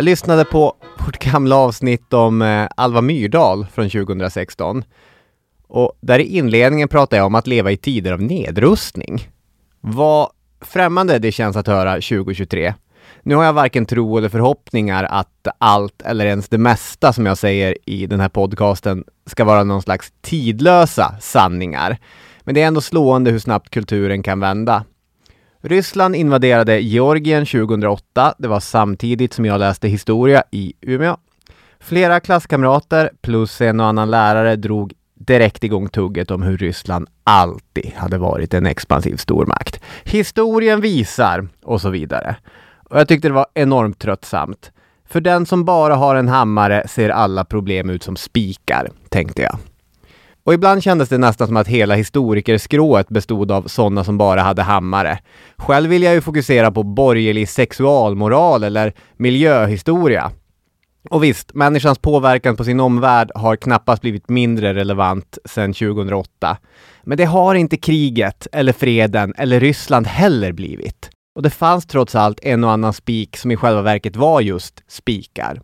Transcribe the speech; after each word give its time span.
Jag 0.00 0.04
lyssnade 0.04 0.44
på 0.44 0.74
vårt 1.06 1.18
gamla 1.18 1.56
avsnitt 1.56 2.12
om 2.12 2.42
eh, 2.42 2.68
Alva 2.76 3.00
Myrdal 3.00 3.66
från 3.66 3.90
2016. 3.90 4.84
Och 5.66 5.92
där 6.00 6.18
i 6.18 6.36
inledningen 6.36 6.88
pratade 6.88 7.16
jag 7.16 7.26
om 7.26 7.34
att 7.34 7.46
leva 7.46 7.70
i 7.70 7.76
tider 7.76 8.12
av 8.12 8.22
nedrustning. 8.22 9.28
Vad 9.80 10.30
främmande 10.60 11.18
det 11.18 11.32
känns 11.32 11.56
att 11.56 11.66
höra 11.66 11.94
2023. 11.94 12.74
Nu 13.30 13.36
har 13.36 13.44
jag 13.44 13.52
varken 13.52 13.86
tro 13.86 14.18
eller 14.18 14.28
förhoppningar 14.28 15.04
att 15.04 15.48
allt 15.58 16.02
eller 16.02 16.26
ens 16.26 16.48
det 16.48 16.58
mesta 16.58 17.12
som 17.12 17.26
jag 17.26 17.38
säger 17.38 17.76
i 17.86 18.06
den 18.06 18.20
här 18.20 18.28
podcasten 18.28 19.04
ska 19.26 19.44
vara 19.44 19.64
någon 19.64 19.82
slags 19.82 20.12
tidlösa 20.20 21.14
sanningar. 21.20 21.98
Men 22.40 22.54
det 22.54 22.62
är 22.62 22.66
ändå 22.66 22.80
slående 22.80 23.30
hur 23.30 23.38
snabbt 23.38 23.70
kulturen 23.70 24.22
kan 24.22 24.40
vända. 24.40 24.84
Ryssland 25.60 26.16
invaderade 26.16 26.80
Georgien 26.80 27.46
2008. 27.46 28.34
Det 28.38 28.48
var 28.48 28.60
samtidigt 28.60 29.32
som 29.32 29.44
jag 29.44 29.58
läste 29.58 29.88
historia 29.88 30.44
i 30.50 30.72
Umeå. 30.80 31.16
Flera 31.80 32.20
klasskamrater 32.20 33.10
plus 33.22 33.60
en 33.60 33.80
och 33.80 33.86
annan 33.86 34.10
lärare 34.10 34.56
drog 34.56 34.92
direkt 35.14 35.64
igång 35.64 35.88
tugget 35.88 36.30
om 36.30 36.42
hur 36.42 36.56
Ryssland 36.58 37.08
alltid 37.24 37.92
hade 37.96 38.18
varit 38.18 38.54
en 38.54 38.66
expansiv 38.66 39.16
stormakt. 39.16 39.80
Historien 40.04 40.80
visar 40.80 41.48
och 41.62 41.80
så 41.80 41.90
vidare. 41.90 42.36
Och 42.90 42.98
jag 42.98 43.08
tyckte 43.08 43.28
det 43.28 43.34
var 43.34 43.46
enormt 43.54 43.98
tröttsamt. 43.98 44.72
För 45.08 45.20
den 45.20 45.46
som 45.46 45.64
bara 45.64 45.94
har 45.94 46.14
en 46.14 46.28
hammare 46.28 46.88
ser 46.88 47.08
alla 47.10 47.44
problem 47.44 47.90
ut 47.90 48.02
som 48.02 48.16
spikar, 48.16 48.90
tänkte 49.08 49.42
jag. 49.42 49.58
Och 50.44 50.54
ibland 50.54 50.82
kändes 50.82 51.08
det 51.08 51.18
nästan 51.18 51.46
som 51.46 51.56
att 51.56 51.68
hela 51.68 51.94
historikerskrået 51.94 53.08
bestod 53.08 53.52
av 53.52 53.62
sådana 53.62 54.04
som 54.04 54.18
bara 54.18 54.40
hade 54.40 54.62
hammare. 54.62 55.18
Själv 55.56 55.90
vill 55.90 56.02
jag 56.02 56.14
ju 56.14 56.20
fokusera 56.20 56.70
på 56.70 56.82
borgerlig 56.82 57.48
sexualmoral 57.48 58.64
eller 58.64 58.92
miljöhistoria. 59.16 60.30
Och 61.10 61.24
visst, 61.24 61.54
människans 61.54 61.98
påverkan 61.98 62.56
på 62.56 62.64
sin 62.64 62.80
omvärld 62.80 63.30
har 63.34 63.56
knappast 63.56 64.02
blivit 64.02 64.28
mindre 64.28 64.74
relevant 64.74 65.38
sedan 65.44 65.72
2008. 65.72 66.56
Men 67.02 67.18
det 67.18 67.24
har 67.24 67.54
inte 67.54 67.76
kriget, 67.76 68.46
eller 68.52 68.72
freden, 68.72 69.34
eller 69.36 69.60
Ryssland 69.60 70.06
heller 70.06 70.52
blivit. 70.52 71.10
Och 71.40 71.44
det 71.44 71.50
fanns 71.50 71.86
trots 71.86 72.14
allt 72.14 72.40
en 72.42 72.64
och 72.64 72.70
annan 72.70 72.92
spik 72.92 73.36
som 73.36 73.50
i 73.50 73.56
själva 73.56 73.82
verket 73.82 74.16
var 74.16 74.40
just 74.40 74.82
spikar. 74.88 75.60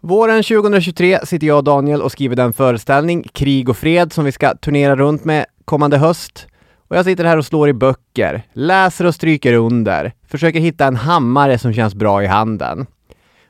Våren 0.00 0.42
2023 0.42 1.26
sitter 1.26 1.46
jag 1.46 1.56
och 1.56 1.64
Daniel 1.64 2.02
och 2.02 2.12
skriver 2.12 2.36
den 2.36 2.52
föreställning, 2.52 3.22
Krig 3.32 3.68
och 3.68 3.76
fred, 3.76 4.12
som 4.12 4.24
vi 4.24 4.32
ska 4.32 4.54
turnera 4.54 4.96
runt 4.96 5.24
med 5.24 5.46
kommande 5.64 5.98
höst. 5.98 6.46
Och 6.88 6.96
jag 6.96 7.04
sitter 7.04 7.24
här 7.24 7.36
och 7.36 7.46
slår 7.46 7.68
i 7.68 7.72
böcker, 7.72 8.42
läser 8.52 9.04
och 9.04 9.14
stryker 9.14 9.52
under, 9.52 10.12
försöker 10.28 10.60
hitta 10.60 10.86
en 10.86 10.96
hammare 10.96 11.58
som 11.58 11.72
känns 11.72 11.94
bra 11.94 12.22
i 12.22 12.26
handen. 12.26 12.86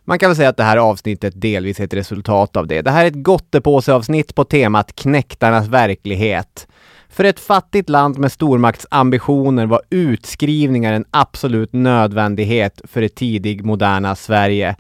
Man 0.05 0.19
kan 0.19 0.31
väl 0.31 0.37
säga 0.37 0.49
att 0.49 0.57
det 0.57 0.65
här 0.65 0.77
avsnittet 0.77 1.41
delvis 1.41 1.81
är 1.81 1.85
ett 1.85 1.95
resultat 1.95 2.57
av 2.57 2.67
det. 2.67 2.83
Det 2.83 2.91
här 2.91 3.05
är 3.05 3.09
ett 3.09 3.23
gottepåseavsnitt 3.23 4.35
på 4.35 4.45
temat 4.45 4.95
knäktarnas 4.95 5.69
verklighet. 5.69 6.67
För 7.13 7.25
ett 7.25 7.41
fattigt 7.41 7.89
land 7.89 8.19
med 8.19 8.33
stormaktsambitioner 8.33 9.67
var 9.67 9.81
utskrivningar 9.91 10.93
en 10.93 11.05
absolut 11.11 11.73
nödvändighet 11.73 12.81
för 12.85 13.01
det 13.01 13.15
tidig 13.15 13.65
moderna 13.65 14.17
Sverige. 14.17 14.77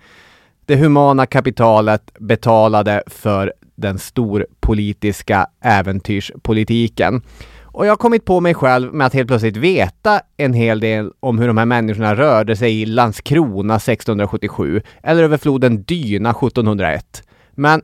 Det 0.66 0.77
humana 0.77 1.27
kapitalet 1.27 2.11
betalade 2.19 3.02
för 3.06 3.52
den 3.74 3.98
storpolitiska 3.98 5.47
äventyrspolitiken. 5.61 7.22
Och 7.62 7.86
jag 7.86 7.91
har 7.91 7.97
kommit 7.97 8.24
på 8.24 8.41
mig 8.41 8.55
själv 8.55 8.94
med 8.94 9.06
att 9.06 9.14
helt 9.14 9.28
plötsligt 9.28 9.56
veta 9.56 10.20
en 10.36 10.55
hel 10.55 10.80
del 10.80 11.12
om 11.20 11.39
hur 11.39 11.46
de 11.46 11.58
här 11.58 11.67
människorna 11.67 12.14
rörde 12.14 12.56
sig 12.56 12.83
i 12.83 12.86
Landskrona 12.86 13.77
1677 13.77 14.83
eller 15.02 15.23
över 15.23 15.39
floden 15.39 15.83
Dyna 15.83 16.30
1701. 16.30 17.23
Men 17.51 17.83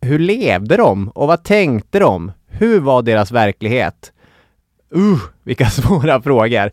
hur 0.00 0.18
levde 0.18 0.76
de 0.76 1.08
och 1.08 1.26
vad 1.28 1.44
tänkte 1.44 1.98
de? 1.98 2.32
Hur 2.58 2.80
var 2.80 3.02
deras 3.02 3.30
verklighet? 3.30 4.12
Uh, 4.96 5.18
vilka 5.44 5.66
svåra 5.70 6.22
frågor. 6.22 6.70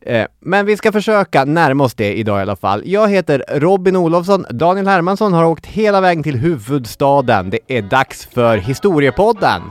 Eh, 0.00 0.26
men 0.40 0.66
vi 0.66 0.76
ska 0.76 0.92
försöka 0.92 1.44
närma 1.44 1.84
oss 1.84 1.94
det 1.94 2.14
idag 2.14 2.38
i 2.38 2.42
alla 2.42 2.56
fall. 2.56 2.82
Jag 2.84 3.08
heter 3.08 3.44
Robin 3.48 3.96
Olofsson. 3.96 4.46
Daniel 4.50 4.86
Hermansson 4.86 5.32
har 5.32 5.44
åkt 5.44 5.66
hela 5.66 6.00
vägen 6.00 6.22
till 6.22 6.36
huvudstaden. 6.36 7.50
Det 7.50 7.58
är 7.68 7.82
dags 7.82 8.26
för 8.26 8.56
Historiepodden! 8.56 9.62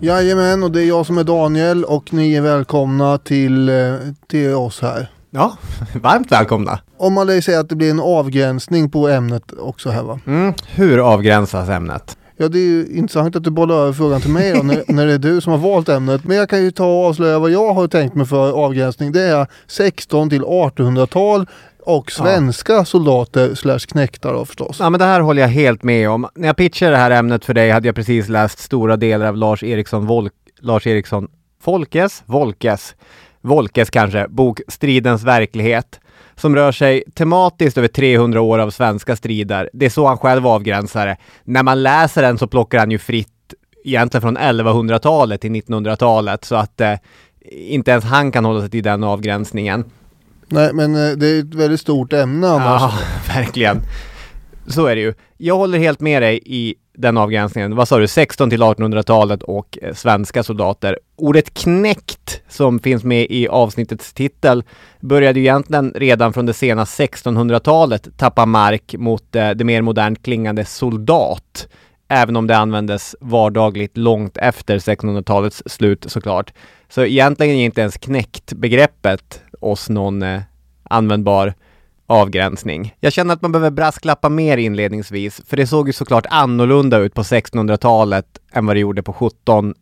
Jajamän, 0.00 0.62
och 0.62 0.70
det 0.70 0.82
är 0.82 0.88
jag 0.88 1.06
som 1.06 1.18
är 1.18 1.24
Daniel 1.24 1.84
och 1.84 2.12
ni 2.12 2.34
är 2.34 2.40
välkomna 2.40 3.18
till, 3.18 3.68
eh, 3.68 3.74
till 4.26 4.54
oss 4.54 4.80
här. 4.82 5.10
Ja, 5.30 5.56
varmt 6.02 6.32
välkomna! 6.32 6.78
Om 6.96 7.14
man 7.14 7.42
säger 7.42 7.60
att 7.60 7.68
det 7.68 7.76
blir 7.76 7.90
en 7.90 8.00
avgränsning 8.00 8.90
på 8.90 9.08
ämnet 9.08 9.52
också 9.58 9.90
här 9.90 10.02
va? 10.02 10.20
Mm, 10.26 10.54
hur 10.74 10.98
avgränsas 11.12 11.68
ämnet? 11.68 12.16
Ja, 12.36 12.48
det 12.48 12.58
är 12.58 12.66
ju 12.66 12.86
intressant 12.86 13.36
att 13.36 13.44
du 13.44 13.50
bollar 13.50 13.74
över 13.74 13.92
frågan 13.92 14.20
till 14.20 14.30
mig 14.30 14.52
då, 14.52 14.62
när, 14.62 14.82
när 14.92 15.06
det 15.06 15.12
är 15.12 15.18
du 15.18 15.40
som 15.40 15.52
har 15.52 15.58
valt 15.58 15.88
ämnet. 15.88 16.24
Men 16.24 16.36
jag 16.36 16.50
kan 16.50 16.62
ju 16.62 16.70
ta 16.70 16.86
och 16.86 17.06
avslöja 17.06 17.38
vad 17.38 17.50
jag 17.50 17.74
har 17.74 17.88
tänkt 17.88 18.14
mig 18.14 18.26
för 18.26 18.52
avgränsning. 18.52 19.12
Det 19.12 19.22
är 19.22 19.46
16 19.66 20.30
till 20.30 20.42
1800-tal 20.42 21.46
och 21.88 22.12
svenska 22.12 22.72
ja. 22.72 22.84
soldater 22.84 23.54
slash 23.54 23.78
knäktar 23.78 24.32
då 24.32 24.44
förstås. 24.44 24.76
Ja 24.80 24.90
men 24.90 24.98
det 24.98 25.04
här 25.04 25.20
håller 25.20 25.42
jag 25.42 25.48
helt 25.48 25.82
med 25.82 26.10
om. 26.10 26.28
När 26.34 26.46
jag 26.46 26.56
pitchade 26.56 26.90
det 26.90 26.96
här 26.96 27.10
ämnet 27.10 27.44
för 27.44 27.54
dig 27.54 27.70
hade 27.70 27.88
jag 27.88 27.94
precis 27.94 28.28
läst 28.28 28.58
stora 28.58 28.96
delar 28.96 29.26
av 29.26 29.36
Lars 29.36 29.62
Eriksson, 29.62 30.06
Volk, 30.06 30.32
Lars 30.60 30.86
Eriksson 30.86 31.28
Folkes, 31.62 32.22
Volkes, 32.26 32.94
Volkes 33.40 33.90
kanske, 33.90 34.26
bok 34.28 34.60
Stridens 34.68 35.22
verklighet 35.22 36.00
som 36.36 36.56
rör 36.56 36.72
sig 36.72 37.04
tematiskt 37.14 37.78
över 37.78 37.88
300 37.88 38.40
år 38.40 38.58
av 38.58 38.70
svenska 38.70 39.16
strider. 39.16 39.70
Det 39.72 39.86
är 39.86 39.90
så 39.90 40.06
han 40.06 40.18
själv 40.18 40.46
avgränsar 40.46 41.06
det. 41.06 41.16
När 41.44 41.62
man 41.62 41.82
läser 41.82 42.22
den 42.22 42.38
så 42.38 42.46
plockar 42.46 42.78
han 42.78 42.90
ju 42.90 42.98
fritt 42.98 43.54
egentligen 43.84 44.22
från 44.22 44.38
1100-talet 44.38 45.40
till 45.40 45.50
1900-talet 45.50 46.44
så 46.44 46.56
att 46.56 46.80
eh, 46.80 46.94
inte 47.50 47.90
ens 47.90 48.04
han 48.04 48.32
kan 48.32 48.44
hålla 48.44 48.60
sig 48.60 48.70
till 48.70 48.82
den 48.82 49.04
avgränsningen. 49.04 49.84
Nej, 50.48 50.72
men 50.72 50.94
eh, 50.94 51.16
det 51.16 51.26
är 51.26 51.40
ett 51.40 51.54
väldigt 51.54 51.80
stort 51.80 52.12
ämne 52.12 52.48
annars. 52.48 52.82
Ja, 52.82 52.92
verkligen. 53.34 53.80
Så 54.66 54.86
är 54.86 54.96
det 54.96 55.00
ju. 55.00 55.14
Jag 55.36 55.56
håller 55.56 55.78
helt 55.78 56.00
med 56.00 56.22
dig 56.22 56.40
i 56.44 56.74
den 56.98 57.16
avgränsningen. 57.16 57.76
Vad 57.76 57.88
sa 57.88 57.98
du? 57.98 58.08
16 58.08 58.50
till 58.50 58.62
1800-talet 58.62 59.42
och 59.42 59.78
eh, 59.82 59.94
svenska 59.94 60.42
soldater. 60.42 60.98
Ordet 61.16 61.54
knäckt 61.54 62.42
som 62.48 62.78
finns 62.78 63.04
med 63.04 63.26
i 63.30 63.48
avsnittets 63.48 64.12
titel 64.12 64.64
började 65.00 65.40
ju 65.40 65.44
egentligen 65.44 65.92
redan 65.96 66.32
från 66.32 66.46
det 66.46 66.52
sena 66.52 66.84
1600-talet 66.84 68.08
tappa 68.16 68.46
mark 68.46 68.94
mot 68.98 69.36
eh, 69.36 69.50
det 69.50 69.64
mer 69.64 69.82
modernt 69.82 70.22
klingande 70.22 70.64
soldat. 70.64 71.68
Även 72.08 72.36
om 72.36 72.46
det 72.46 72.56
användes 72.56 73.16
vardagligt 73.20 73.96
långt 73.96 74.36
efter 74.36 74.78
1600-talets 74.78 75.62
slut 75.66 76.04
såklart. 76.08 76.52
Så 76.88 77.04
egentligen 77.04 77.56
är 77.56 77.64
inte 77.64 77.80
ens 77.80 77.96
knäckt 77.96 78.52
begreppet 78.52 79.42
oss 79.60 79.88
någon 79.88 80.22
eh, 80.22 80.40
användbar 80.82 81.54
avgränsning. 82.06 82.94
Jag 83.00 83.12
känner 83.12 83.34
att 83.34 83.42
man 83.42 83.52
behöver 83.52 83.70
brasklappa 83.70 84.28
mer 84.28 84.56
inledningsvis, 84.56 85.40
för 85.46 85.56
det 85.56 85.66
såg 85.66 85.86
ju 85.86 85.92
såklart 85.92 86.26
annorlunda 86.30 86.98
ut 86.98 87.14
på 87.14 87.22
1600-talet 87.22 88.38
än 88.52 88.66
vad 88.66 88.76
det 88.76 88.80
gjorde 88.80 89.02
på 89.02 89.12
17 89.12 89.74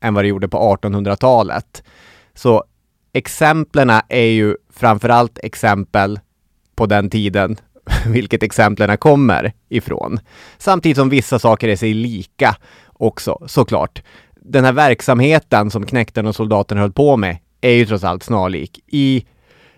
än 0.00 0.14
vad 0.14 0.24
det 0.24 0.28
gjorde 0.28 0.48
på 0.48 0.76
1800-talet. 0.76 1.82
Så 2.34 2.64
exemplen 3.12 3.90
är 4.08 4.24
ju 4.24 4.56
framförallt 4.70 5.38
exempel 5.42 6.20
på 6.74 6.86
den 6.86 7.10
tiden, 7.10 7.56
vilket 8.06 8.42
exemplen 8.42 8.96
kommer 8.96 9.52
ifrån. 9.68 10.20
Samtidigt 10.58 10.96
som 10.96 11.08
vissa 11.08 11.38
saker 11.38 11.68
är 11.68 11.76
sig 11.76 11.94
lika 11.94 12.56
också, 12.92 13.38
såklart. 13.46 14.02
Den 14.42 14.64
här 14.64 14.72
verksamheten 14.72 15.70
som 15.70 15.86
knäkten 15.86 16.26
och 16.26 16.34
soldaten 16.34 16.78
höll 16.78 16.92
på 16.92 17.16
med 17.16 17.36
är 17.60 17.72
ju 17.72 17.86
trots 17.86 18.04
allt 18.04 18.22
snarlik. 18.22 18.80
I 18.86 19.24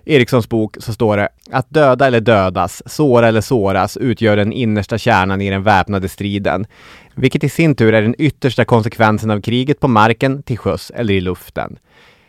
Erikssons 0.04 0.48
bok 0.48 0.76
så 0.80 0.92
står 0.92 1.16
det 1.16 1.28
att 1.50 1.70
döda 1.70 2.06
eller 2.06 2.20
dödas, 2.20 2.82
såra 2.86 3.28
eller 3.28 3.40
såras 3.40 3.96
utgör 3.96 4.36
den 4.36 4.52
innersta 4.52 4.98
kärnan 4.98 5.40
i 5.40 5.50
den 5.50 5.62
väpnade 5.62 6.08
striden, 6.08 6.66
vilket 7.14 7.44
i 7.44 7.48
sin 7.48 7.74
tur 7.74 7.94
är 7.94 8.02
den 8.02 8.14
yttersta 8.18 8.64
konsekvensen 8.64 9.30
av 9.30 9.40
kriget 9.40 9.80
på 9.80 9.88
marken, 9.88 10.42
till 10.42 10.58
sjöss 10.58 10.92
eller 10.94 11.14
i 11.14 11.20
luften. 11.20 11.78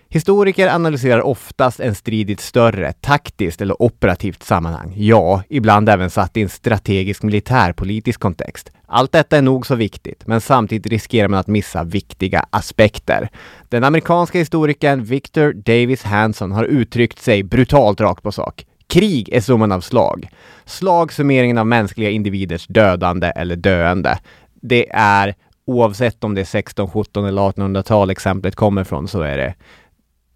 Historiker 0.10 0.68
analyserar 0.68 1.22
oftast 1.22 1.80
en 1.80 1.96
strid 1.96 2.30
i 2.30 2.34
ett 2.34 2.40
större 2.40 2.94
taktiskt 2.94 3.62
eller 3.62 3.82
operativt 3.82 4.44
sammanhang. 4.44 4.94
Ja, 4.98 5.44
ibland 5.50 5.90
även 5.90 6.10
satt 6.10 6.38
i 6.38 6.42
en 6.42 6.50
strategisk 6.50 7.24
militärpolitisk 7.24 8.20
kontext. 8.20 8.72
Allt 8.96 9.12
detta 9.12 9.38
är 9.38 9.42
nog 9.42 9.68
så 9.68 9.76
viktigt, 9.76 10.28
men 10.28 10.42
samtidigt 10.42 10.92
riskerar 10.92 11.28
man 11.28 11.40
att 11.40 11.48
missa 11.48 11.84
viktiga 11.84 12.46
aspekter. 12.50 13.30
Den 13.70 13.84
amerikanska 13.84 14.40
historikern 14.40 15.04
Victor 15.04 15.54
Davis 15.54 16.04
Hanson 16.04 16.52
har 16.52 16.64
uttryckt 16.64 17.20
sig 17.20 17.44
brutalt 17.44 18.02
rakt 18.02 18.24
på 18.24 18.32
sak. 18.32 18.66
Krig 18.88 19.30
är 19.30 19.42
summan 19.42 19.72
av 19.72 19.82
slag. 19.82 20.30
Slag 20.66 21.14
summeringen 21.14 21.58
av 21.58 21.68
mänskliga 21.68 22.10
individers 22.10 22.68
dödande 22.68 23.28
eller 23.28 23.56
döende. 23.56 24.20
Det 24.62 24.90
är 24.94 25.36
oavsett 25.66 26.24
om 26.24 26.36
det 26.36 26.42
är 26.42 26.46
16, 26.46 26.90
17 26.90 27.26
eller 27.26 27.42
1800-tal 27.42 28.10
exemplet 28.10 28.56
kommer 28.56 28.84
från 28.84 29.08
så 29.08 29.22
är 29.22 29.38
det 29.38 29.56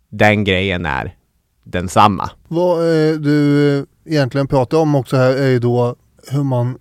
den 0.10 0.44
grejen 0.44 0.86
är 0.86 1.16
densamma. 1.64 2.30
Vad 2.48 2.80
eh, 2.80 3.14
du 3.14 3.78
eh, 3.78 3.84
egentligen 4.06 4.48
pratar 4.48 4.78
om 4.78 4.96
också 4.96 5.18
här 5.18 5.32
är 5.32 5.48
ju 5.48 5.60
då 5.60 5.96
hur 6.32 6.44
man 6.44 6.78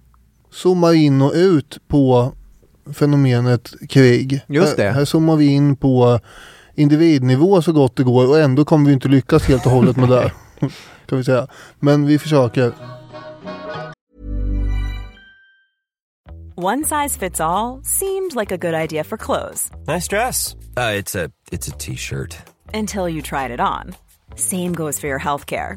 zoomar 0.56 0.92
in 0.92 1.22
och 1.22 1.32
ut 1.34 1.78
på 1.88 2.32
fenomenet 2.94 3.74
krig. 3.88 4.40
Just 4.46 4.76
det. 4.76 4.82
Här, 4.82 4.90
här 4.92 5.04
zoomar 5.04 5.36
vi 5.36 5.46
in 5.46 5.76
på 5.76 6.20
individnivå 6.74 7.62
så 7.62 7.72
gott 7.72 7.96
det 7.96 8.02
går 8.02 8.28
och 8.28 8.40
ändå 8.40 8.64
kommer 8.64 8.86
vi 8.86 8.92
inte 8.92 9.08
lyckas 9.08 9.44
helt 9.44 9.66
och 9.66 9.72
hållet 9.72 9.96
med 9.96 10.08
det. 10.08 10.32
kan 11.06 11.18
vi 11.18 11.24
säga. 11.24 11.46
Men 11.80 12.06
vi 12.06 12.18
försöker. 12.18 12.72
One 16.58 16.84
size 16.84 17.18
fits 17.18 17.40
all 17.40 17.82
seemed 17.84 18.34
like 18.34 18.54
a 18.54 18.56
good 18.56 18.74
idea 18.74 19.04
for 19.04 19.16
clothes 19.18 19.70
Nice 19.86 20.08
dress. 20.08 20.54
Uh, 20.54 20.98
it's 20.98 21.14
a 21.24 21.30
it's 21.52 21.68
a 21.68 21.74
t-shirt. 21.78 22.36
until 22.74 23.08
you 23.08 23.22
tried 23.22 23.50
it 23.50 23.60
on. 23.60 23.94
Same 24.36 24.72
goes 24.72 25.00
for 25.00 25.06
your 25.06 25.20
healthcare. 25.20 25.76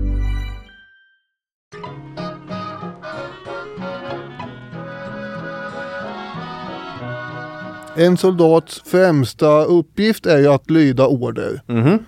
En 8.05 8.17
soldats 8.17 8.81
främsta 8.85 9.63
uppgift 9.63 10.25
är 10.25 10.37
ju 10.37 10.47
att 10.47 10.69
lyda 10.69 11.07
order. 11.07 11.61
Mhm. 11.67 11.99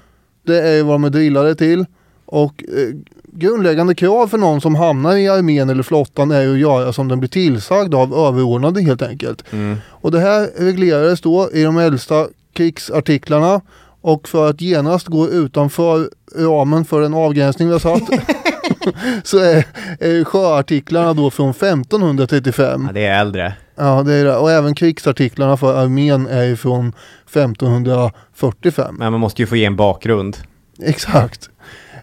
Det 0.46 0.62
är 0.62 0.76
ju 0.76 0.82
vad 0.84 0.96
de 0.96 1.04
är 1.04 1.10
drillade 1.10 1.56
till. 1.56 1.86
Och 2.26 2.64
eh, 2.64 2.96
grundläggande 3.26 3.96
krav 3.96 4.28
för 4.28 4.38
någon 4.38 4.62
som 4.62 4.76
hamnar 4.76 5.16
i 5.18 5.30
armén 5.30 5.70
eller 5.70 5.84
flottan 5.84 6.32
är 6.32 6.42
ju 6.42 6.54
att 6.54 6.60
göra 6.60 6.94
som 6.94 7.08
den 7.08 7.20
blir 7.20 7.30
tillsagd 7.30 7.96
av 7.96 8.14
överordnade 8.14 8.82
helt 8.82 9.02
enkelt. 9.02 9.44
Och 9.88 10.12
det 10.12 10.20
här 10.20 10.50
reglerades 10.58 11.22
då 11.22 11.50
i 11.54 11.64
de 11.64 11.78
äldsta 11.78 12.28
krigsartiklarna. 12.54 13.62
Och 14.02 14.28
för 14.28 14.50
att 14.50 14.62
genast 14.62 15.08
gå 15.08 15.30
utanför 15.30 16.10
ramen 16.36 16.86
för 16.86 17.02
den 17.02 17.14
avgränsning 17.14 17.68
vi 17.68 17.72
har 17.72 17.80
satt 17.80 18.02
så 19.24 19.38
är, 19.38 19.66
är 20.00 20.24
sjöartiklarna 20.24 21.14
då 21.14 21.30
från 21.30 21.50
1535. 21.50 22.84
Ja, 22.88 22.94
det 22.94 23.06
är 23.06 23.20
äldre. 23.20 23.54
Ja, 23.76 24.04
det 24.04 24.14
är 24.14 24.26
det. 24.26 24.38
Och 24.38 24.52
även 24.52 24.76
krigsartiklarna 24.76 25.58
för 25.58 25.84
armén 25.84 26.28
är 26.28 26.44
ju 26.44 26.56
från 26.56 26.94
1545. 27.34 28.96
Men 29.00 29.12
man 29.12 29.22
måste 29.22 29.42
ju 29.42 29.46
få 29.46 29.56
ge 29.56 29.66
en 29.66 29.76
bakgrund. 29.76 30.38
Exakt. 30.82 31.50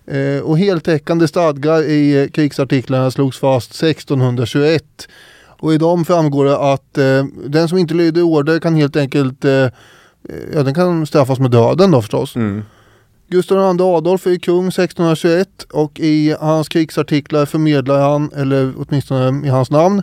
Eh, 0.06 0.42
och 0.42 0.58
heltäckande 0.58 1.28
stadgar 1.28 1.82
i 1.82 2.22
eh, 2.22 2.28
krigsartiklarna 2.28 3.10
slogs 3.10 3.38
fast 3.38 3.82
1621. 3.82 4.84
Och 5.46 5.74
i 5.74 5.78
dem 5.78 6.04
framgår 6.04 6.44
det 6.44 6.58
att 6.58 6.98
eh, 6.98 7.24
den 7.46 7.68
som 7.68 7.78
inte 7.78 7.94
lyder 7.94 8.22
order 8.22 8.58
kan 8.58 8.74
helt 8.74 8.96
enkelt 8.96 9.44
eh, 9.44 9.66
Ja, 10.54 10.62
den 10.62 10.74
kan 10.74 11.06
straffas 11.06 11.38
med 11.38 11.50
döden 11.50 11.90
då 11.90 12.02
förstås. 12.02 12.36
Mm. 12.36 12.62
Gustav 13.30 13.58
II 13.58 13.82
Adolf 13.82 14.26
är 14.26 14.38
kung 14.38 14.68
1621 14.68 15.48
och 15.72 16.00
i 16.00 16.36
hans 16.40 16.68
krigsartiklar 16.68 17.46
förmedlar 17.46 18.00
han, 18.00 18.32
eller 18.36 18.72
åtminstone 18.76 19.46
i 19.46 19.48
hans 19.48 19.70
namn, 19.70 20.02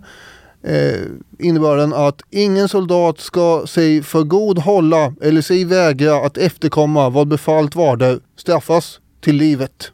eh, 0.63 1.01
innebörden 1.39 1.94
att 1.94 2.21
ingen 2.29 2.69
soldat 2.69 3.19
ska 3.19 3.63
sig 3.68 4.03
för 4.03 4.24
god 4.24 4.59
hålla 4.59 5.13
eller 5.21 5.41
sig 5.41 5.65
vägra 5.65 6.16
att 6.16 6.37
efterkomma 6.37 7.09
vad 7.09 7.28
befallt 7.28 7.75
varder 7.75 8.19
straffas 8.37 8.99
till 9.21 9.35
livet. 9.35 9.92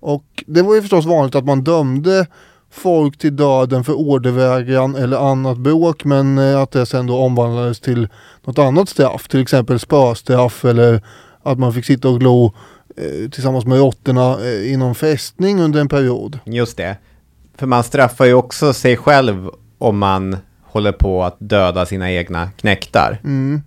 Och 0.00 0.44
det 0.46 0.62
var 0.62 0.74
ju 0.74 0.80
förstås 0.80 1.06
vanligt 1.06 1.34
att 1.34 1.44
man 1.44 1.64
dömde 1.64 2.26
folk 2.70 3.18
till 3.18 3.36
döden 3.36 3.84
för 3.84 3.92
ordervägran 3.92 4.96
eller 4.96 5.30
annat 5.30 5.58
bråk 5.58 6.04
men 6.04 6.38
eh, 6.38 6.60
att 6.60 6.70
det 6.70 6.86
sen 6.86 7.06
då 7.06 7.16
omvandlades 7.16 7.80
till 7.80 8.08
något 8.44 8.58
annat 8.58 8.88
straff, 8.88 9.28
till 9.28 9.40
exempel 9.40 9.78
spöstraff 9.78 10.64
eller 10.64 11.02
att 11.46 11.58
man 11.58 11.72
fick 11.72 11.84
sitta 11.84 12.08
och 12.08 12.20
glo 12.20 12.54
eh, 12.96 13.30
tillsammans 13.30 13.66
med 13.66 13.78
råttorna 13.78 14.38
eh, 14.44 14.72
inom 14.72 14.94
fästning 14.94 15.60
under 15.60 15.80
en 15.80 15.88
period. 15.88 16.38
Just 16.44 16.76
det. 16.76 16.96
För 17.56 17.66
man 17.66 17.84
straffar 17.84 18.24
ju 18.24 18.34
också 18.34 18.72
sig 18.72 18.96
själv 18.96 19.50
om 19.78 19.98
man 19.98 20.36
håller 20.62 20.92
på 20.92 21.24
att 21.24 21.36
döda 21.38 21.86
sina 21.86 22.12
egna 22.12 22.50
knäktar. 22.50 23.20
Mm. 23.24 23.62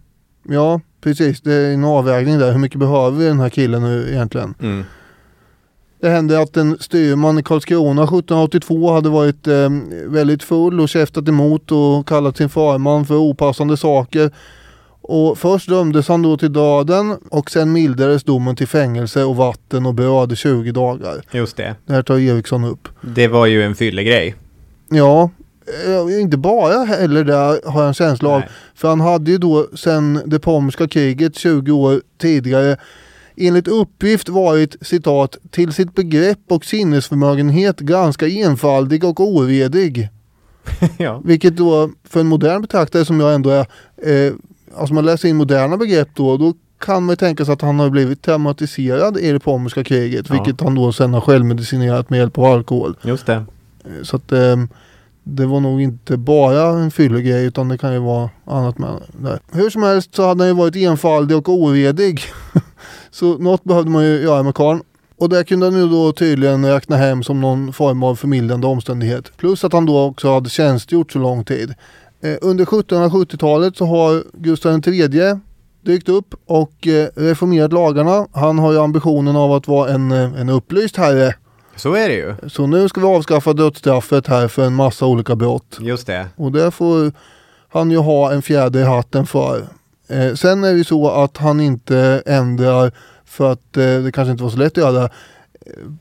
Ja, 0.50 0.82
precis. 1.02 1.42
Det 1.42 1.54
är 1.54 1.74
en 1.74 1.84
avvägning 1.84 2.40
där. 2.40 2.52
Hur 2.52 2.60
mycket 2.60 2.80
behöver 2.80 3.18
vi 3.18 3.26
den 3.26 3.40
här 3.40 3.50
killen 3.50 3.82
nu 3.82 4.10
egentligen? 4.10 4.54
Mm. 4.62 4.84
Det 6.02 6.10
hände 6.10 6.42
att 6.42 6.58
en 6.58 6.78
styrman 6.80 7.40
i 7.40 7.44
Karlskrona 7.44 8.04
1782 8.04 8.94
hade 8.94 9.10
varit 9.10 9.48
eh, 9.48 9.70
väldigt 10.08 10.44
full 10.44 10.80
och 10.80 10.90
käftat 10.90 11.28
emot 11.28 11.72
och 11.72 12.08
kallat 12.08 12.38
sin 12.38 12.50
farman 12.50 13.06
för 13.06 13.16
opassande 13.16 13.78
saker. 13.78 14.32
Och 15.12 15.38
först 15.38 15.70
dömdes 15.70 16.08
han 16.08 16.22
då 16.22 16.38
till 16.38 16.54
döden 16.54 17.18
och 17.30 17.52
sen 17.52 17.72
mildades 17.72 18.24
domen 18.24 18.56
till 18.56 18.68
fängelse 18.68 19.24
och 19.24 19.36
vatten 19.36 19.86
och 19.86 19.94
bröd 19.94 20.32
i 20.32 20.36
20 20.36 20.72
dagar. 20.72 21.22
Just 21.32 21.58
det. 21.58 21.76
Det 21.86 21.94
här 21.94 22.02
tar 22.02 22.18
Eriksson 22.20 22.64
upp. 22.64 22.88
Det 23.02 23.28
var 23.28 23.46
ju 23.46 23.64
en 23.64 23.76
fyllegrej. 23.76 24.36
Ja, 24.90 25.30
eh, 25.86 26.22
inte 26.22 26.38
bara 26.38 26.84
heller 26.84 27.24
där 27.24 27.70
har 27.70 27.82
jag 27.82 27.88
en 27.88 27.94
känsla 27.94 28.30
av. 28.30 28.40
Nej. 28.40 28.50
För 28.76 28.88
han 28.88 29.02
hade 29.02 29.32
ju 29.32 29.38
då 29.38 29.68
sen 29.76 30.22
det 30.26 30.40
pommerska 30.40 30.88
kriget 30.88 31.36
20 31.36 31.72
år 31.72 32.02
tidigare 32.18 32.78
enligt 33.38 33.68
uppgift 33.68 34.30
varit 34.30 34.76
citat 34.82 35.38
till 35.52 35.74
sitt 35.74 35.96
begrepp 35.96 36.40
och 36.50 36.66
sinnesförmögenhet 36.66 37.80
ganska 37.80 38.28
enfaldig 38.28 39.04
och 39.04 39.20
oredig. 39.20 40.10
ja. 40.98 41.22
Vilket 41.26 41.58
då 41.58 41.90
för 42.10 42.20
en 42.20 42.28
modern 42.28 42.62
betraktare 42.62 43.06
som 43.06 43.20
jag 43.20 43.36
ändå 43.36 43.50
är, 43.50 43.66
eh, 43.98 44.34
alltså 44.78 44.94
man 44.94 45.06
läser 45.06 45.30
in 45.30 45.36
moderna 45.38 45.78
begrepp 45.78 46.10
då, 46.14 46.38
då 46.38 46.54
kan 46.80 47.04
man 47.06 47.12
ju 47.14 47.16
tänka 47.16 47.46
sig 47.46 47.54
att 47.54 47.62
han 47.62 47.80
har 47.80 47.90
blivit 47.90 48.22
traumatiserad 48.22 49.18
i 49.18 49.32
det 49.32 49.40
pommerska 49.40 49.84
kriget, 49.84 50.26
Ja. 50.30 50.34
vilket 50.36 50.62
han 50.62 50.76
då 50.76 50.92
sen 50.92 51.14
har 51.14 51.22
självmedicinerat 51.22 52.10
med 52.10 52.20
hjälp 52.20 52.38
av 52.38 52.46
alkohol. 52.46 52.96
Just 53.04 53.26
det. 53.26 53.34
Eh, 53.34 54.04
Så 54.04 54.16
att 54.16 54.32
eh, 54.32 54.56
det 55.24 55.46
var 55.46 55.60
nog 55.60 55.82
inte 55.82 56.18
bara 56.18 56.80
en 56.80 56.92
fyllegrej 56.92 57.46
utan 57.46 57.68
det 57.70 57.78
kan 57.78 57.94
ju 57.94 58.00
vara 58.00 58.30
annat 58.46 58.78
med 58.78 58.90
det. 59.22 59.40
Hur 59.52 59.70
som 59.70 59.84
helst 59.84 60.16
så 60.16 60.28
hade 60.28 60.44
han 60.44 60.48
ju 60.48 60.54
varit 60.56 60.76
enfaldig 60.76 61.38
och 61.38 61.50
oredig. 61.50 62.22
så 63.12 63.38
något 63.38 63.64
behövde 63.64 63.92
man 63.92 64.04
ju 64.06 64.22
göra 64.22 64.44
med 64.44 64.56
karln. 64.56 64.82
Och 65.18 65.30
det 65.30 65.44
kunde 65.44 65.66
han 65.66 65.76
ju 65.80 65.90
då 65.90 66.12
tydligen 66.12 66.66
räkna 66.66 66.98
hem 66.98 67.24
som 67.24 67.42
någon 67.42 67.74
form 67.74 68.04
av 68.04 68.16
förmildrande 68.16 68.68
omständighet. 68.68 69.38
Plus 69.38 69.64
att 69.64 69.74
han 69.74 69.86
då 69.86 70.04
också 70.06 70.34
hade 70.34 70.50
tjänstgjort 70.50 71.12
så 71.12 71.20
lång 71.20 71.44
tid. 71.46 71.74
Eh, 72.22 72.38
under 72.42 72.66
1770-talet 72.66 73.78
så 73.78 73.86
har 73.86 74.24
Gustav 74.34 74.88
III 74.88 75.40
dykt 75.86 76.10
upp 76.10 76.36
och 76.46 76.88
eh, 76.88 77.08
reformerat 77.16 77.74
lagarna. 77.74 78.28
Han 78.34 78.60
har 78.60 78.72
ju 78.72 78.80
ambitionen 78.80 79.36
av 79.36 79.54
att 79.54 79.68
vara 79.68 79.90
en, 79.90 80.12
eh, 80.12 80.42
en 80.42 80.50
upplyst 80.50 80.98
herre. 80.98 81.36
Så 81.76 81.94
är 81.94 82.10
det 82.10 82.16
ju. 82.16 82.36
Så 82.50 82.68
nu 82.68 82.90
ska 82.90 83.02
vi 83.02 83.08
avskaffa 83.08 83.54
dödsstraffet 83.54 84.28
här 84.28 84.48
för 84.48 84.66
en 84.66 84.74
massa 84.74 85.06
olika 85.06 85.36
brott. 85.36 85.78
Just 85.80 86.08
det. 86.08 86.28
Och 86.36 86.52
det 86.52 86.72
får 86.72 87.12
han 87.70 87.92
ju 87.92 87.98
ha 87.98 88.32
en 88.32 88.42
fjäder 88.42 88.80
i 88.80 88.84
hatten 88.84 89.26
för. 89.26 89.68
Eh, 90.08 90.34
sen 90.34 90.64
är 90.64 90.72
det 90.72 90.78
ju 90.78 90.84
så 90.84 91.10
att 91.10 91.38
han 91.38 91.60
inte 91.60 92.24
ändrar 92.26 92.92
för 93.26 93.52
att 93.52 93.78
eh, 93.78 93.84
det 93.84 94.12
kanske 94.14 94.32
inte 94.32 94.44
var 94.44 94.52
så 94.52 94.58
lätt 94.58 94.78
att 94.78 94.84
göra 94.84 95.10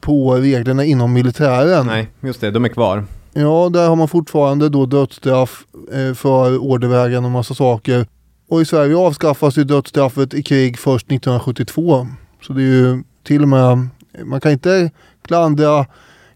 på 0.00 0.34
reglerna 0.34 0.84
inom 0.84 1.12
militären. 1.12 1.86
Nej, 1.86 2.10
just 2.20 2.40
det. 2.40 2.50
De 2.50 2.64
är 2.64 2.68
kvar. 2.68 3.04
Ja, 3.40 3.68
där 3.72 3.88
har 3.88 3.96
man 3.96 4.08
fortfarande 4.08 4.68
då 4.68 4.86
dödsstraff 4.86 5.64
eh, 5.92 6.14
för 6.14 6.58
ordervägen 6.58 7.24
och 7.24 7.30
massa 7.30 7.54
saker. 7.54 8.06
Och 8.48 8.60
i 8.60 8.64
Sverige 8.64 8.96
avskaffas 8.96 9.58
ju 9.58 9.64
dödsstraffet 9.64 10.34
i 10.34 10.42
krig 10.42 10.78
först 10.78 11.06
1972. 11.06 12.06
Så 12.42 12.52
det 12.52 12.62
är 12.62 12.64
ju 12.64 13.02
till 13.22 13.42
och 13.42 13.48
med, 13.48 13.88
man 14.24 14.40
kan 14.40 14.52
inte 14.52 14.90
klandra 15.22 15.86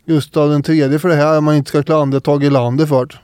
Gustav 0.06 0.50
den 0.50 0.62
tredje 0.62 0.98
för 0.98 1.08
det 1.08 1.14
här 1.14 1.38
om 1.38 1.44
man 1.44 1.56
inte 1.56 1.68
ska 1.68 1.82
klandra 1.82 2.20
Tage 2.20 2.42
Erlander 2.42 2.86
för 2.86 3.06
det. 3.06 3.14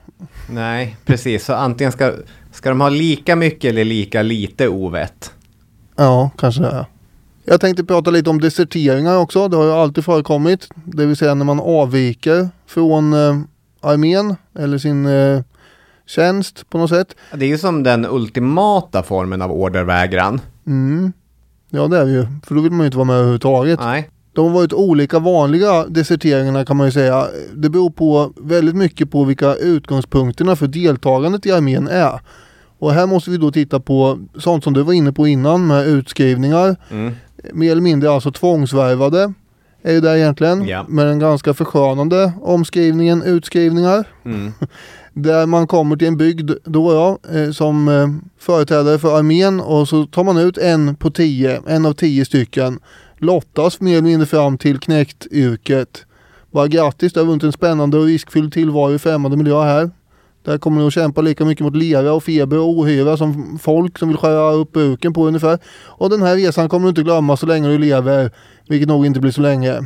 Nej, 0.49 0.97
precis. 1.05 1.45
Så 1.45 1.53
antingen 1.53 1.91
ska, 1.91 2.13
ska 2.51 2.69
de 2.69 2.81
ha 2.81 2.89
lika 2.89 3.35
mycket 3.35 3.69
eller 3.69 3.85
lika 3.85 4.21
lite 4.21 4.67
ovett. 4.67 5.33
Ja, 5.95 6.29
kanske 6.37 6.61
det 6.61 6.69
är. 6.69 6.85
Jag 7.45 7.61
tänkte 7.61 7.83
prata 7.83 8.11
lite 8.11 8.29
om 8.29 8.41
deserteringar 8.41 9.17
också. 9.17 9.47
Det 9.47 9.57
har 9.57 9.63
ju 9.63 9.71
alltid 9.71 10.05
förekommit. 10.05 10.67
Det 10.85 11.05
vill 11.05 11.17
säga 11.17 11.33
när 11.33 11.45
man 11.45 11.59
avviker 11.59 12.49
från 12.67 13.13
eh, 13.13 13.39
armén 13.81 14.35
eller 14.59 14.77
sin 14.77 15.05
eh, 15.05 15.41
tjänst 16.05 16.69
på 16.69 16.77
något 16.77 16.89
sätt. 16.89 17.15
Det 17.33 17.45
är 17.45 17.49
ju 17.49 17.57
som 17.57 17.83
den 17.83 18.05
ultimata 18.05 19.03
formen 19.03 19.41
av 19.41 19.51
ordervägran. 19.51 20.41
Mm. 20.67 21.13
Ja 21.69 21.87
det 21.87 21.97
är 21.97 22.05
det 22.05 22.11
ju. 22.11 22.27
För 22.43 22.55
då 22.55 22.61
vill 22.61 22.71
man 22.71 22.79
ju 22.79 22.85
inte 22.85 22.97
vara 22.97 23.05
med 23.05 23.15
överhuvudtaget. 23.15 23.79
Nej. 23.79 24.09
De 24.33 24.47
har 24.47 24.53
varit 24.53 24.73
olika 24.73 25.19
vanliga 25.19 25.85
deserteringarna 25.85 26.65
kan 26.65 26.77
man 26.77 26.87
ju 26.87 26.91
säga. 26.91 27.27
Det 27.53 27.69
beror 27.69 27.89
på 27.89 28.33
väldigt 28.37 28.75
mycket 28.75 29.11
på 29.11 29.23
vilka 29.23 29.55
utgångspunkterna 29.55 30.55
för 30.55 30.67
deltagandet 30.67 31.45
i 31.45 31.51
armén 31.51 31.87
är. 31.87 32.19
Och 32.79 32.93
här 32.93 33.07
måste 33.07 33.29
vi 33.29 33.37
då 33.37 33.51
titta 33.51 33.79
på 33.79 34.19
sånt 34.37 34.63
som 34.63 34.73
du 34.73 34.83
var 34.83 34.93
inne 34.93 35.11
på 35.11 35.27
innan 35.27 35.67
med 35.67 35.87
utskrivningar. 35.87 36.75
Mm. 36.89 37.13
Mer 37.53 37.71
eller 37.71 37.81
mindre 37.81 38.11
alltså 38.11 38.31
tvångsvärvade. 38.31 39.33
Är 39.81 39.93
ju 39.93 40.01
det 40.01 40.19
egentligen. 40.19 40.67
Ja. 40.67 40.85
Med 40.87 41.05
den 41.05 41.19
ganska 41.19 41.53
förskönande 41.53 42.33
omskrivningen 42.41 43.23
utskrivningar. 43.23 44.07
Mm. 44.25 44.51
Där 45.13 45.45
man 45.45 45.67
kommer 45.67 45.95
till 45.95 46.07
en 46.07 46.17
bygd 46.17 46.51
då 46.63 46.93
ja, 46.93 47.37
eh, 47.37 47.51
som 47.51 47.87
eh, 47.87 48.07
företrädare 48.39 48.99
för 48.99 49.17
armén 49.17 49.59
och 49.59 49.87
så 49.87 50.05
tar 50.05 50.23
man 50.23 50.37
ut 50.37 50.57
en 50.57 50.95
på 50.95 51.11
tio, 51.11 51.61
en 51.67 51.85
av 51.85 51.93
tio 51.93 52.25
stycken. 52.25 52.79
Lottas 53.17 53.81
mer 53.81 53.91
eller 53.91 54.01
mindre 54.01 54.27
fram 54.27 54.57
till 54.57 54.79
knäcktyrket. 54.79 56.05
Bara 56.51 56.67
grattis, 56.67 57.13
du 57.13 57.19
har 57.19 57.27
vunnit 57.27 57.43
en 57.43 57.51
spännande 57.51 57.97
och 57.97 58.05
riskfylld 58.05 58.53
tillvaro 58.53 58.93
i 58.93 58.99
främmande 58.99 59.37
miljö 59.37 59.63
här. 59.63 59.89
Där 60.43 60.57
kommer 60.57 60.81
du 60.81 60.87
att 60.87 60.93
kämpa 60.93 61.21
lika 61.21 61.45
mycket 61.45 61.63
mot 61.63 61.75
lera 61.75 62.13
och 62.13 62.23
feber 62.23 62.57
och 62.57 62.69
ohyra 62.69 63.17
som 63.17 63.59
folk 63.61 63.97
som 63.97 64.07
vill 64.07 64.17
skära 64.17 64.51
upp 64.51 64.71
buken 64.71 65.13
på 65.13 65.27
ungefär. 65.27 65.59
Och 65.85 66.09
den 66.09 66.21
här 66.21 66.35
resan 66.35 66.69
kommer 66.69 66.85
du 66.85 66.89
inte 66.89 67.03
glömma 67.03 67.37
så 67.37 67.45
länge 67.45 67.67
du 67.67 67.77
lever, 67.77 68.31
vilket 68.67 68.87
nog 68.87 69.05
inte 69.05 69.19
blir 69.19 69.31
så 69.31 69.41
länge. 69.41 69.79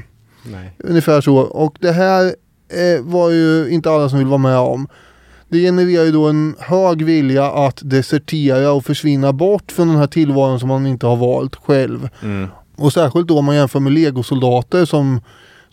Nej. 0.44 0.76
Ungefär 0.80 1.22
så. 1.22 1.38
Och 1.38 1.78
det 1.80 1.92
här 1.92 2.26
eh, 2.70 3.04
var 3.04 3.30
ju 3.30 3.70
inte 3.70 3.92
alla 3.92 4.10
som 4.10 4.20
vill 4.20 4.28
vara 4.28 4.38
med 4.38 4.58
om. 4.58 4.88
Det 5.50 5.60
genererar 5.60 6.04
ju 6.04 6.12
då 6.12 6.28
en 6.28 6.56
hög 6.60 7.06
vilja 7.06 7.46
att 7.46 7.80
desertera 7.84 8.72
och 8.72 8.86
försvinna 8.86 9.34
bort 9.34 9.72
från 9.72 9.88
den 9.88 9.98
här 9.98 10.08
tillvaron 10.08 10.60
som 10.60 10.70
man 10.70 10.88
inte 10.88 11.06
har 11.06 11.16
valt 11.16 11.56
själv. 11.56 12.10
Mm. 12.22 12.48
Och 12.76 12.94
särskilt 12.94 13.28
då 13.28 13.40
om 13.40 13.46
man 13.46 13.56
jämför 13.56 13.80
med 13.80 13.94
legosoldater 13.94 14.86
som, 14.86 15.22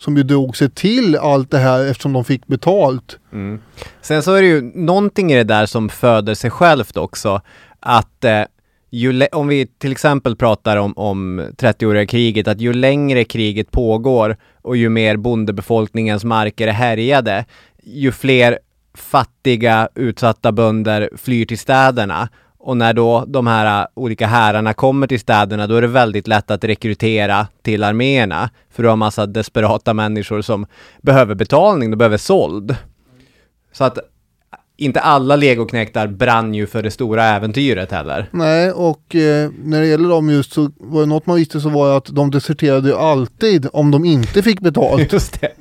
som 0.01 0.17
ju 0.17 0.23
drog 0.23 0.57
sig 0.57 0.69
till 0.69 1.15
allt 1.15 1.51
det 1.51 1.57
här 1.57 1.85
eftersom 1.85 2.13
de 2.13 2.25
fick 2.25 2.47
betalt. 2.47 3.19
Mm. 3.33 3.61
Sen 4.01 4.23
så 4.23 4.33
är 4.33 4.41
det 4.41 4.47
ju 4.47 4.71
någonting 4.75 5.31
i 5.31 5.35
det 5.35 5.43
där 5.43 5.65
som 5.65 5.89
föder 5.89 6.33
sig 6.33 6.49
självt 6.49 6.97
också. 6.97 7.41
Att 7.79 8.23
eh, 8.23 8.43
ju 8.89 9.27
om 9.31 9.47
vi 9.47 9.67
till 9.67 9.91
exempel 9.91 10.35
pratar 10.35 10.77
om, 10.77 10.93
om 10.97 11.41
30-åriga 11.57 12.05
kriget, 12.05 12.47
att 12.47 12.61
ju 12.61 12.73
längre 12.73 13.23
kriget 13.23 13.71
pågår 13.71 14.37
och 14.61 14.77
ju 14.77 14.89
mer 14.89 15.17
bondebefolkningens 15.17 16.23
marker 16.23 16.67
är 16.67 16.71
härjade, 16.71 17.45
ju 17.83 18.11
fler 18.11 18.59
fattiga, 18.93 19.89
utsatta 19.95 20.51
bönder 20.51 21.09
flyr 21.17 21.45
till 21.45 21.59
städerna. 21.59 22.29
Och 22.63 22.77
när 22.77 22.93
då 22.93 23.25
de 23.27 23.47
här 23.47 23.81
äh, 23.81 23.87
olika 23.93 24.27
härarna 24.27 24.73
kommer 24.73 25.07
till 25.07 25.19
städerna, 25.19 25.67
då 25.67 25.75
är 25.75 25.81
det 25.81 25.87
väldigt 25.87 26.27
lätt 26.27 26.51
att 26.51 26.63
rekrytera 26.63 27.47
till 27.61 27.83
arméerna. 27.83 28.49
För 28.69 28.83
du 28.83 28.89
har 28.89 28.95
massa 28.95 29.25
desperata 29.25 29.93
människor 29.93 30.41
som 30.41 30.65
behöver 31.01 31.35
betalning, 31.35 31.91
de 31.91 31.97
behöver 31.97 32.17
såld. 32.17 32.75
Så 33.71 33.83
att 33.83 33.97
inte 34.77 34.99
alla 34.99 35.35
legoknektar 35.35 36.07
brann 36.07 36.53
ju 36.53 36.67
för 36.67 36.83
det 36.83 36.91
stora 36.91 37.25
äventyret 37.25 37.91
heller. 37.91 38.29
Nej, 38.31 38.71
och 38.71 39.15
eh, 39.15 39.51
när 39.63 39.81
det 39.81 39.87
gäller 39.87 40.09
dem 40.09 40.29
just 40.29 40.53
så 40.53 40.71
var 40.77 41.01
det 41.01 41.07
något 41.07 41.25
man 41.25 41.35
visste 41.35 41.61
så 41.61 41.69
var 41.69 41.89
det 41.89 41.95
att 41.95 42.15
de 42.15 42.31
deserterade 42.31 42.89
ju 42.89 42.95
alltid 42.95 43.67
om 43.73 43.91
de 43.91 44.05
inte 44.05 44.43
fick 44.43 44.59
betalt. 44.59 45.13
Just 45.13 45.41
det. 45.41 45.51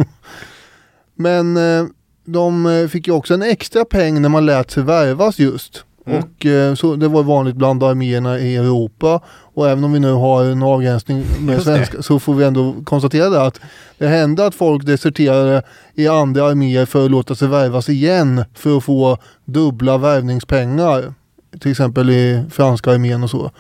Men 1.15 1.57
eh, 1.57 1.87
de 2.25 2.67
eh, 2.67 2.89
fick 2.89 3.07
ju 3.07 3.13
också 3.13 3.35
en 3.35 3.43
extra 3.43 3.85
peng 3.85 4.23
när 4.23 4.29
man 4.29 4.47
lät 4.47 4.71
sig 4.71 4.83
värvas 4.83 5.39
just. 5.39 5.85
Mm. 6.07 6.19
Och 6.19 6.47
eh, 6.47 6.75
så 6.75 6.97
det 6.97 7.09
var 7.09 7.23
vanligt 7.23 7.57
bland 7.57 7.83
arméerna 7.83 8.39
i 8.39 8.57
Europa. 8.57 9.21
Och 9.27 9.69
även 9.69 9.85
om 9.85 9.93
vi 9.93 10.01
nu 10.01 10.13
har 10.13 10.45
en 10.45 10.63
avgränsning 10.63 11.25
med 11.41 11.63
svenska 11.63 12.03
så 12.03 12.19
får 12.19 12.35
vi 12.35 12.45
ändå 12.45 12.75
konstatera 12.85 13.29
det 13.29 13.43
att 13.43 13.61
det 13.99 14.07
hände 14.07 14.47
att 14.47 14.55
folk 14.55 14.87
deserterade 14.87 15.63
i 15.95 16.09
andra 16.09 16.45
arméer 16.45 16.87
för 16.87 17.05
att 17.05 17.11
låta 17.11 17.35
sig 17.35 17.49
värvas 17.49 17.89
igen 17.89 18.45
för 18.55 18.77
att 18.77 18.85
få 18.85 19.19
dubbla 19.45 19.99
värvningspengar. 19.99 21.15
Till 21.61 21.71
exempel 21.71 22.11
i 22.11 22.45
franska 22.51 22.91
armén 22.91 23.23
och 23.23 23.31
så. 23.31 23.51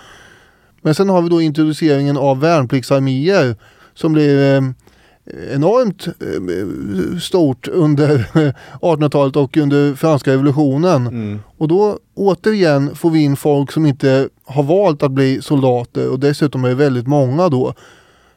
Men 0.82 0.94
sen 0.94 1.08
har 1.08 1.22
vi 1.22 1.28
då 1.28 1.40
introduceringen 1.40 2.16
av 2.16 2.40
värnpliktsarméer 2.40 3.56
som 3.94 4.12
blir 4.12 4.54
eh, 4.54 4.60
enormt 5.54 6.06
eh, 6.06 7.18
stort 7.18 7.68
under 7.68 8.18
1800-talet 8.80 9.36
och 9.36 9.56
under 9.56 9.94
franska 9.94 10.32
revolutionen. 10.32 11.06
Mm. 11.06 11.38
Och 11.58 11.68
då 11.68 11.98
återigen 12.14 12.94
får 12.96 13.10
vi 13.10 13.18
in 13.22 13.36
folk 13.36 13.72
som 13.72 13.86
inte 13.86 14.28
har 14.44 14.62
valt 14.62 15.02
att 15.02 15.10
bli 15.12 15.42
soldater 15.42 16.08
och 16.10 16.20
dessutom 16.20 16.64
är 16.64 16.68
det 16.68 16.74
väldigt 16.74 17.06
många 17.06 17.48
då. 17.48 17.74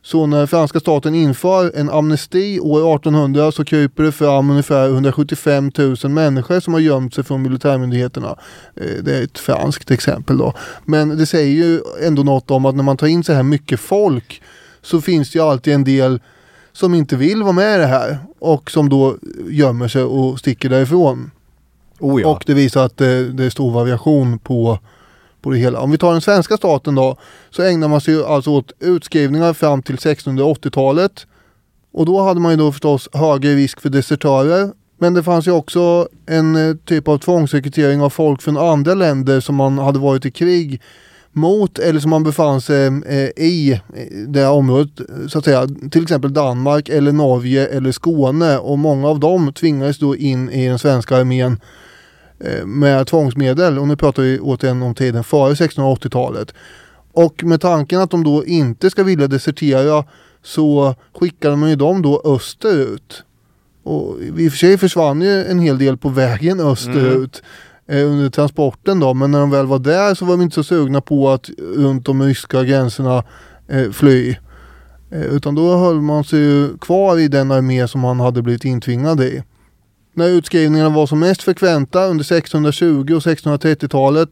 Så 0.05 0.25
när 0.25 0.45
franska 0.45 0.79
staten 0.79 1.15
inför 1.15 1.71
en 1.75 1.89
amnesti 1.89 2.59
år 2.59 2.95
1800 2.95 3.51
så 3.51 3.65
kryper 3.65 4.03
det 4.03 4.12
fram 4.12 4.50
ungefär 4.50 4.88
175 4.89 5.71
000 5.77 5.95
människor 6.12 6.59
som 6.59 6.73
har 6.73 6.79
gömt 6.81 7.13
sig 7.13 7.23
från 7.23 7.41
militärmyndigheterna. 7.41 8.35
Eh, 8.75 9.03
Det 9.03 9.17
är 9.17 9.23
ett 9.23 9.39
franskt 9.39 9.91
exempel 9.91 10.38
då. 10.38 10.53
Men 10.85 11.17
det 11.17 11.25
säger 11.25 11.53
ju 11.53 11.81
ändå 12.07 12.23
något 12.23 12.51
om 12.51 12.65
att 12.65 12.75
när 12.75 12.83
man 12.83 12.97
tar 12.97 13.07
in 13.07 13.23
så 13.23 13.33
här 13.33 13.43
mycket 13.43 13.79
folk 13.79 14.41
så 14.81 15.01
finns 15.01 15.31
det 15.31 15.39
ju 15.39 15.45
alltid 15.45 15.73
en 15.73 15.83
del 15.83 16.19
som 16.74 16.94
inte 16.94 17.15
vill 17.15 17.44
vara 17.44 17.53
med 17.53 17.75
i 17.75 17.77
det 17.77 17.88
här 17.88 18.18
och 18.39 18.72
som 18.72 18.89
då 18.89 19.18
gömmer 19.50 19.88
sig 19.88 20.03
och 20.03 20.39
sticker 20.39 20.70
därifrån. 20.70 21.32
Oh 22.00 22.22
ja. 22.22 22.27
Och 22.27 22.44
det 22.48 22.53
visar 22.53 22.86
att 22.86 22.98
det, 22.98 23.32
det 23.32 23.44
är 23.46 23.50
stor 23.50 23.72
variation 23.72 24.39
på, 24.39 24.80
på 25.42 25.50
det 25.50 25.58
hela. 25.58 25.80
Om 25.80 25.92
vi 25.92 25.98
tar 25.98 26.12
den 26.12 26.22
svenska 26.22 26.58
staten 26.58 26.96
då 26.96 27.18
så 27.50 27.63
ägnar 27.63 27.88
man 27.88 28.01
sig 28.01 28.24
alltså 28.24 28.50
åt 28.50 28.72
utskrivningar 28.80 29.53
fram 29.53 29.82
till 29.82 29.96
1680-talet. 29.96 31.27
Och 31.94 32.06
då 32.06 32.22
hade 32.22 32.39
man 32.39 32.51
ju 32.51 32.58
då 32.58 32.72
förstås 32.72 33.10
högre 33.13 33.56
risk 33.56 33.82
för 33.82 33.89
desertörer. 33.89 34.72
Men 34.98 35.13
det 35.13 35.24
fanns 35.24 35.48
ju 35.48 35.51
också 35.51 36.08
en 36.25 36.56
eh, 36.56 36.75
typ 36.75 37.08
av 37.08 37.18
tvångsrekrytering 37.18 38.01
av 38.01 38.10
folk 38.10 38.42
från 38.42 38.58
andra 38.58 38.94
länder 38.94 39.39
som 39.39 39.56
man 39.56 39.77
hade 39.77 40.00
varit 40.00 40.25
i 40.25 40.32
krig 40.32 40.82
mot 41.34 41.80
eller 41.80 42.00
som 42.00 42.10
man 42.10 42.24
befann 42.24 42.62
sig 42.62 42.88
eh, 42.88 43.44
i 43.44 43.72
eh, 43.72 44.18
det 44.28 44.40
här 44.40 44.52
området 44.52 44.92
så 45.28 45.38
att 45.38 45.46
säga. 45.46 45.68
Till 45.92 46.04
exempel 46.04 46.34
Danmark 46.34 46.90
eller 46.90 47.12
Norge 47.12 47.68
eller 47.68 47.92
Skåne 47.92 48.58
och 48.58 48.80
många 48.80 49.08
av 49.08 49.20
dem 49.20 49.54
tvingades 49.54 49.98
då 49.98 50.16
in 50.16 50.50
i 50.50 50.68
den 50.68 50.80
svenska 50.80 51.18
armén 51.18 51.60
eh, 52.40 52.66
med 52.66 53.08
tvångsmedel 53.08 53.80
och 53.80 53.88
nu 53.88 53.96
pratar 53.96 54.24
vi 54.24 54.40
återigen 54.40 54.84
om 54.84 54.96
tiden 54.96 55.24
före 55.24 55.54
1680-talet. 55.54 56.54
Och 57.13 57.44
med 57.44 57.62
tanken 57.62 58.02
att 58.02 58.12
de 58.12 58.24
då 58.24 58.46
inte 58.46 58.90
ska 58.90 59.04
vilja 59.04 59.28
desertera 59.28 60.06
så 60.44 60.96
skickade 61.20 61.56
man 61.56 61.70
ju 61.70 61.75
dem 61.75 62.02
då 62.02 62.22
österut. 62.25 63.24
Och 63.84 64.16
i 64.38 64.48
och 64.48 64.52
för 64.52 64.58
sig 64.58 64.78
försvann 64.78 65.22
ju 65.22 65.46
en 65.46 65.60
hel 65.60 65.78
del 65.78 65.98
på 65.98 66.10
vägen 66.10 66.60
österut 66.60 67.36
eh, 67.36 67.48
Eh, 67.88 68.12
under 68.12 68.30
transporten 68.30 69.00
då. 69.00 69.13
Men 69.13 69.32
när 69.32 69.40
de 69.40 69.52
väl 69.52 69.66
var 69.66 69.80
där 69.80 70.16
så 70.16 70.25
var 70.25 70.34
de 70.34 70.44
inte 70.44 70.56
så 70.56 70.63
sugna 70.63 71.02
på 71.02 71.30
att 71.30 71.50
runt 71.75 72.06
de 72.06 72.24
ryska 72.24 72.63
gränserna 72.63 73.24
eh, 73.68 73.92
fly. 73.92 74.36
Eh, 75.12 75.22
utan 75.22 75.56
då 75.56 75.78
höll 75.78 76.02
man 76.02 76.24
sig 76.24 76.40
ju 76.40 76.78
kvar 76.78 77.20
i 77.20 77.28
den 77.28 77.52
armé 77.52 77.88
som 77.88 78.02
man 78.02 78.20
hade 78.20 78.42
blivit 78.42 78.66
intvingad 78.66 79.22
i. 79.22 79.44
När 80.13 80.30
utskrivningarna 80.30 80.90
var 80.90 81.08
som 81.08 81.20
mest 81.20 81.44
frekventa 81.44 82.06
under 82.06 82.24
1620 82.24 83.13
och 83.13 83.22
1630-talet 83.22 84.30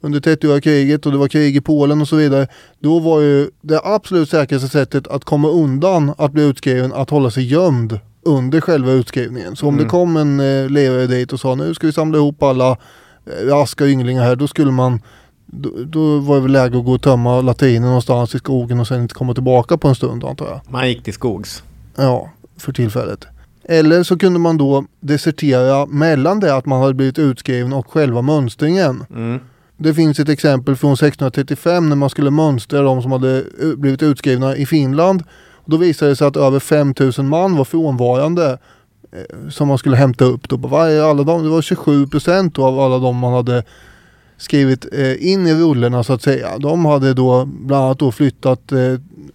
under 0.00 0.20
30-åriga 0.20 0.60
kriget 0.60 1.06
och 1.06 1.12
det 1.12 1.18
var 1.18 1.28
krig 1.28 1.56
i 1.56 1.60
Polen 1.60 2.00
och 2.00 2.08
så 2.08 2.16
vidare. 2.16 2.48
Då 2.80 2.98
var 2.98 3.20
ju 3.20 3.50
det 3.60 3.80
absolut 3.84 4.30
säkraste 4.30 4.68
sättet 4.68 5.08
att 5.08 5.24
komma 5.24 5.48
undan 5.48 6.14
att 6.18 6.32
bli 6.32 6.42
utskriven 6.42 6.92
att 6.92 7.10
hålla 7.10 7.30
sig 7.30 7.44
gömd 7.44 7.98
under 8.24 8.60
själva 8.60 8.92
utskrivningen. 8.92 9.56
Så 9.56 9.66
om 9.66 9.74
Mm. 9.74 9.84
det 9.84 9.90
kom 9.90 10.16
en 10.16 10.40
eh, 10.40 10.70
ledare 10.70 11.06
dit 11.06 11.32
och 11.32 11.40
sa 11.40 11.54
nu 11.54 11.74
ska 11.74 11.86
vi 11.86 11.92
samla 11.92 12.18
ihop 12.18 12.42
alla 12.42 12.70
eh, 12.70 13.46
raska 13.46 13.86
ynglingar 13.86 14.22
här, 14.22 14.36
då 14.36 14.48
skulle 14.48 14.70
man 14.70 15.00
då, 15.46 15.70
då 15.86 16.18
var 16.18 16.34
det 16.36 16.42
väl 16.42 16.52
läge 16.52 16.78
att 16.78 16.84
gå 16.84 16.92
och 16.92 17.02
tömma 17.02 17.40
latinen 17.40 17.82
någonstans 17.82 18.34
i 18.34 18.38
skogen 18.38 18.80
och 18.80 18.86
sen 18.88 19.02
inte 19.02 19.14
komma 19.14 19.34
tillbaka 19.34 19.76
på 19.76 19.88
en 19.88 19.94
stund 19.94 20.24
antar 20.24 20.46
jag. 20.46 20.60
Man 20.72 20.88
gick 20.88 21.02
till 21.04 21.14
skogs. 21.14 21.62
Ja, 21.96 22.30
för 22.56 22.72
tillfället. 22.72 23.26
Eller 23.64 24.02
så 24.02 24.18
kunde 24.18 24.38
man 24.38 24.56
då 24.58 24.84
desertera 25.00 25.86
mellan 25.86 26.40
det 26.40 26.54
att 26.56 26.66
man 26.66 26.80
hade 26.80 26.94
blivit 26.94 27.18
utskriven 27.18 27.72
och 27.72 27.90
själva 27.92 28.22
mönstringen. 28.22 29.04
Mm. 29.10 29.40
Det 29.76 29.94
finns 29.94 30.20
ett 30.20 30.28
exempel 30.28 30.76
från 30.76 30.92
1635 30.92 31.88
när 31.88 31.96
man 31.96 32.10
skulle 32.10 32.30
mönstra 32.30 32.82
de 32.82 33.02
som 33.02 33.12
hade 33.12 33.38
eh, 33.62 33.68
blivit 33.76 34.02
utskrivna 34.02 34.56
i 34.56 34.66
Finland. 34.66 35.22
Då 35.64 35.76
visade 35.76 36.10
det 36.10 36.16
sig 36.16 36.26
att 36.26 36.36
över 36.36 36.60
5000 36.60 37.28
man 37.28 37.56
var 37.56 37.64
frånvarande 37.64 38.58
eh, 39.12 39.48
som 39.50 39.68
man 39.68 39.78
skulle 39.78 39.96
hämta 39.96 40.24
upp. 40.24 40.48
Då. 40.48 40.76
Är 40.76 41.02
alla 41.02 41.22
de? 41.22 41.42
Det 41.42 41.48
var 41.48 41.62
27 41.62 42.06
procent 42.06 42.58
av 42.58 42.80
alla 42.80 42.98
de 42.98 43.16
man 43.16 43.32
hade 43.32 43.64
skrivit 44.36 44.86
eh, 44.92 45.32
in 45.32 45.46
i 45.46 45.54
rullorna 45.54 46.04
så 46.04 46.12
att 46.12 46.22
säga. 46.22 46.58
De 46.58 46.84
hade 46.84 47.14
då 47.14 47.44
bland 47.44 47.84
annat 47.84 47.98
då 47.98 48.12
flyttat 48.12 48.72
eh, 48.72 48.78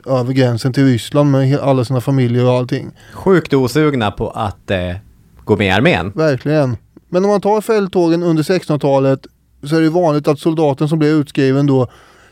över 0.05 0.33
gränsen 0.33 0.73
till 0.73 0.85
Ryssland 0.85 1.31
med 1.31 1.59
alla 1.59 1.85
sina 1.85 2.01
familjer 2.01 2.45
och 2.45 2.51
allting. 2.51 2.91
Sjukt 3.13 3.53
osugna 3.53 4.11
på 4.11 4.29
att 4.29 4.71
eh, 4.71 4.95
gå 5.43 5.57
med 5.57 5.67
i 5.67 5.69
armén. 5.69 6.11
Verkligen. 6.15 6.77
Men 7.09 7.25
om 7.25 7.31
man 7.31 7.41
tar 7.41 7.61
fälttågen 7.61 8.23
under 8.23 8.43
1600-talet 8.43 9.27
så 9.63 9.75
är 9.75 9.81
det 9.81 9.89
vanligt 9.89 10.27
att 10.27 10.39
soldaten 10.39 10.89
som 10.89 10.99
blir 10.99 11.13
utskriven 11.13 11.67
då 11.67 11.87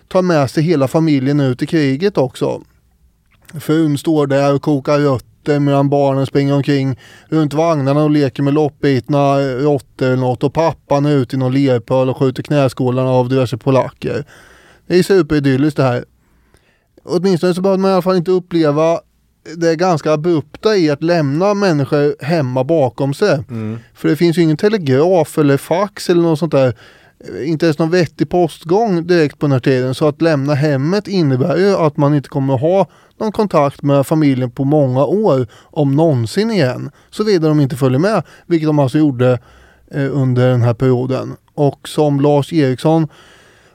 tar 0.08 0.22
med 0.22 0.50
sig 0.50 0.64
hela 0.64 0.88
familjen 0.88 1.40
ut 1.40 1.62
i 1.62 1.66
kriget 1.66 2.18
också. 2.18 2.62
Frun 3.60 3.98
står 3.98 4.28
där 4.28 4.54
och 4.54 4.62
kokar 4.62 5.00
rötter 5.00 5.60
medan 5.60 5.90
barnen 5.90 6.26
springer 6.26 6.54
omkring 6.54 7.00
runt 7.30 7.54
vagnarna 7.54 8.04
och 8.04 8.10
leker 8.10 8.44
med 8.44 8.54
loppbitna 8.54 9.40
råttor 9.40 10.06
eller 10.06 10.16
något 10.16 10.44
och 10.44 10.54
pappan 10.54 11.06
är 11.06 11.12
ute 11.12 11.36
i 11.36 11.40
någon 11.40 11.54
lerpöl 11.54 12.10
och 12.10 12.18
skjuter 12.18 12.44
knäskålarna 12.44 13.10
av 13.10 13.30
diverse 13.30 13.58
polacker. 13.58 14.26
Det 14.88 15.00
är 15.00 15.04
superidylliskt 15.04 15.78
det 15.78 15.84
här. 15.84 16.06
Åtminstone 17.04 17.54
så 17.54 17.62
behöver 17.62 17.82
man 17.82 17.92
i 17.92 17.94
alla 17.94 18.02
fall 18.02 18.16
inte 18.18 18.32
uppleva 18.32 19.00
det 19.56 19.76
ganska 19.76 20.14
abrupta 20.14 20.76
i 20.76 20.90
att 20.90 21.04
lämna 21.04 21.54
människor 21.54 22.24
hemma 22.24 22.64
bakom 22.64 23.14
sig. 23.14 23.44
För 23.94 24.08
det 24.08 24.16
finns 24.16 24.38
ju 24.38 24.42
ingen 24.42 24.58
telegraf 24.58 25.38
eller 25.38 25.58
fax 25.58 26.10
eller 26.10 26.22
något 26.22 26.40
sånt 26.40 26.52
där. 26.52 26.74
Eh, 27.28 27.50
Inte 27.50 27.66
ens 27.66 27.80
någon 27.80 27.92
vettig 27.92 28.30
postgång 28.30 29.08
direkt 29.08 29.40
på 29.40 29.46
den 29.46 29.52
här 29.52 29.60
tiden. 29.60 29.96
Så 29.96 30.08
att 30.08 30.22
lämna 30.22 30.54
hemmet 30.54 31.08
innebär 31.08 31.58
ju 31.58 31.76
att 31.76 31.98
man 31.98 32.16
inte 32.16 32.30
kommer 32.30 32.58
ha 32.58 32.88
någon 33.20 33.32
kontakt 33.32 33.82
med 33.82 34.08
familjen 34.08 34.52
på 34.52 34.64
många 34.64 35.06
år. 35.06 35.48
Om 35.64 35.96
någonsin 35.96 36.52
igen. 36.52 36.92
Såvida 37.10 37.48
de 37.48 37.60
inte 37.60 37.76
följer 37.76 38.00
med. 38.00 38.24
Vilket 38.46 38.68
de 38.68 38.80
alltså 38.80 38.98
gjorde 38.98 39.40
eh, 39.92 40.18
under 40.18 40.50
den 40.50 40.62
här 40.62 40.74
perioden. 40.74 41.36
Och 41.54 41.90
som 41.90 42.20
Lars 42.20 42.54
Eriksson 42.54 43.08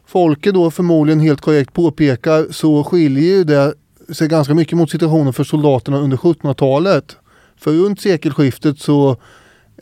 Folke 0.06 0.52
då 0.52 0.70
förmodligen 0.70 1.20
helt 1.20 1.40
korrekt 1.40 1.72
påpekar 1.72 2.52
så 2.52 2.84
skiljer 2.84 3.24
ju 3.24 3.44
det 3.44 3.74
sig 4.14 4.28
ganska 4.28 4.54
mycket 4.54 4.78
mot 4.78 4.90
situationen 4.90 5.32
för 5.32 5.44
soldaterna 5.44 5.98
under 5.98 6.16
1700-talet. 6.16 7.16
För 7.56 7.70
runt 7.72 8.00
sekelskiftet 8.00 8.78
så 8.78 9.16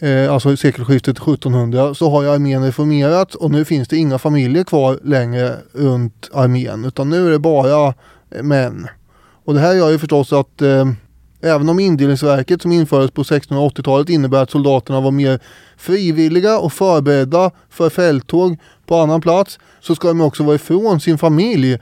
eh, 0.00 0.32
alltså 0.32 0.56
sekelskiftet 0.56 1.16
1700 1.16 1.94
så 1.94 2.10
har 2.10 2.22
ju 2.22 2.28
armén 2.28 2.64
reformerats 2.64 3.34
och 3.34 3.50
nu 3.50 3.64
finns 3.64 3.88
det 3.88 3.96
inga 3.96 4.18
familjer 4.18 4.64
kvar 4.64 4.98
längre 5.04 5.56
runt 5.72 6.30
armén 6.32 6.84
utan 6.84 7.10
nu 7.10 7.26
är 7.26 7.30
det 7.30 7.38
bara 7.38 7.94
eh, 8.30 8.42
män. 8.42 8.88
Och 9.48 9.54
det 9.54 9.60
här 9.60 9.74
gör 9.74 9.90
ju 9.90 9.98
förstås 9.98 10.32
att 10.32 10.62
eh, 10.62 10.88
även 11.40 11.68
om 11.68 11.78
indelningsverket 11.80 12.62
som 12.62 12.72
infördes 12.72 13.10
på 13.10 13.22
1680-talet 13.22 14.08
innebär 14.08 14.42
att 14.42 14.50
soldaterna 14.50 15.00
var 15.00 15.10
mer 15.10 15.40
frivilliga 15.76 16.58
och 16.58 16.72
förberedda 16.72 17.50
för 17.70 17.90
fälttåg 17.90 18.58
på 18.86 18.96
annan 18.96 19.20
plats 19.20 19.58
så 19.80 19.94
ska 19.94 20.08
de 20.08 20.20
också 20.20 20.42
vara 20.42 20.54
ifrån 20.54 21.00
sin 21.00 21.18
familj 21.18 21.72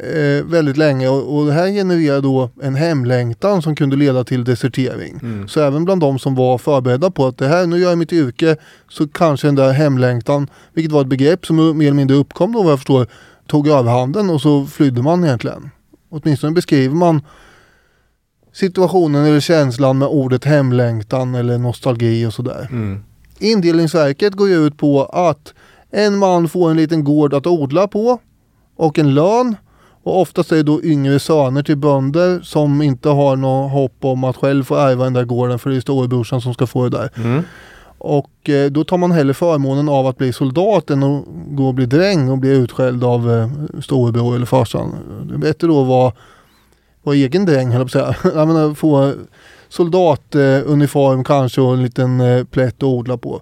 eh, 0.00 0.44
väldigt 0.44 0.76
länge 0.76 1.08
och, 1.08 1.36
och 1.36 1.46
det 1.46 1.52
här 1.52 1.68
genererar 1.68 2.20
då 2.20 2.50
en 2.62 2.74
hemlängtan 2.74 3.62
som 3.62 3.76
kunde 3.76 3.96
leda 3.96 4.24
till 4.24 4.44
desertering. 4.44 5.20
Så 5.48 5.60
även 5.60 5.84
bland 5.84 6.00
de 6.00 6.18
som 6.18 6.34
var 6.34 6.58
förberedda 6.58 7.10
på 7.10 7.26
att 7.26 7.38
det 7.38 7.46
här, 7.48 7.66
nu 7.66 7.78
gör 7.78 7.88
jag 7.88 7.98
mitt 7.98 8.12
yrke, 8.12 8.56
så 8.88 9.08
kanske 9.08 9.48
den 9.48 9.54
där 9.54 9.72
hemlängtan, 9.72 10.50
vilket 10.72 10.92
var 10.92 11.00
ett 11.00 11.06
begrepp 11.06 11.46
som 11.46 11.56
mer 11.56 11.86
eller 11.86 11.92
mindre 11.92 12.16
uppkom 12.16 12.52
då 12.52 12.62
vad 12.62 12.72
jag 12.72 12.78
förstår, 12.78 13.06
tog 13.46 13.68
överhanden 13.68 14.30
och 14.30 14.40
så 14.40 14.66
flydde 14.66 15.02
man 15.02 15.24
egentligen. 15.24 15.70
Åtminstone 16.16 16.52
beskriver 16.52 16.94
man 16.94 17.22
situationen 18.52 19.24
eller 19.24 19.40
känslan 19.40 19.98
med 19.98 20.08
ordet 20.08 20.44
hemlängtan 20.44 21.34
eller 21.34 21.58
nostalgi 21.58 22.26
och 22.26 22.34
sådär. 22.34 22.68
Mm. 22.70 23.04
Indelningsverket 23.38 24.34
går 24.34 24.48
ju 24.48 24.66
ut 24.66 24.76
på 24.76 25.04
att 25.04 25.54
en 25.90 26.18
man 26.18 26.48
får 26.48 26.70
en 26.70 26.76
liten 26.76 27.04
gård 27.04 27.34
att 27.34 27.46
odla 27.46 27.88
på 27.88 28.18
och 28.76 28.98
en 28.98 29.14
lön. 29.14 29.56
Och 30.02 30.20
oftast 30.20 30.52
är 30.52 30.56
det 30.56 30.62
då 30.62 30.82
yngre 30.82 31.18
söner 31.18 31.62
till 31.62 31.76
bönder 31.76 32.40
som 32.40 32.82
inte 32.82 33.08
har 33.08 33.36
något 33.36 33.72
hopp 33.72 34.04
om 34.04 34.24
att 34.24 34.36
själv 34.36 34.64
få 34.64 34.76
ärva 34.76 35.04
den 35.04 35.12
där 35.12 35.24
gården 35.24 35.58
för 35.58 35.70
det 35.70 35.76
är 35.76 35.80
storebrorsan 35.80 36.40
som 36.40 36.54
ska 36.54 36.66
få 36.66 36.88
det 36.88 36.98
där. 36.98 37.10
Mm. 37.16 37.42
Och 37.98 38.50
eh, 38.50 38.70
då 38.70 38.84
tar 38.84 38.98
man 38.98 39.12
hellre 39.12 39.34
förmånen 39.34 39.88
av 39.88 40.06
att 40.06 40.18
bli 40.18 40.32
soldat 40.32 40.90
än 40.90 41.02
att 41.02 41.24
gå 41.48 41.66
och 41.66 41.74
bli 41.74 41.86
dräng 41.86 42.30
och 42.30 42.38
bli 42.38 42.50
utskälld 42.50 43.04
av 43.04 43.32
eh, 43.32 43.80
storebror 43.80 44.36
eller 44.36 44.46
farsan. 44.46 44.94
Det 45.28 45.34
är 45.34 45.38
bättre 45.38 45.66
då 45.66 45.82
att 45.82 45.88
vara, 45.88 46.12
vara 47.02 47.16
egen 47.16 47.44
dräng 47.44 47.70
höll 47.70 47.80
jag 47.80 47.92
på 47.92 47.98
att 47.98 48.22
säga. 48.22 48.34
Jag 48.40 48.48
menar, 48.48 48.74
få 48.74 49.12
soldatuniform 49.68 51.18
eh, 51.18 51.24
kanske 51.24 51.60
och 51.60 51.74
en 51.74 51.82
liten 51.82 52.20
eh, 52.20 52.44
plätt 52.44 52.76
att 52.76 52.82
odla 52.82 53.16
på. 53.16 53.40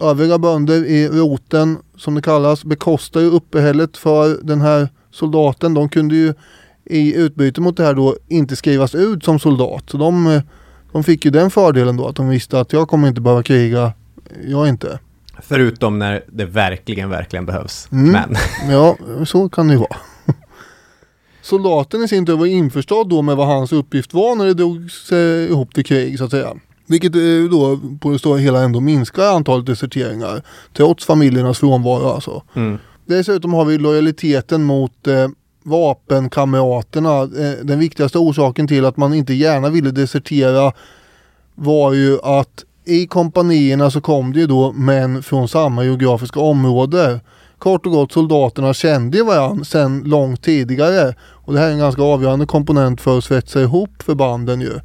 Övriga 0.00 0.38
bönder 0.38 0.84
i 0.84 1.08
roten 1.08 1.78
som 1.96 2.14
det 2.14 2.22
kallas 2.22 2.64
bekostar 2.64 3.20
ju 3.20 3.30
uppehället 3.30 3.96
för 3.96 4.38
den 4.42 4.60
här 4.60 4.88
soldaten. 5.10 5.74
De 5.74 5.88
kunde 5.88 6.14
ju 6.14 6.34
i 6.84 7.14
utbyte 7.14 7.60
mot 7.60 7.76
det 7.76 7.84
här 7.84 7.94
då 7.94 8.16
inte 8.28 8.56
skrivas 8.56 8.94
ut 8.94 9.24
som 9.24 9.38
soldat. 9.38 9.90
Så 9.90 9.96
de, 9.96 10.26
eh, 10.26 10.42
de 10.92 11.04
fick 11.04 11.24
ju 11.24 11.30
den 11.30 11.50
fördelen 11.50 11.96
då 11.96 12.08
att 12.08 12.16
de 12.16 12.28
visste 12.28 12.60
att 12.60 12.72
jag 12.72 12.88
kommer 12.88 13.08
inte 13.08 13.20
behöva 13.20 13.42
kriga. 13.42 13.92
Jag 14.46 14.68
inte. 14.68 14.98
Förutom 15.42 15.98
när 15.98 16.24
det 16.32 16.44
verkligen, 16.44 17.10
verkligen 17.10 17.46
behövs. 17.46 17.88
Mm. 17.92 18.10
Men, 18.12 18.36
Ja, 18.70 18.96
så 19.26 19.48
kan 19.48 19.68
det 19.68 19.74
ju 19.74 19.78
vara. 19.80 19.96
Soldaten 21.42 22.02
i 22.02 22.08
sin 22.08 22.26
tur 22.26 22.36
var 22.36 22.46
införstådd 22.46 23.08
då 23.08 23.22
med 23.22 23.36
vad 23.36 23.46
hans 23.46 23.72
uppgift 23.72 24.14
var 24.14 24.36
när 24.36 24.44
det 24.44 24.54
drogs 24.54 25.12
ihop 25.48 25.74
till 25.74 25.84
krig 25.84 26.18
så 26.18 26.24
att 26.24 26.30
säga. 26.30 26.54
Vilket 26.86 27.14
eh, 27.14 27.50
då 27.50 27.80
på 28.00 28.10
det 28.10 28.18
stora 28.18 28.38
hela 28.38 28.62
ändå 28.62 28.80
minskar 28.80 29.22
antalet 29.36 29.66
deserteringar. 29.66 30.42
Trots 30.72 31.04
familjernas 31.04 31.58
frånvaro 31.58 32.08
alltså. 32.08 32.42
mm. 32.54 32.78
Dessutom 33.06 33.52
har 33.52 33.64
vi 33.64 33.78
lojaliteten 33.78 34.62
mot 34.62 35.06
eh, 35.06 35.28
vapenkamraterna. 35.62 37.22
Eh, 37.22 37.64
den 37.64 37.78
viktigaste 37.78 38.18
orsaken 38.18 38.68
till 38.68 38.84
att 38.84 38.96
man 38.96 39.14
inte 39.14 39.34
gärna 39.34 39.70
ville 39.70 39.90
desertera 39.90 40.72
var 41.54 41.92
ju 41.92 42.18
att 42.22 42.64
i 42.84 43.06
kompanierna 43.06 43.90
så 43.90 44.00
kom 44.00 44.32
det 44.32 44.40
ju 44.40 44.46
då 44.46 44.72
män 44.72 45.22
från 45.22 45.48
samma 45.48 45.84
geografiska 45.84 46.40
område. 46.40 47.20
Kort 47.58 47.86
och 47.86 47.92
gott 47.92 48.12
soldaterna 48.12 48.74
kände 48.74 49.16
ju 49.18 49.24
varandra 49.24 49.64
sedan 49.64 50.02
långt 50.06 50.42
tidigare. 50.42 51.14
Och 51.20 51.52
det 51.52 51.58
här 51.58 51.68
är 51.68 51.72
en 51.72 51.78
ganska 51.78 52.02
avgörande 52.02 52.46
komponent 52.46 53.00
för 53.00 53.18
att 53.18 53.24
svetsa 53.24 53.60
ihop 53.60 54.02
förbanden 54.02 54.60
ju. 54.60 54.80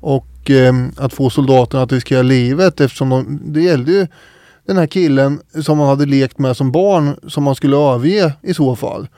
Och 0.00 0.50
eh, 0.50 0.74
att 0.96 1.12
få 1.12 1.30
soldaterna 1.30 1.82
att 1.82 1.92
riskera 1.92 2.22
livet 2.22 2.80
eftersom 2.80 3.10
de, 3.10 3.40
det 3.44 3.60
gällde 3.60 3.92
ju 3.92 4.06
den 4.66 4.76
här 4.76 4.86
killen 4.86 5.40
som 5.64 5.78
man 5.78 5.88
hade 5.88 6.06
lekt 6.06 6.38
med 6.38 6.56
som 6.56 6.72
barn 6.72 7.16
som 7.28 7.44
man 7.44 7.54
skulle 7.54 7.76
överge 7.76 8.32
i 8.42 8.54
så 8.54 8.76
fall. 8.76 9.08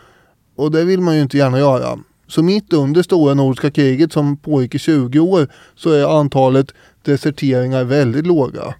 Och 0.60 0.70
det 0.70 0.84
vill 0.84 1.00
man 1.00 1.16
ju 1.16 1.22
inte 1.22 1.38
gärna 1.38 1.58
göra. 1.58 1.98
Så 2.28 2.42
mitt 2.42 2.72
under 2.72 3.02
stora 3.02 3.34
nordiska 3.34 3.70
kriget 3.70 4.12
som 4.12 4.36
pågick 4.36 4.74
i 4.74 4.78
20 4.78 5.18
år 5.18 5.48
så 5.74 5.90
är 5.90 6.20
antalet 6.20 6.66
deserteringar 7.02 7.84
väldigt 7.84 8.26
låga 8.26 8.74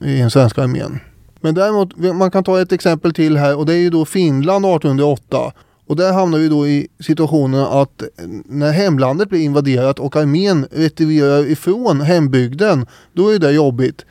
i 0.00 0.18
den 0.18 0.30
svenska 0.30 0.62
armén. 0.62 1.00
Men 1.40 1.54
däremot, 1.54 1.96
man 1.96 2.30
kan 2.30 2.44
ta 2.44 2.60
ett 2.60 2.72
exempel 2.72 3.12
till 3.12 3.36
här 3.36 3.56
och 3.58 3.66
det 3.66 3.74
är 3.74 3.78
ju 3.78 3.90
då 3.90 4.04
Finland 4.04 4.64
1808. 4.64 5.52
Och 5.86 5.96
där 5.96 6.12
hamnar 6.12 6.38
vi 6.38 6.48
då 6.48 6.66
i 6.66 6.88
situationen 7.00 7.60
att 7.60 8.02
när 8.44 8.72
hemlandet 8.72 9.28
blir 9.28 9.40
invaderat 9.40 9.98
och 9.98 10.16
armén 10.16 10.66
retirerar 10.70 11.50
ifrån 11.50 12.00
hembygden, 12.00 12.86
då 13.12 13.28
är 13.28 13.38
det 13.38 13.52
jobbigt. 13.52 14.04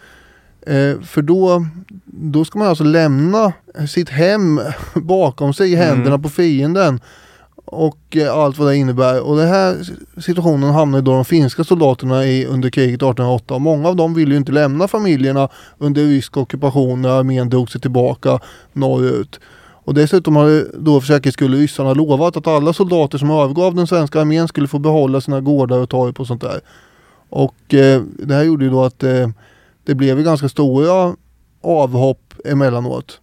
Eh, 0.69 1.01
för 1.01 1.21
då, 1.21 1.65
då 2.05 2.45
ska 2.45 2.59
man 2.59 2.67
alltså 2.67 2.83
lämna 2.83 3.53
sitt 3.87 4.09
hem 4.09 4.61
bakom 4.95 5.53
sig 5.53 5.71
i 5.71 5.75
händerna 5.75 6.07
Mm. 6.07 6.21
på 6.21 6.29
fienden. 6.29 6.99
Och 7.65 8.17
eh, 8.17 8.33
allt 8.33 8.57
vad 8.57 8.67
det 8.67 8.75
innebär. 8.75 9.21
Och 9.21 9.37
den 9.37 9.47
här 9.47 9.77
situationen 10.21 10.69
hamnade 10.69 11.03
då 11.03 11.11
de 11.11 11.25
finska 11.25 11.63
soldaterna 11.63 12.25
i 12.25 12.45
under 12.45 12.69
kriget 12.69 12.95
1808. 12.95 13.53
Och 13.53 13.61
många 13.61 13.89
av 13.89 13.95
dem 13.95 14.13
ville 14.13 14.31
ju 14.31 14.37
inte 14.37 14.51
lämna 14.51 14.87
familjerna 14.87 15.49
under 15.77 16.01
rysk 16.03 16.37
ockupation 16.37 17.01
när 17.01 17.09
armén 17.09 17.49
drog 17.49 17.71
sig 17.71 17.81
tillbaka 17.81 18.39
norrut. 18.73 19.39
Och 19.83 19.93
dessutom 19.93 20.35
hade 20.35 20.65
då 20.77 21.01
för 21.01 21.07
säkerhets 21.07 21.33
skull 21.33 21.53
ryssarna 21.55 21.93
lovat 21.93 22.37
att 22.37 22.47
alla 22.47 22.73
soldater 22.73 23.17
som 23.17 23.31
övergav 23.31 23.75
den 23.75 23.87
svenska 23.87 24.21
armén 24.21 24.47
skulle 24.47 24.67
få 24.67 24.79
behålla 24.79 25.21
sina 25.21 25.41
gårdar 25.41 25.77
och 25.79 25.89
torp 25.89 26.19
och 26.19 26.27
sånt 26.27 26.41
där. 26.41 26.59
Och 27.29 27.73
eh, 27.73 28.01
det 28.19 28.33
här 28.33 28.43
gjorde 28.43 28.65
ju 28.65 28.71
då 28.71 28.83
att 28.83 29.03
eh, 29.03 29.29
det 29.89 29.95
blev 29.95 30.17
ju 30.17 30.23
ganska 30.23 30.49
stora 30.49 31.15
avhopp 31.61 32.33
emellanåt. 32.45 33.21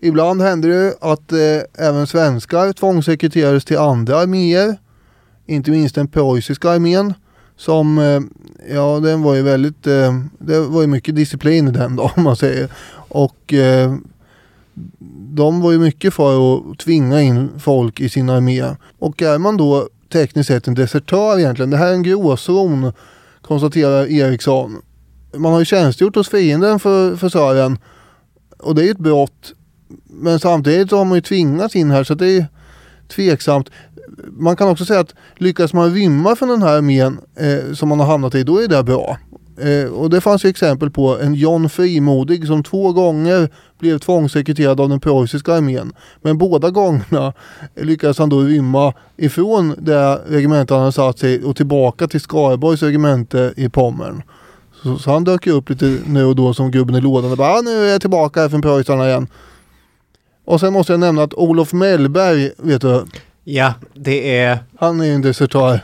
Ibland 0.00 0.42
hände 0.42 0.68
det 0.68 0.94
att 1.00 1.32
eh, 1.32 1.86
även 1.86 2.06
svenskar 2.06 2.72
tvångsrekryterades 2.72 3.64
till 3.64 3.78
andra 3.78 4.18
arméer. 4.18 4.76
Inte 5.46 5.70
minst 5.70 5.94
den 5.94 6.08
preussiska 6.08 6.70
armén. 6.70 7.14
Som, 7.56 7.98
eh, 7.98 8.20
ja 8.74 9.00
den 9.00 9.22
var 9.22 9.34
ju 9.34 9.42
väldigt, 9.42 9.86
eh, 9.86 10.20
det 10.38 10.60
var 10.60 10.80
ju 10.80 10.86
mycket 10.86 11.16
disciplin 11.16 11.68
i 11.68 11.70
den 11.70 11.96
då 11.96 12.02
om 12.16 12.22
man 12.22 12.36
säger. 12.36 12.68
Och 12.94 13.54
eh, 13.54 13.94
de 15.34 15.60
var 15.60 15.72
ju 15.72 15.78
mycket 15.78 16.14
för 16.14 16.54
att 16.54 16.78
tvinga 16.78 17.22
in 17.22 17.48
folk 17.58 18.00
i 18.00 18.08
sin 18.08 18.30
armé. 18.30 18.64
Och 18.98 19.22
är 19.22 19.38
man 19.38 19.56
då 19.56 19.88
tekniskt 20.12 20.48
sett 20.48 20.68
en 20.68 20.74
desertör 20.74 21.38
egentligen, 21.38 21.70
det 21.70 21.76
här 21.76 21.88
är 21.88 21.94
en 21.94 22.02
gråzon 22.02 22.92
konstaterar 23.46 24.10
Eriksson. 24.10 24.82
Man 25.36 25.52
har 25.52 25.58
ju 25.58 25.64
tjänstgjort 25.64 26.16
hos 26.16 26.28
fienden 26.28 26.78
för, 26.78 27.16
för 27.16 27.28
Sören 27.28 27.78
och 28.58 28.74
det 28.74 28.82
är 28.82 28.84
ju 28.84 28.90
ett 28.90 28.98
brott. 28.98 29.54
Men 30.06 30.40
samtidigt 30.40 30.90
så 30.90 30.96
har 30.96 31.04
man 31.04 31.14
ju 31.14 31.22
tvingats 31.22 31.76
in 31.76 31.90
här 31.90 32.04
så 32.04 32.14
det 32.14 32.36
är 32.36 32.46
tveksamt. 33.08 33.70
Man 34.30 34.56
kan 34.56 34.68
också 34.68 34.84
säga 34.84 35.00
att 35.00 35.14
lyckas 35.36 35.72
man 35.72 35.94
rymma 35.94 36.36
från 36.36 36.48
den 36.48 36.62
här 36.62 36.76
armén 36.76 37.18
eh, 37.36 37.74
som 37.74 37.88
man 37.88 38.00
har 38.00 38.06
hamnat 38.06 38.34
i, 38.34 38.42
då 38.42 38.58
är 38.58 38.68
det 38.68 38.82
bra. 38.82 39.18
Eh, 39.60 39.92
och 39.92 40.10
det 40.10 40.20
fanns 40.20 40.44
ju 40.44 40.48
exempel 40.48 40.90
på 40.90 41.18
en 41.18 41.34
John 41.34 41.68
Frimodig 41.68 42.46
som 42.46 42.62
två 42.62 42.92
gånger 42.92 43.50
blev 43.78 43.98
tvångsrekryterad 43.98 44.80
av 44.80 44.88
den 44.88 45.00
preussiska 45.00 45.54
armén. 45.54 45.92
Men 46.22 46.38
båda 46.38 46.70
gångerna 46.70 47.32
lyckades 47.74 48.18
han 48.18 48.28
då 48.28 48.40
rymma 48.40 48.94
ifrån 49.16 49.74
det 49.78 50.20
regemente 50.28 50.74
han 50.74 50.80
hade 50.80 50.92
satt 50.92 51.18
sig 51.18 51.44
och 51.44 51.56
tillbaka 51.56 52.06
till 52.06 52.20
Skaraborgs 52.20 52.82
regemente 52.82 53.54
i 53.56 53.68
Pommern. 53.68 54.22
Så, 54.86 54.98
så 54.98 55.10
han 55.12 55.24
dök 55.24 55.46
ju 55.46 55.52
upp 55.52 55.70
lite 55.70 55.98
nu 56.06 56.24
och 56.24 56.36
då 56.36 56.54
som 56.54 56.70
gubben 56.70 56.96
i 56.96 57.00
lådan 57.00 57.30
och 57.30 57.36
bara 57.36 57.58
ah, 57.58 57.60
nu 57.60 57.70
är 57.70 57.92
jag 57.92 58.00
tillbaka 58.00 58.40
här 58.40 58.48
från 58.48 58.62
preussarna 58.62 59.08
igen. 59.08 59.26
Och 60.44 60.60
sen 60.60 60.72
måste 60.72 60.92
jag 60.92 61.00
nämna 61.00 61.22
att 61.22 61.34
Olof 61.34 61.72
Mellberg, 61.72 62.50
vet 62.58 62.82
du, 62.82 63.04
Ja, 63.44 63.74
det 63.94 64.38
är... 64.38 64.58
han 64.78 65.00
är 65.00 65.04
ju 65.04 65.14
en 65.14 65.22
desertör. 65.22 65.80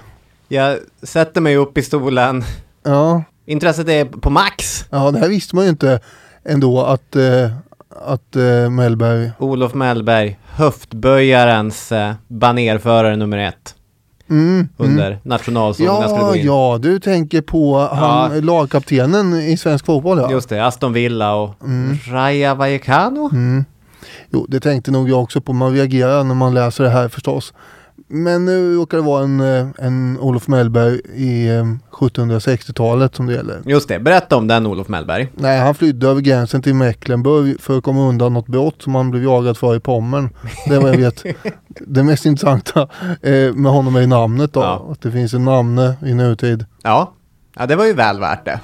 Jag 0.48 0.78
sätter 1.02 1.40
mig 1.40 1.56
upp 1.56 1.78
i 1.78 1.82
stolen. 1.82 2.44
Ja, 2.82 3.22
Intresset 3.46 3.88
är 3.88 4.04
på 4.04 4.30
max. 4.30 4.84
ja, 4.90 5.10
det 5.10 5.18
här 5.18 5.28
visste 5.28 5.56
man 5.56 5.64
ju 5.64 5.70
inte 5.70 6.00
ändå 6.44 6.82
att, 6.82 7.16
eh, 7.16 7.50
att 8.06 8.36
eh, 8.36 8.70
Mellberg 8.70 9.30
Olof 9.38 9.74
Mellberg, 9.74 10.38
höftböjarens 10.44 11.92
eh, 11.92 12.14
banerförare 12.28 13.16
nummer 13.16 13.38
ett 13.38 13.74
Mm, 14.32 14.68
under 14.76 15.06
mm. 15.06 15.18
nationalsången 15.22 16.08
skulle 16.08 16.20
Ja, 16.22 16.28
gå 16.28 16.36
in. 16.36 16.46
ja, 16.46 16.78
du 16.82 16.98
tänker 16.98 17.40
på 17.42 17.78
han, 17.92 18.34
Ja. 18.34 18.40
lagkaptenen 18.40 19.34
i 19.34 19.56
svensk 19.56 19.86
fotboll 19.86 20.18
ja. 20.18 20.30
Just 20.30 20.48
det, 20.48 20.66
Aston 20.66 20.92
Villa 20.92 21.34
och 21.34 21.54
Mm. 21.64 21.98
Raja 22.10 22.54
Vallecano. 22.54 23.30
Mm. 23.32 23.64
Jo, 24.30 24.46
det 24.48 24.60
tänkte 24.60 24.90
nog 24.90 25.10
jag 25.10 25.22
också 25.22 25.40
på. 25.40 25.52
Man 25.52 25.72
reagerar 25.74 26.24
när 26.24 26.34
man 26.34 26.54
läser 26.54 26.84
det 26.84 26.90
här 26.90 27.08
förstås. 27.08 27.52
Men 28.14 28.44
nu 28.44 28.74
råkar 28.74 28.96
det 28.96 29.02
vara 29.02 29.24
en, 29.24 29.40
eh, 29.40 29.66
en 29.78 30.18
Olof 30.20 30.48
Mellberg 30.48 31.00
i 31.14 31.48
eh, 31.48 31.64
1760-talet 31.90 33.14
som 33.14 33.26
det 33.26 33.32
gäller. 33.32 33.62
Just 33.66 33.88
det, 33.88 33.98
berätta 33.98 34.36
om 34.36 34.48
den 34.48 34.66
Olof 34.66 34.88
Mellberg. 34.88 35.32
Nej, 35.34 35.60
han 35.60 35.74
flydde 35.74 36.08
över 36.08 36.20
gränsen 36.20 36.62
till 36.62 36.74
Mecklenburg 36.74 37.60
för 37.60 37.78
att 37.78 37.84
komma 37.84 38.08
undan 38.08 38.34
något 38.34 38.46
brott 38.46 38.82
som 38.82 38.94
han 38.94 39.10
blev 39.10 39.24
jagad 39.24 39.56
för 39.56 39.76
i 39.76 39.80
Pommern. 39.80 40.30
Det 40.68 40.78
vad 40.78 40.90
jag 40.90 40.96
vet. 40.96 41.24
det 41.68 42.02
mest 42.02 42.26
intressanta 42.26 42.88
eh, 43.22 43.54
med 43.54 43.72
honom 43.72 43.96
är 43.96 44.06
namnet 44.06 44.52
då. 44.52 44.60
Ja. 44.60 44.88
Att 44.92 45.02
det 45.02 45.10
finns 45.10 45.34
en 45.34 45.44
namne 45.44 45.96
i 46.06 46.14
nutid. 46.14 46.64
Ja. 46.82 47.12
ja, 47.56 47.66
det 47.66 47.76
var 47.76 47.84
ju 47.84 47.92
väl 47.92 48.20
värt 48.20 48.44
det. 48.44 48.60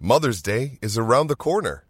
Mother's 0.00 0.44
Day 0.46 0.78
is 0.82 0.98
around 0.98 1.28
the 1.28 1.36
corner. 1.36 1.89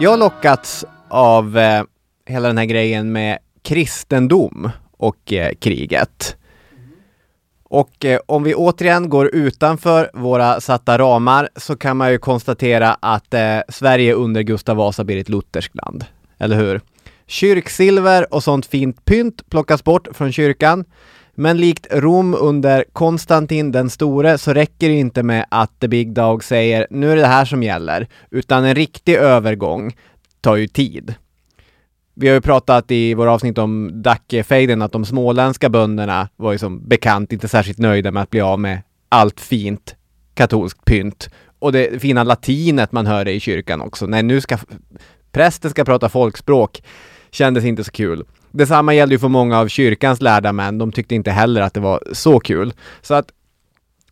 Jag 0.00 0.10
har 0.10 0.16
lockats 0.16 0.84
av 1.08 1.58
eh, 1.58 1.82
hela 2.26 2.48
den 2.48 2.58
här 2.58 2.64
grejen 2.64 3.12
med 3.12 3.38
kristendom 3.62 4.70
och 4.96 5.32
eh, 5.32 5.54
kriget. 5.54 6.36
Och 7.64 8.04
eh, 8.04 8.20
om 8.26 8.42
vi 8.42 8.54
återigen 8.54 9.08
går 9.08 9.34
utanför 9.34 10.10
våra 10.14 10.60
satta 10.60 10.98
ramar 10.98 11.48
så 11.56 11.76
kan 11.76 11.96
man 11.96 12.10
ju 12.10 12.18
konstatera 12.18 12.96
att 13.00 13.34
eh, 13.34 13.58
Sverige 13.68 14.14
under 14.14 14.42
Gustav 14.42 14.76
Vasa 14.76 15.04
blir 15.04 15.20
ett 15.20 15.28
lutherskt 15.28 15.74
land. 15.74 16.04
Eller 16.38 16.56
hur? 16.56 16.80
Kyrksilver 17.26 18.34
och 18.34 18.42
sånt 18.42 18.66
fint 18.66 19.04
pynt 19.04 19.50
plockas 19.50 19.84
bort 19.84 20.08
från 20.12 20.32
kyrkan. 20.32 20.84
Men 21.38 21.56
likt 21.56 21.86
Rom 21.90 22.34
under 22.34 22.84
Konstantin 22.92 23.72
den 23.72 23.90
store 23.90 24.38
så 24.38 24.52
räcker 24.52 24.88
det 24.88 24.94
inte 24.94 25.22
med 25.22 25.46
att 25.48 25.80
The 25.80 25.88
Big 25.88 26.12
Dog 26.12 26.44
säger 26.44 26.86
nu 26.90 27.12
är 27.12 27.16
det 27.16 27.22
det 27.22 27.28
här 27.28 27.44
som 27.44 27.62
gäller, 27.62 28.08
utan 28.30 28.64
en 28.64 28.74
riktig 28.74 29.14
övergång 29.14 29.96
tar 30.40 30.56
ju 30.56 30.66
tid. 30.66 31.14
Vi 32.14 32.28
har 32.28 32.34
ju 32.34 32.40
pratat 32.40 32.90
i 32.90 33.14
våra 33.14 33.32
avsnitt 33.32 33.58
om 33.58 34.02
Dackefejden 34.02 34.82
att 34.82 34.92
de 34.92 35.04
småländska 35.04 35.68
bönderna 35.68 36.28
var 36.36 36.52
ju 36.52 36.58
som 36.58 36.88
bekant 36.88 37.32
inte 37.32 37.48
särskilt 37.48 37.78
nöjda 37.78 38.10
med 38.10 38.22
att 38.22 38.30
bli 38.30 38.40
av 38.40 38.60
med 38.60 38.82
allt 39.08 39.40
fint 39.40 39.96
katolskt 40.34 40.84
pynt 40.84 41.28
Och 41.58 41.72
det 41.72 42.02
fina 42.02 42.24
latinet 42.24 42.92
man 42.92 43.06
hörde 43.06 43.32
i 43.32 43.40
kyrkan 43.40 43.80
också. 43.80 44.06
Nej, 44.06 44.22
nu 44.22 44.40
ska 44.40 44.58
prästen 45.32 45.70
ska 45.70 45.84
prata 45.84 46.08
folkspråk. 46.08 46.82
Kändes 47.30 47.64
inte 47.64 47.84
så 47.84 47.92
kul. 47.92 48.24
Detsamma 48.56 48.94
gällde 48.94 49.14
ju 49.14 49.18
för 49.18 49.28
många 49.28 49.58
av 49.58 49.68
kyrkans 49.68 50.20
lärda 50.20 50.52
män. 50.52 50.78
De 50.78 50.92
tyckte 50.92 51.14
inte 51.14 51.30
heller 51.30 51.60
att 51.60 51.74
det 51.74 51.80
var 51.80 52.02
så 52.12 52.40
kul. 52.40 52.72
Så 53.02 53.14
att 53.14 53.28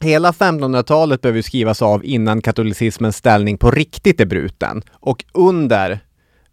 hela 0.01 0.33
1500-talet 0.33 1.21
behöver 1.21 1.43
skrivas 1.43 1.83
av 1.83 2.05
innan 2.05 2.43
katolicismens 2.43 3.17
ställning 3.17 3.59
på 3.59 3.71
riktigt 3.71 4.21
är 4.21 4.27
bruten. 4.27 4.83
Och 4.93 5.25
under 5.33 6.01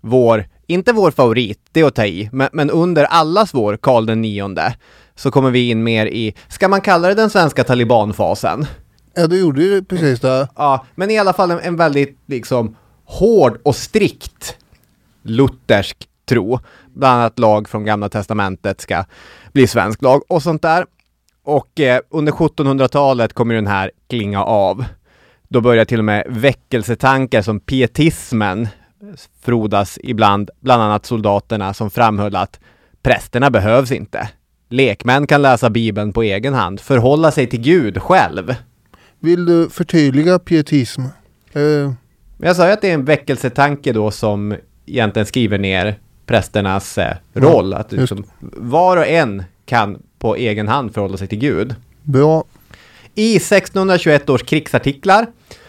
vår, 0.02 0.46
inte 0.68 0.94
vår 0.94 1.12
favorit, 1.12 1.60
det 1.72 1.80
är 1.80 1.86
att 1.86 1.96
ta 1.96 2.06
i, 2.06 2.30
men, 2.32 2.50
men 2.54 2.70
under 2.70 3.04
allas 3.04 3.54
vår 3.54 3.78
Karl 3.78 4.06
den 4.06 4.22
nionde 4.22 4.76
så 5.16 5.32
kommer 5.32 5.52
vi 5.52 5.70
in 5.70 5.84
mer 5.84 6.06
i, 6.06 6.36
ska 6.48 6.68
man 6.68 6.82
kalla 6.82 7.08
det 7.08 7.14
den 7.14 7.30
svenska 7.30 7.64
talibanfasen? 7.64 8.66
Ja, 9.14 9.28
du 9.28 9.40
gjorde 9.40 9.64
ju 9.64 9.84
precis 9.84 10.20
det. 10.20 10.48
Ja, 10.56 10.86
men 10.96 11.12
i 11.12 11.18
alla 11.18 11.34
fall 11.34 11.52
en, 11.52 11.60
en 11.60 11.76
väldigt 11.76 12.20
liksom 12.26 12.76
hård 13.06 13.60
och 13.64 13.76
strikt 13.76 14.56
luthersk 15.24 16.08
tro. 16.26 16.60
Bland 16.94 17.20
annat 17.20 17.40
lag 17.40 17.70
från 17.70 17.84
Gamla 17.86 18.10
Testamentet 18.10 18.82
ska 18.82 19.04
bli 19.54 19.68
svensk 19.68 20.02
lag 20.02 20.22
och 20.28 20.44
sånt 20.44 20.62
där. 20.62 20.86
Och 21.44 21.80
eh, 21.80 22.00
under 22.10 22.32
1700-talet 22.32 23.34
kommer 23.34 23.56
den 23.56 23.68
här 23.68 23.92
klinga 24.10 24.44
av. 24.44 24.86
Då 25.48 25.62
börjar 25.62 25.86
till 25.86 26.00
och 26.00 26.06
med 26.06 26.26
väckelsetankar 26.30 27.42
som 27.42 27.60
pietismen 27.60 28.68
frodas 29.42 30.00
ibland, 30.04 30.50
bland 30.60 30.82
annat 30.84 31.06
soldaterna 31.06 31.74
som 31.74 31.90
framhöll 31.92 32.36
att 32.36 32.60
prästerna 33.04 33.50
behövs 33.50 33.92
inte. 33.92 34.30
Lekmän 34.70 35.28
kan 35.28 35.42
läsa 35.42 35.70
Bibeln 35.70 36.14
på 36.14 36.24
egen 36.24 36.54
hand, 36.54 36.80
förhålla 36.80 37.32
sig 37.32 37.48
till 37.48 37.62
Gud 37.62 38.02
själv. 38.02 38.56
Vill 39.20 39.46
du 39.46 39.70
förtydliga 39.70 40.40
pietism? 40.40 41.02
Eh, 41.54 41.92
Jag 42.38 42.56
sa 42.56 42.66
ju 42.68 42.74
att 42.74 42.82
det 42.82 42.90
är 42.90 42.94
en 42.94 43.06
väckelsetanke 43.06 43.94
då 43.94 44.12
som 44.12 44.56
egentligen 44.86 45.26
skriver 45.26 45.58
ner 45.58 46.00
prästernas 46.26 46.98
eh, 46.98 47.16
roll. 47.34 47.74
att 47.74 47.92
just 47.92 48.02
liksom, 48.02 48.26
var 48.40 48.98
och 48.98 49.08
en 49.08 49.44
kan 49.66 50.02
på 50.20 50.36
egen 50.36 50.68
hand 50.68 50.94
förhålla 50.94 51.18
sig 51.18 51.28
till 51.28 51.40
Gud. 51.40 51.76
bra. 52.04 52.44
I 53.16 53.36
1621 53.36 54.30
års 54.30 54.44
krigsartiklar 54.44 55.28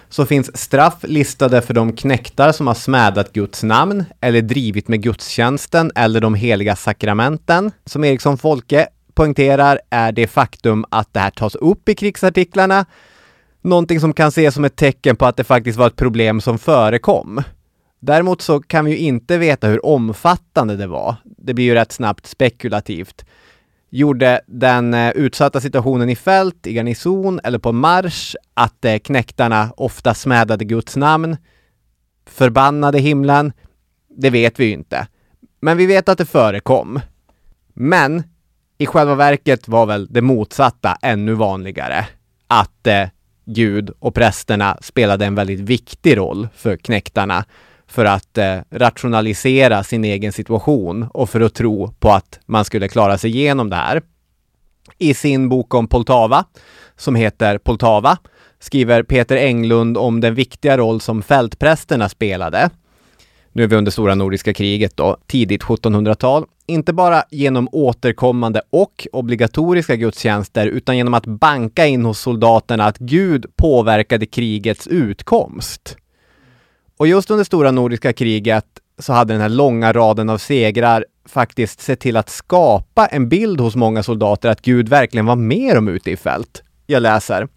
så 0.08 0.26
finns 0.26 0.56
straff 0.56 0.96
listade 1.02 1.62
för 1.62 1.74
de 1.74 1.92
knektar 1.92 2.52
som 2.52 2.66
har 2.66 2.74
smädat 2.74 3.32
Guds 3.32 3.62
namn 3.62 4.04
eller 4.20 4.42
drivit 4.42 4.88
med 4.88 5.02
gudstjänsten 5.02 5.92
eller 5.94 6.20
de 6.20 6.34
heliga 6.34 6.76
sakramenten. 6.76 7.70
Som 7.86 8.04
Eriksson 8.04 8.38
Folke 8.38 8.88
poängterar 9.14 9.80
är 9.90 10.12
det 10.12 10.26
faktum 10.26 10.84
att 10.90 11.14
det 11.14 11.20
här 11.20 11.30
tas 11.30 11.54
upp 11.54 11.88
i 11.88 11.94
krigsartiklarna 11.94 12.86
någonting 13.62 14.00
som 14.00 14.12
kan 14.12 14.28
ses 14.28 14.54
som 14.54 14.64
ett 14.64 14.76
tecken 14.76 15.16
på 15.16 15.26
att 15.26 15.36
det 15.36 15.44
faktiskt 15.44 15.78
var 15.78 15.86
ett 15.86 15.96
problem 15.96 16.40
som 16.40 16.58
förekom. 16.58 17.42
Däremot 18.04 18.42
så 18.42 18.60
kan 18.60 18.84
vi 18.84 18.90
ju 18.90 18.96
inte 18.96 19.38
veta 19.38 19.68
hur 19.68 19.86
omfattande 19.86 20.76
det 20.76 20.86
var. 20.86 21.16
Det 21.24 21.54
blir 21.54 21.64
ju 21.64 21.74
rätt 21.74 21.92
snabbt 21.92 22.26
spekulativt. 22.26 23.24
Gjorde 23.90 24.40
den 24.46 24.94
eh, 24.94 25.10
utsatta 25.10 25.60
situationen 25.60 26.08
i 26.08 26.16
fält, 26.16 26.66
i 26.66 26.72
garnison 26.72 27.40
eller 27.44 27.58
på 27.58 27.72
marsch 27.72 28.36
att 28.54 28.84
eh, 28.84 28.98
knäktarna 28.98 28.98
knektarna 28.98 29.72
ofta 29.76 30.14
smädade 30.14 30.64
Guds 30.64 30.96
namn, 30.96 31.36
förbannade 32.26 32.98
himlen? 32.98 33.52
Det 34.08 34.30
vet 34.30 34.60
vi 34.60 34.64
ju 34.64 34.72
inte. 34.72 35.06
Men 35.60 35.76
vi 35.76 35.86
vet 35.86 36.08
att 36.08 36.18
det 36.18 36.26
förekom. 36.26 37.00
Men 37.74 38.22
i 38.78 38.86
själva 38.86 39.14
verket 39.14 39.68
var 39.68 39.86
väl 39.86 40.06
det 40.10 40.22
motsatta 40.22 40.96
ännu 41.02 41.34
vanligare. 41.34 42.06
Att 42.46 42.86
eh, 42.86 43.08
Gud 43.44 43.90
och 43.98 44.14
prästerna 44.14 44.78
spelade 44.80 45.26
en 45.26 45.34
väldigt 45.34 45.60
viktig 45.60 46.16
roll 46.16 46.48
för 46.54 46.76
knektarna 46.76 47.44
för 47.92 48.04
att 48.04 48.38
eh, 48.38 48.58
rationalisera 48.70 49.84
sin 49.84 50.04
egen 50.04 50.32
situation 50.32 51.06
och 51.14 51.30
för 51.30 51.40
att 51.40 51.54
tro 51.54 51.92
på 51.92 52.10
att 52.10 52.40
man 52.46 52.64
skulle 52.64 52.88
klara 52.88 53.18
sig 53.18 53.30
igenom 53.30 53.70
det 53.70 53.76
här. 53.76 54.02
I 54.98 55.14
sin 55.14 55.48
bok 55.48 55.74
om 55.74 55.86
Poltava, 55.86 56.44
som 56.96 57.14
heter 57.14 57.58
Poltava, 57.58 58.18
skriver 58.58 59.02
Peter 59.02 59.36
Englund 59.36 59.98
om 59.98 60.20
den 60.20 60.34
viktiga 60.34 60.76
roll 60.76 61.00
som 61.00 61.22
fältprästerna 61.22 62.08
spelade. 62.08 62.70
Nu 63.52 63.62
är 63.62 63.66
vi 63.66 63.76
under 63.76 63.92
stora 63.92 64.14
nordiska 64.14 64.54
kriget 64.54 64.96
då, 64.96 65.16
tidigt 65.26 65.62
1700-tal. 65.62 66.44
Inte 66.66 66.92
bara 66.92 67.24
genom 67.30 67.68
återkommande 67.72 68.62
och 68.70 69.06
obligatoriska 69.12 69.96
gudstjänster, 69.96 70.66
utan 70.66 70.96
genom 70.96 71.14
att 71.14 71.26
banka 71.26 71.86
in 71.86 72.04
hos 72.04 72.20
soldaterna 72.20 72.84
att 72.84 72.98
Gud 72.98 73.46
påverkade 73.56 74.26
krigets 74.26 74.86
utkomst. 74.86 75.96
Och 76.96 77.06
just 77.06 77.30
under 77.30 77.44
stora 77.44 77.70
nordiska 77.70 78.12
kriget 78.12 78.66
så 78.98 79.12
hade 79.12 79.34
den 79.34 79.40
här 79.40 79.48
långa 79.48 79.92
raden 79.92 80.30
av 80.30 80.38
segrar 80.38 81.04
faktiskt 81.28 81.80
sett 81.80 82.00
till 82.00 82.16
att 82.16 82.30
skapa 82.30 83.06
en 83.06 83.28
bild 83.28 83.60
hos 83.60 83.76
många 83.76 84.02
soldater 84.02 84.48
att 84.48 84.62
Gud 84.62 84.88
verkligen 84.88 85.26
var 85.26 85.36
med 85.36 85.76
dem 85.76 85.88
ute 85.88 86.10
i 86.10 86.16
fält. 86.16 86.62
Jag 86.86 87.02
läser. 87.02 87.48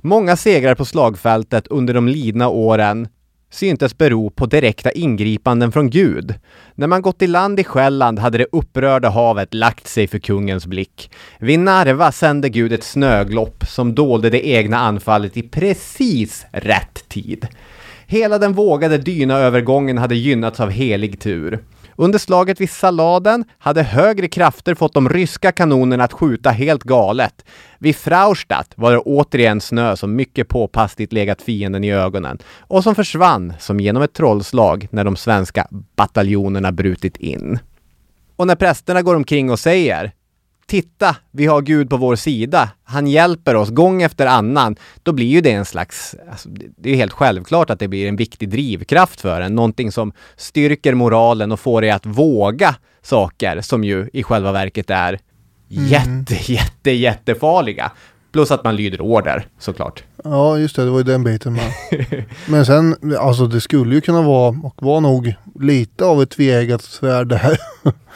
Många 0.00 0.36
segrar 0.36 0.74
på 0.74 0.84
slagfältet 0.84 1.66
under 1.66 1.94
de 1.94 2.08
lidna 2.08 2.48
åren 2.48 3.08
syntes 3.50 3.98
bero 3.98 4.30
på 4.30 4.46
direkta 4.46 4.90
ingripanden 4.90 5.72
från 5.72 5.90
Gud. 5.90 6.34
När 6.74 6.86
man 6.86 7.02
gått 7.02 7.22
i 7.22 7.26
land 7.26 7.60
i 7.60 7.64
Själland 7.64 8.18
hade 8.18 8.38
det 8.38 8.46
upprörda 8.52 9.08
havet 9.08 9.54
lagt 9.54 9.88
sig 9.88 10.06
för 10.06 10.18
kungens 10.18 10.66
blick. 10.66 11.10
Vid 11.38 11.58
Narva 11.58 12.12
sände 12.12 12.48
Gud 12.48 12.72
ett 12.72 12.84
snöglopp 12.84 13.64
som 13.68 13.94
dolde 13.94 14.30
det 14.30 14.46
egna 14.48 14.78
anfallet 14.78 15.36
i 15.36 15.42
precis 15.42 16.46
rätt 16.52 17.08
tid. 17.08 17.48
Hela 18.10 18.38
den 18.38 18.52
vågade 18.52 18.98
dynaövergången 18.98 19.98
hade 19.98 20.14
gynnats 20.14 20.60
av 20.60 20.70
helig 20.70 21.20
tur. 21.20 21.64
Under 21.96 22.18
slaget 22.18 22.60
vid 22.60 22.70
Saladen 22.70 23.44
hade 23.58 23.82
högre 23.82 24.28
krafter 24.28 24.74
fått 24.74 24.94
de 24.94 25.08
ryska 25.08 25.52
kanonerna 25.52 26.04
att 26.04 26.12
skjuta 26.12 26.50
helt 26.50 26.82
galet. 26.82 27.44
Vid 27.78 27.96
Fraustadt 27.96 28.72
var 28.74 28.92
det 28.92 28.98
återigen 28.98 29.60
snö 29.60 29.96
som 29.96 30.16
mycket 30.16 30.48
påpassligt 30.48 31.12
legat 31.12 31.42
fienden 31.42 31.84
i 31.84 31.92
ögonen 31.92 32.38
och 32.58 32.82
som 32.82 32.94
försvann 32.94 33.52
som 33.58 33.80
genom 33.80 34.02
ett 34.02 34.12
trollslag 34.12 34.88
när 34.90 35.04
de 35.04 35.16
svenska 35.16 35.68
bataljonerna 35.96 36.72
brutit 36.72 37.16
in. 37.16 37.58
Och 38.36 38.46
när 38.46 38.56
prästerna 38.56 39.02
går 39.02 39.14
omkring 39.14 39.50
och 39.50 39.58
säger 39.58 40.12
Titta, 40.68 41.16
vi 41.30 41.46
har 41.46 41.62
Gud 41.62 41.90
på 41.90 41.96
vår 41.96 42.16
sida. 42.16 42.70
Han 42.84 43.06
hjälper 43.06 43.54
oss 43.54 43.70
gång 43.70 44.02
efter 44.02 44.26
annan. 44.26 44.76
Då 45.02 45.12
blir 45.12 45.26
ju 45.26 45.40
det 45.40 45.52
en 45.52 45.64
slags, 45.64 46.14
alltså, 46.30 46.48
det 46.76 46.90
är 46.90 46.96
helt 46.96 47.12
självklart 47.12 47.70
att 47.70 47.78
det 47.78 47.88
blir 47.88 48.08
en 48.08 48.16
viktig 48.16 48.48
drivkraft 48.48 49.20
för 49.20 49.40
en. 49.40 49.54
Någonting 49.54 49.92
som 49.92 50.12
styrker 50.36 50.94
moralen 50.94 51.52
och 51.52 51.60
får 51.60 51.80
dig 51.80 51.90
att 51.90 52.06
våga 52.06 52.74
saker 53.02 53.60
som 53.60 53.84
ju 53.84 54.10
i 54.12 54.22
själva 54.22 54.52
verket 54.52 54.90
är 54.90 55.18
jätte, 55.68 56.52
jätte, 56.52 56.90
jättefarliga. 56.90 57.92
Plus 58.32 58.50
att 58.50 58.64
man 58.64 58.76
lyder 58.76 59.00
order 59.00 59.46
såklart. 59.58 60.04
Ja, 60.24 60.58
just 60.58 60.76
det. 60.76 60.84
Det 60.84 60.90
var 60.90 60.98
ju 60.98 61.04
den 61.04 61.24
biten 61.24 61.52
med. 61.52 61.72
Men 62.48 62.66
sen, 62.66 63.16
alltså 63.18 63.46
det 63.46 63.60
skulle 63.60 63.94
ju 63.94 64.00
kunna 64.00 64.22
vara 64.22 64.48
och 64.62 64.74
var 64.82 65.00
nog 65.00 65.34
lite 65.60 66.04
av 66.04 66.22
ett 66.22 66.30
tveeggat 66.30 66.82
svärd 66.82 67.28
det 67.28 67.36
här. 67.36 67.58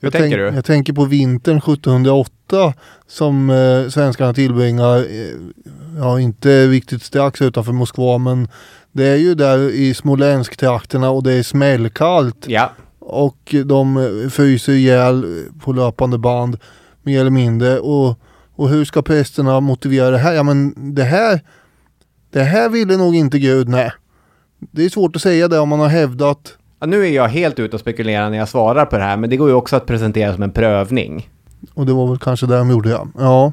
Hur 0.00 0.06
jag 0.06 0.12
tänker 0.12 0.38
tänk- 0.38 0.50
du? 0.52 0.56
Jag 0.56 0.64
tänker 0.64 0.92
på 0.92 1.04
vintern 1.04 1.56
1708 1.56 2.74
som 3.06 3.50
eh, 3.50 3.88
svenskarna 3.88 4.34
tillbringar, 4.34 4.96
eh, 4.96 5.34
ja 5.98 6.20
inte 6.20 6.66
riktigt 6.66 7.02
strax 7.02 7.42
utanför 7.42 7.72
Moskva 7.72 8.18
men 8.18 8.48
det 8.92 9.04
är 9.04 9.16
ju 9.16 9.34
där 9.34 9.58
i 9.58 9.94
Smolensk-trakterna 9.94 11.10
och 11.10 11.22
det 11.22 11.32
är 11.32 11.42
smällkallt 11.42 12.44
Ja, 12.46 12.72
och 12.98 13.54
de 13.64 13.96
eh, 13.96 14.28
fryser 14.28 14.72
ihjäl 14.72 15.24
eh, 15.24 15.60
på 15.60 15.72
löpande 15.72 16.18
band 16.18 16.58
mer 17.02 17.20
eller 17.20 17.30
mindre 17.30 17.78
och, 17.78 18.20
och 18.54 18.68
hur 18.68 18.84
ska 18.84 19.02
prästerna 19.02 19.60
motivera 19.60 20.10
det 20.10 20.18
här? 20.18 20.32
Ja 20.32 20.42
men 20.42 20.74
det 20.94 21.04
här, 21.04 21.40
det 22.30 22.42
här 22.42 22.68
ville 22.68 22.96
nog 22.96 23.14
inte 23.14 23.38
Gud, 23.38 23.68
nej. 23.68 23.92
Det 24.70 24.84
är 24.84 24.88
svårt 24.88 25.16
att 25.16 25.22
säga 25.22 25.48
det 25.48 25.58
om 25.58 25.68
man 25.68 25.80
har 25.80 25.88
hävdat 25.88 26.56
Ja, 26.86 26.90
nu 26.90 27.06
är 27.06 27.10
jag 27.10 27.28
helt 27.28 27.58
ute 27.58 27.76
och 27.76 27.80
spekulerar 27.80 28.30
när 28.30 28.38
jag 28.38 28.48
svarar 28.48 28.86
på 28.86 28.96
det 28.96 29.02
här, 29.02 29.16
men 29.16 29.30
det 29.30 29.36
går 29.36 29.48
ju 29.48 29.54
också 29.54 29.76
att 29.76 29.86
presentera 29.86 30.34
som 30.34 30.42
en 30.42 30.50
prövning. 30.50 31.28
och 31.74 31.86
det 31.86 31.92
var 31.92 32.08
väl 32.08 32.18
kanske 32.18 32.46
det 32.46 32.58
de 32.58 32.70
gjorde 32.70 32.90
ja. 32.90 33.06
Ja, 33.18 33.52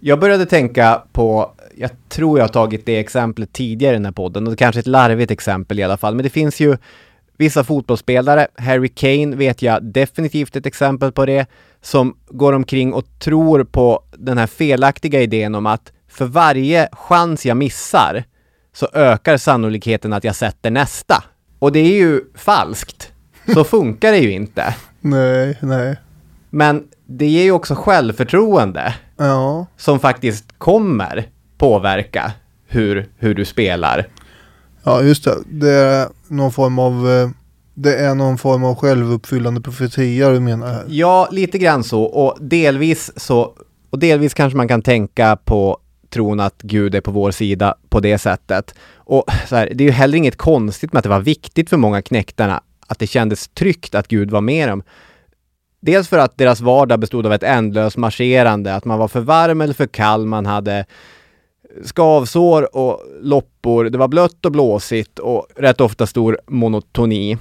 Jag 0.00 0.20
började 0.20 0.46
tänka 0.46 1.02
på, 1.12 1.52
jag 1.76 1.90
tror 2.08 2.38
jag 2.38 2.44
har 2.44 2.48
tagit 2.48 2.86
det 2.86 2.98
exemplet 2.98 3.52
tidigare 3.52 3.94
i 3.94 3.96
den 3.96 4.04
här 4.04 4.12
podden, 4.12 4.46
och 4.46 4.50
det 4.50 4.54
är 4.54 4.56
kanske 4.56 4.80
ett 4.80 4.86
larvigt 4.86 5.30
exempel 5.30 5.78
i 5.78 5.82
alla 5.82 5.96
fall, 5.96 6.14
men 6.14 6.22
det 6.22 6.30
finns 6.30 6.60
ju 6.60 6.76
vissa 7.36 7.64
fotbollsspelare, 7.64 8.46
Harry 8.54 8.88
Kane 8.88 9.36
vet 9.36 9.62
jag 9.62 9.84
definitivt 9.84 10.56
ett 10.56 10.66
exempel 10.66 11.12
på 11.12 11.26
det, 11.26 11.46
som 11.82 12.16
går 12.28 12.52
omkring 12.52 12.92
och 12.92 13.04
tror 13.18 13.64
på 13.64 14.02
den 14.16 14.38
här 14.38 14.46
felaktiga 14.46 15.22
idén 15.22 15.54
om 15.54 15.66
att 15.66 15.92
för 16.08 16.24
varje 16.24 16.88
chans 16.92 17.46
jag 17.46 17.56
missar 17.56 18.24
så 18.72 18.88
ökar 18.92 19.36
sannolikheten 19.36 20.12
att 20.12 20.24
jag 20.24 20.36
sätter 20.36 20.70
nästa. 20.70 21.24
Och 21.62 21.72
det 21.72 21.80
är 21.80 21.94
ju 21.98 22.20
falskt. 22.34 23.12
Så 23.54 23.64
funkar 23.74 24.12
det 24.12 24.18
ju 24.18 24.30
inte. 24.32 24.74
nej, 25.00 25.58
nej. 25.60 25.96
Men 26.50 26.84
det 27.06 27.26
ger 27.26 27.42
ju 27.42 27.52
också 27.52 27.74
självförtroende 27.74 28.94
Ja, 29.16 29.66
som 29.76 30.00
faktiskt 30.00 30.58
kommer 30.58 31.28
påverka 31.58 32.32
hur, 32.66 33.08
hur 33.18 33.34
du 33.34 33.44
spelar. 33.44 34.08
Ja, 34.82 35.02
just 35.02 35.24
det. 35.24 35.34
Det 35.46 35.70
är 35.70 36.08
någon 36.28 36.52
form 36.52 36.78
av 36.78 37.10
eh, 37.10 37.30
det 37.74 37.96
är 37.96 38.14
någon 38.14 38.38
form 38.38 38.64
av 38.64 38.74
självuppfyllande 38.74 39.60
profetia 39.60 40.30
du 40.30 40.40
menar 40.40 40.66
här? 40.66 40.84
Ja, 40.88 41.28
lite 41.30 41.58
grann 41.58 41.84
så. 41.84 42.02
Och 42.02 42.36
delvis 42.40 43.12
så, 43.16 43.54
och 43.90 43.98
delvis 43.98 44.34
kanske 44.34 44.56
man 44.56 44.68
kan 44.68 44.82
tänka 44.82 45.36
på 45.44 45.78
tron 46.10 46.40
att 46.40 46.62
Gud 46.62 46.94
är 46.94 47.00
på 47.00 47.10
vår 47.10 47.30
sida 47.30 47.74
på 47.88 48.00
det 48.00 48.18
sättet. 48.18 48.74
Och 49.04 49.24
så 49.48 49.56
här, 49.56 49.72
det 49.74 49.84
är 49.84 49.86
ju 49.86 49.92
heller 49.92 50.18
inget 50.18 50.36
konstigt 50.36 50.92
med 50.92 50.98
att 50.98 51.04
det 51.04 51.08
var 51.10 51.20
viktigt 51.20 51.70
för 51.70 51.76
många 51.76 52.02
knäktarna 52.02 52.62
att 52.86 52.98
det 52.98 53.06
kändes 53.06 53.48
tryggt 53.48 53.94
att 53.94 54.08
Gud 54.08 54.30
var 54.30 54.40
med 54.40 54.68
dem. 54.68 54.82
Dels 55.80 56.08
för 56.08 56.18
att 56.18 56.38
deras 56.38 56.60
vardag 56.60 57.00
bestod 57.00 57.26
av 57.26 57.32
ett 57.32 57.42
ändlöst 57.42 57.96
marscherande, 57.96 58.74
att 58.74 58.84
man 58.84 58.98
var 58.98 59.08
för 59.08 59.20
varm 59.20 59.60
eller 59.60 59.74
för 59.74 59.86
kall, 59.86 60.26
man 60.26 60.46
hade 60.46 60.86
skavsår 61.84 62.76
och 62.76 63.02
loppor, 63.20 63.84
det 63.84 63.98
var 63.98 64.08
blött 64.08 64.44
och 64.44 64.52
blåsigt 64.52 65.18
och 65.18 65.46
rätt 65.56 65.80
ofta 65.80 66.06
stor 66.06 66.38
monotoni. 66.46 67.38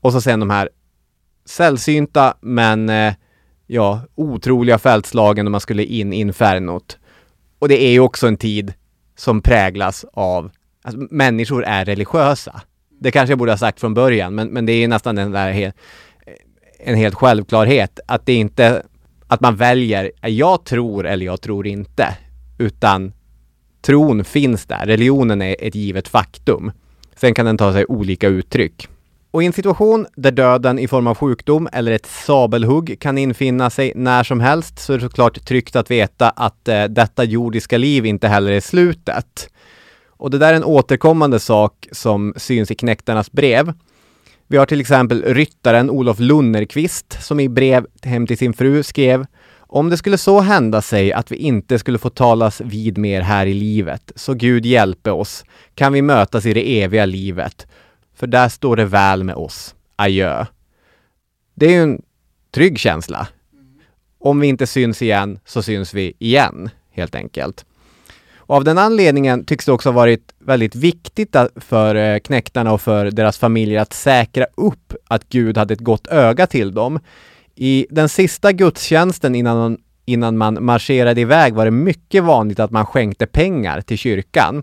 Och 0.00 0.12
så 0.12 0.20
sen 0.20 0.40
de 0.40 0.50
här 0.50 0.68
sällsynta 1.44 2.34
men 2.40 2.88
eh, 2.88 3.14
ja, 3.66 4.00
otroliga 4.14 4.78
fältslagen 4.78 5.44
när 5.44 5.50
man 5.50 5.60
skulle 5.60 5.84
in 5.84 6.12
i 6.12 6.16
infernot. 6.16 6.98
Och 7.58 7.68
det 7.68 7.82
är 7.82 7.90
ju 7.90 8.00
också 8.00 8.26
en 8.26 8.36
tid 8.36 8.74
som 9.16 9.42
präglas 9.42 10.04
av, 10.12 10.50
alltså 10.86 11.06
människor 11.10 11.64
är 11.64 11.84
religiösa. 11.84 12.60
Det 13.00 13.10
kanske 13.10 13.32
jag 13.32 13.38
borde 13.38 13.52
ha 13.52 13.58
sagt 13.58 13.80
från 13.80 13.94
början, 13.94 14.34
men, 14.34 14.48
men 14.48 14.66
det 14.66 14.72
är 14.72 14.88
nästan 14.88 15.18
en, 15.18 15.32
där 15.32 15.72
en 16.78 16.94
helt 16.94 17.14
självklarhet 17.14 18.00
att 18.06 18.26
det 18.26 18.34
inte, 18.34 18.82
att 19.26 19.40
man 19.40 19.56
väljer, 19.56 20.12
jag 20.22 20.64
tror 20.64 21.06
eller 21.06 21.26
jag 21.26 21.40
tror 21.40 21.66
inte, 21.66 22.16
utan 22.58 23.12
tron 23.82 24.24
finns 24.24 24.66
där. 24.66 24.86
Religionen 24.86 25.42
är 25.42 25.56
ett 25.58 25.74
givet 25.74 26.08
faktum. 26.08 26.72
Sen 27.16 27.34
kan 27.34 27.46
den 27.46 27.58
ta 27.58 27.72
sig 27.72 27.84
olika 27.88 28.28
uttryck. 28.28 28.88
Och 29.30 29.42
i 29.42 29.46
en 29.46 29.52
situation 29.52 30.06
där 30.16 30.30
döden 30.30 30.78
i 30.78 30.88
form 30.88 31.06
av 31.06 31.14
sjukdom 31.14 31.68
eller 31.72 31.92
ett 31.92 32.06
sabelhugg 32.06 32.96
kan 33.00 33.18
infinna 33.18 33.70
sig 33.70 33.92
när 33.94 34.24
som 34.24 34.40
helst 34.40 34.78
så 34.78 34.92
är 34.92 34.98
det 34.98 35.04
såklart 35.04 35.44
tryggt 35.44 35.76
att 35.76 35.90
veta 35.90 36.30
att 36.30 36.68
eh, 36.68 36.84
detta 36.84 37.24
jordiska 37.24 37.78
liv 37.78 38.06
inte 38.06 38.28
heller 38.28 38.52
är 38.52 38.60
slutet. 38.60 39.50
Och 40.16 40.30
det 40.30 40.38
där 40.38 40.52
är 40.52 40.56
en 40.56 40.64
återkommande 40.64 41.40
sak 41.40 41.88
som 41.92 42.34
syns 42.36 42.70
i 42.70 42.74
knäktarnas 42.74 43.32
brev. 43.32 43.72
Vi 44.46 44.56
har 44.56 44.66
till 44.66 44.80
exempel 44.80 45.22
ryttaren 45.22 45.90
Olof 45.90 46.18
Lunnerqvist 46.18 47.22
som 47.22 47.40
i 47.40 47.48
brev 47.48 47.86
hem 48.02 48.26
till 48.26 48.38
sin 48.38 48.52
fru 48.52 48.82
skrev 48.82 49.26
om 49.68 49.90
det 49.90 49.96
skulle 49.96 50.18
så 50.18 50.40
hända 50.40 50.82
sig 50.82 51.12
att 51.12 51.32
vi 51.32 51.36
inte 51.36 51.78
skulle 51.78 51.98
få 51.98 52.10
talas 52.10 52.60
vid 52.60 52.98
mer 52.98 53.20
här 53.20 53.46
i 53.46 53.54
livet, 53.54 54.12
så 54.16 54.34
Gud 54.34 54.66
hjälpe 54.66 55.10
oss, 55.10 55.44
kan 55.74 55.92
vi 55.92 56.02
mötas 56.02 56.46
i 56.46 56.54
det 56.54 56.82
eviga 56.82 57.06
livet 57.06 57.66
för 58.16 58.26
där 58.26 58.48
står 58.48 58.76
det 58.76 58.84
väl 58.84 59.24
med 59.24 59.34
oss. 59.34 59.74
Adjö. 59.96 60.46
Det 61.54 61.66
är 61.66 61.70
ju 61.70 61.82
en 61.82 62.02
trygg 62.50 62.78
känsla. 62.78 63.28
Om 64.18 64.40
vi 64.40 64.46
inte 64.46 64.66
syns 64.66 65.02
igen 65.02 65.38
så 65.44 65.62
syns 65.62 65.94
vi 65.94 66.12
igen, 66.18 66.70
helt 66.90 67.14
enkelt. 67.14 67.64
Och 68.46 68.56
av 68.56 68.64
den 68.64 68.78
anledningen 68.78 69.44
tycks 69.44 69.64
det 69.64 69.72
också 69.72 69.88
ha 69.88 69.94
varit 69.94 70.34
väldigt 70.38 70.74
viktigt 70.74 71.36
för 71.56 71.94
eh, 71.94 72.18
knäktarna 72.18 72.72
och 72.72 72.80
för 72.80 73.10
deras 73.10 73.38
familjer 73.38 73.80
att 73.80 73.92
säkra 73.92 74.46
upp 74.54 74.94
att 75.08 75.28
Gud 75.28 75.58
hade 75.58 75.74
ett 75.74 75.80
gott 75.80 76.06
öga 76.06 76.46
till 76.46 76.74
dem. 76.74 77.00
I 77.54 77.86
den 77.90 78.08
sista 78.08 78.52
gudstjänsten 78.52 79.34
innan 79.34 79.78
innan 80.06 80.38
man 80.38 80.64
marscherade 80.64 81.20
iväg 81.20 81.54
var 81.54 81.64
det 81.64 81.70
mycket 81.70 82.24
vanligt 82.24 82.60
att 82.60 82.70
man 82.70 82.86
skänkte 82.86 83.26
pengar 83.26 83.80
till 83.80 83.98
kyrkan. 83.98 84.62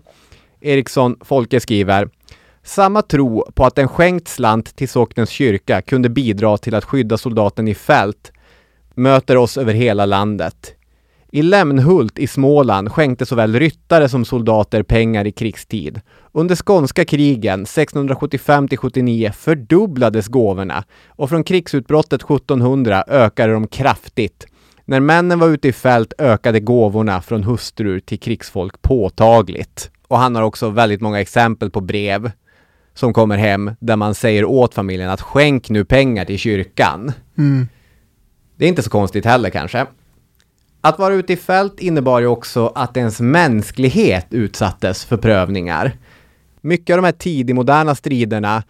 Eriksson 0.60 1.16
Folke 1.20 1.60
skriver 1.60 2.08
samma 2.62 3.02
tro 3.02 3.50
på 3.54 3.64
att 3.64 3.78
en 3.78 3.88
skänkt 3.88 4.28
slant 4.28 4.76
till 4.76 4.88
socknens 4.88 5.30
kyrka 5.30 5.82
kunde 5.82 6.08
bidra 6.08 6.58
till 6.58 6.74
att 6.74 6.84
skydda 6.84 7.18
soldaten 7.18 7.68
i 7.68 7.74
fält 7.74 8.32
möter 8.94 9.36
oss 9.36 9.56
över 9.56 9.74
hela 9.74 10.06
landet. 10.06 10.73
I 11.34 11.42
Lämnhult 11.42 12.18
i 12.18 12.26
Småland 12.26 12.92
skänkte 12.92 13.26
såväl 13.26 13.58
ryttare 13.58 14.08
som 14.08 14.24
soldater 14.24 14.82
pengar 14.82 15.26
i 15.26 15.32
krigstid. 15.32 16.00
Under 16.32 16.56
skånska 16.56 17.04
krigen 17.04 17.64
1675-79 17.64 19.32
fördubblades 19.32 20.28
gåvorna 20.28 20.84
och 21.08 21.28
från 21.28 21.44
krigsutbrottet 21.44 22.22
1700 22.22 23.04
ökade 23.08 23.52
de 23.52 23.66
kraftigt. 23.66 24.46
När 24.84 25.00
männen 25.00 25.38
var 25.38 25.48
ute 25.48 25.68
i 25.68 25.72
fält 25.72 26.12
ökade 26.18 26.60
gåvorna 26.60 27.22
från 27.22 27.44
hustrur 27.44 28.00
till 28.00 28.20
krigsfolk 28.20 28.82
påtagligt. 28.82 29.90
Och 30.08 30.18
han 30.18 30.34
har 30.34 30.42
också 30.42 30.70
väldigt 30.70 31.00
många 31.00 31.20
exempel 31.20 31.70
på 31.70 31.80
brev 31.80 32.30
som 32.94 33.12
kommer 33.12 33.36
hem 33.36 33.70
där 33.80 33.96
man 33.96 34.14
säger 34.14 34.44
åt 34.44 34.74
familjen 34.74 35.10
att 35.10 35.20
skänk 35.20 35.70
nu 35.70 35.84
pengar 35.84 36.24
till 36.24 36.38
kyrkan. 36.38 37.12
Mm. 37.38 37.68
Det 38.56 38.64
är 38.64 38.68
inte 38.68 38.82
så 38.82 38.90
konstigt 38.90 39.24
heller 39.24 39.50
kanske. 39.50 39.86
Att 40.86 40.98
vara 40.98 41.14
ute 41.14 41.32
i 41.32 41.36
fält 41.36 41.80
innebar 41.80 42.20
ju 42.20 42.26
också 42.26 42.72
att 42.74 42.96
ens 42.96 43.20
mänsklighet 43.20 44.26
utsattes 44.30 45.04
för 45.04 45.16
prövningar. 45.16 45.92
Mycket 46.60 46.94
av 46.94 47.02
de 47.02 47.04
här 47.04 47.12
tidigmoderna 47.12 47.94
striderna 47.94 48.62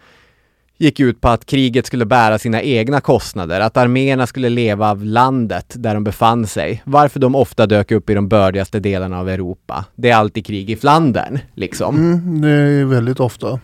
gick 0.77 0.99
ut 0.99 1.21
på 1.21 1.29
att 1.29 1.45
kriget 1.45 1.85
skulle 1.85 2.05
bära 2.05 2.39
sina 2.39 2.61
egna 2.61 3.01
kostnader, 3.01 3.59
att 3.59 3.77
arméerna 3.77 4.27
skulle 4.27 4.49
leva 4.49 4.91
av 4.91 5.03
landet 5.03 5.73
där 5.77 5.93
de 5.93 6.03
befann 6.03 6.47
sig, 6.47 6.81
varför 6.85 7.19
de 7.19 7.35
ofta 7.35 7.65
dök 7.65 7.91
upp 7.91 8.09
i 8.09 8.13
de 8.13 8.27
bördigaste 8.27 8.79
delarna 8.79 9.19
av 9.19 9.29
Europa. 9.29 9.85
Det 9.95 10.09
är 10.09 10.15
alltid 10.15 10.45
krig 10.45 10.69
i 10.69 10.75
Flandern, 10.75 11.39
liksom. 11.53 11.95
Mm, 11.95 12.41
det 12.41 12.49
är 12.49 12.85
väldigt 12.85 13.19
ofta. 13.19 13.59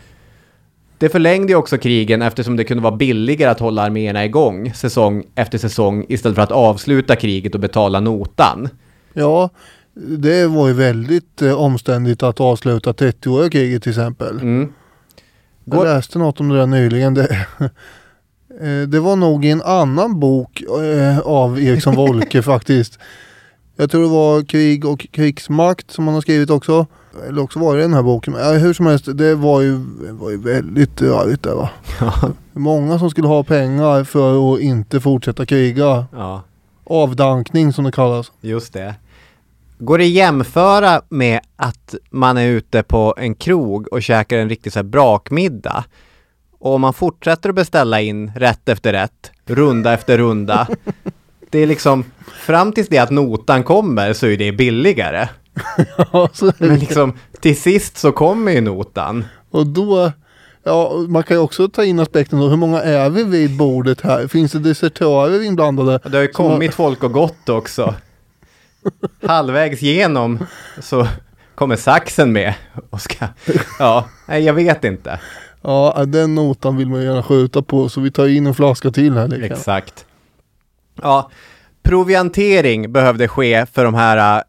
Det 1.02 1.10
förlängde 1.10 1.54
ju 1.54 1.58
också 1.58 1.78
krigen 1.78 2.22
eftersom 2.22 2.56
det 2.56 2.64
kunde 2.64 2.84
vara 2.84 2.96
billigare 2.96 3.52
att 3.52 3.60
hålla 3.60 3.82
arméerna 3.82 4.26
igång 4.26 4.74
säsong 4.74 5.24
efter 5.36 5.58
säsong 5.58 6.06
istället 6.10 6.36
för 6.36 6.42
att 6.42 6.52
avsluta 6.52 7.16
kriget 7.16 7.56
och 7.56 7.62
betala 7.62 8.00
notan. 8.00 8.70
Ja, 9.14 9.50
det 9.94 10.48
var 10.48 10.68
ju 10.68 10.74
väldigt 10.74 11.42
eh, 11.42 11.54
omständigt 11.54 12.24
att 12.24 12.40
avsluta 12.40 12.92
30-åriga 12.92 13.50
kriget 13.50 13.84
till 13.84 13.90
exempel. 13.90 14.40
Mm. 14.40 14.74
Jag 15.66 15.84
läste 15.84 16.20
något 16.20 16.40
om 16.40 16.50
det 16.50 16.58
där 16.58 16.68
nyligen. 16.68 17.14
Det, 17.14 17.26
eh, 18.62 18.88
det 18.88 19.00
var 19.00 19.16
nog 19.16 19.46
i 19.46 19.50
en 19.50 19.62
annan 19.62 20.20
bok 20.20 20.62
eh, 20.62 21.20
av 21.20 21.60
Eriksson 21.60 21.96
Wolke 21.96 22.42
faktiskt. 22.44 23.00
Jag 23.76 23.92
tror 23.92 24.02
det 24.02 24.10
var 24.10 24.44
Krig 24.44 24.86
och 24.86 25.08
krigsmakt 25.12 25.92
som 25.92 26.08
han 26.08 26.14
har 26.14 26.22
skrivit 26.22 26.50
också. 26.50 26.88
Eller 27.28 27.42
också 27.42 27.60
var 27.60 27.76
det 27.76 27.82
den 27.82 27.94
här 27.94 28.04
boken. 28.04 28.34
Ja, 28.34 28.52
hur 28.52 28.74
som 28.74 28.86
helst, 28.86 29.18
det 29.18 29.36
var 29.36 29.62
ju, 29.62 29.80
var 30.12 30.30
ju 30.30 30.38
väldigt 30.38 31.02
rörigt 31.02 31.44
där 31.44 31.56
va. 31.56 31.70
Många 32.54 33.00
som 33.00 33.10
skulle 33.10 33.28
ha 33.28 33.44
pengar 33.44 34.04
för 34.04 34.54
att 34.54 34.60
inte 34.60 35.00
fortsätta 35.00 35.46
kriga. 35.46 36.06
Ja. 36.12 36.42
Avdankning 36.84 37.74
som 37.74 37.84
det 37.84 37.92
kallas. 37.92 38.32
Just 38.42 38.74
det. 38.74 38.96
Går 39.78 39.98
det 39.98 40.04
att 40.04 40.10
jämföra 40.10 41.02
med 41.10 41.40
att 41.56 41.96
man 42.10 42.38
är 42.38 42.48
ute 42.48 42.84
på 42.84 43.16
en 43.18 43.36
krog 43.36 43.94
och 43.94 44.04
käkar 44.04 44.38
en 44.38 44.50
riktig 44.50 44.74
så 44.74 44.80
här 44.80 44.84
brakmiddag 44.84 45.84
och 46.60 46.80
man 46.80 46.94
fortsätter 46.94 47.50
att 47.50 47.56
beställa 47.56 48.02
in 48.02 48.32
rätt 48.36 48.70
efter 48.70 48.94
rätt, 48.94 49.32
runda 49.46 49.94
efter 49.94 50.18
runda. 50.18 50.68
Det 51.52 51.60
är 51.60 51.68
liksom, 51.68 52.04
fram 52.46 52.72
tills 52.72 52.88
det 52.88 52.98
att 52.98 53.10
notan 53.10 53.64
kommer 53.64 54.14
så 54.14 54.28
är 54.28 54.38
det 54.38 54.52
billigare. 54.52 55.28
ja, 56.14 56.30
så 56.34 56.48
är 56.48 56.54
Men 56.58 56.80
liksom, 56.80 57.14
till 57.40 57.62
sist 57.62 57.98
så 57.98 58.12
kommer 58.12 58.52
ju 58.52 58.62
notan. 58.62 59.26
Och 59.52 59.68
då, 59.68 60.12
ja 60.64 60.94
man 61.08 61.24
kan 61.24 61.38
ju 61.38 61.42
också 61.44 61.70
ta 61.70 61.84
in 61.84 62.00
aspekten 62.00 62.40
då, 62.40 62.48
hur 62.48 62.58
många 62.58 62.82
är 62.82 63.10
vi 63.10 63.24
vid 63.24 63.58
bordet 63.58 64.02
här? 64.02 64.28
Finns 64.28 64.52
det 64.52 64.60
desertörer 64.60 65.44
inblandade? 65.44 66.00
Det 66.04 66.18
har 66.18 66.24
ju 66.24 66.34
Som 66.34 66.46
har- 66.46 66.52
kommit 66.52 66.74
folk 66.74 67.04
och 67.04 67.12
gått 67.14 67.50
också. 67.50 67.96
Halvvägs 69.28 69.84
igenom 69.84 70.40
så 70.80 71.08
kommer 71.56 71.76
saxen 71.76 72.32
med 72.32 72.54
och 72.90 73.02
ska, 73.02 73.26
ja, 73.80 74.06
nej 74.28 74.44
jag 74.44 74.54
vet 74.54 74.84
inte. 74.84 75.20
Ja, 75.62 76.04
den 76.08 76.36
notan 76.36 76.78
vill 76.78 76.88
man 76.90 77.04
gärna 77.04 77.24
skjuta 77.24 77.62
på 77.62 77.90
så 77.90 78.02
vi 78.02 78.12
tar 78.12 78.28
in 78.28 78.48
en 78.48 78.54
flaska 78.54 78.92
till 78.92 79.14
här. 79.18 79.28
lika. 79.28 79.46
Exakt. 79.46 80.06
Ja, 81.02 81.30
proviantering 81.84 82.92
behövde 82.92 83.28
ske 83.28 83.66
för 83.66 83.86
de 83.86 83.94
här 83.94 84.38
äh, 84.38 84.44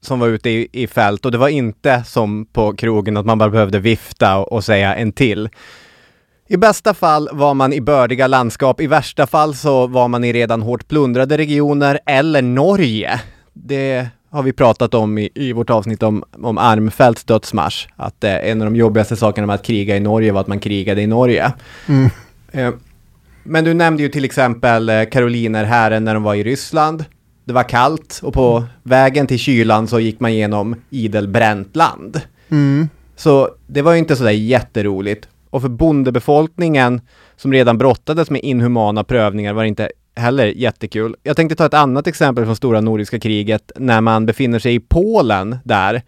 som 0.00 0.20
var 0.20 0.28
ute 0.28 0.50
i, 0.50 0.68
i 0.72 0.86
fält 0.86 1.24
och 1.24 1.32
det 1.32 1.38
var 1.38 1.48
inte 1.48 2.04
som 2.04 2.46
på 2.46 2.76
krogen 2.76 3.16
att 3.16 3.26
man 3.26 3.38
bara 3.38 3.50
behövde 3.50 3.78
vifta 3.78 4.38
och, 4.38 4.52
och 4.52 4.64
säga 4.64 4.94
en 4.94 5.12
till. 5.12 5.48
I 6.50 6.56
bästa 6.56 6.94
fall 6.94 7.28
var 7.32 7.54
man 7.54 7.72
i 7.72 7.80
bördiga 7.80 8.26
landskap, 8.26 8.80
i 8.80 8.86
värsta 8.86 9.26
fall 9.26 9.54
så 9.54 9.86
var 9.86 10.08
man 10.08 10.24
i 10.24 10.32
redan 10.32 10.62
hårt 10.62 10.88
plundrade 10.88 11.38
regioner 11.38 11.98
eller 12.06 12.42
Norge. 12.42 13.20
Det 13.52 14.08
har 14.30 14.42
vi 14.42 14.52
pratat 14.52 14.94
om 14.94 15.18
i, 15.18 15.30
i 15.34 15.52
vårt 15.52 15.70
avsnitt 15.70 16.02
om, 16.02 16.24
om 16.42 16.58
Armfeldts 16.58 17.24
dödsmarsch. 17.24 17.88
Att 17.96 18.24
eh, 18.24 18.50
en 18.50 18.62
av 18.62 18.66
de 18.66 18.76
jobbigaste 18.76 19.16
sakerna 19.16 19.46
med 19.46 19.54
att 19.54 19.66
kriga 19.66 19.96
i 19.96 20.00
Norge 20.00 20.32
var 20.32 20.40
att 20.40 20.46
man 20.46 20.60
krigade 20.60 21.02
i 21.02 21.06
Norge. 21.06 21.52
Mm. 21.88 22.10
Eh, 22.52 22.74
men 23.48 23.64
du 23.64 23.74
nämnde 23.74 24.02
ju 24.02 24.08
till 24.08 24.24
exempel 24.24 24.88
eh, 24.88 25.04
karolinerhären 25.04 26.04
när 26.04 26.14
de 26.14 26.22
var 26.22 26.34
i 26.34 26.42
Ryssland. 26.42 27.04
Det 27.44 27.52
var 27.52 27.62
kallt 27.62 28.20
och 28.22 28.34
på 28.34 28.64
vägen 28.82 29.26
till 29.26 29.38
kylan 29.38 29.88
så 29.88 30.00
gick 30.00 30.20
man 30.20 30.34
genom 30.34 30.76
idel 30.90 31.28
bränt 31.28 31.76
land. 31.76 32.20
Mm. 32.48 32.88
Så 33.16 33.48
det 33.66 33.82
var 33.82 33.92
ju 33.92 33.98
inte 33.98 34.16
sådär 34.16 34.30
jätteroligt. 34.30 35.28
Och 35.50 35.62
för 35.62 35.68
bondebefolkningen 35.68 37.00
som 37.36 37.52
redan 37.52 37.78
brottades 37.78 38.30
med 38.30 38.42
inhumana 38.42 39.04
prövningar 39.04 39.52
var 39.52 39.62
det 39.62 39.68
inte 39.68 39.90
heller 40.16 40.46
jättekul. 40.46 41.16
Jag 41.22 41.36
tänkte 41.36 41.56
ta 41.56 41.66
ett 41.66 41.74
annat 41.74 42.06
exempel 42.06 42.44
från 42.44 42.56
stora 42.56 42.80
nordiska 42.80 43.20
kriget 43.20 43.72
när 43.76 44.00
man 44.00 44.26
befinner 44.26 44.58
sig 44.58 44.74
i 44.74 44.80
Polen 44.80 45.58
där. 45.64 46.02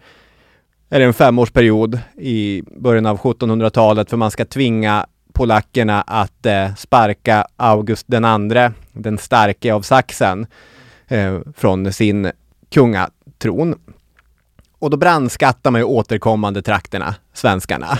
Är 0.89 0.99
det 0.99 1.05
en 1.05 1.13
femårsperiod 1.13 1.99
i 2.17 2.63
början 2.77 3.05
av 3.05 3.17
1700-talet 3.19 4.09
för 4.09 4.17
man 4.17 4.31
ska 4.31 4.45
tvinga 4.45 5.05
polackerna 5.33 6.01
att 6.01 6.45
eh, 6.45 6.75
sparka 6.75 7.47
August 7.57 8.05
den 8.07 8.25
andre, 8.25 8.73
den 8.91 9.17
starke 9.17 9.73
av 9.73 9.81
Sachsen, 9.81 10.47
eh, 11.07 11.39
från 11.55 11.93
sin 11.93 12.31
kungatron. 12.73 13.75
Och 14.79 14.89
då 14.89 14.97
brandskattar 14.97 15.71
man 15.71 15.81
ju 15.81 15.85
återkommande 15.85 16.61
trakterna, 16.61 17.15
svenskarna. 17.33 17.99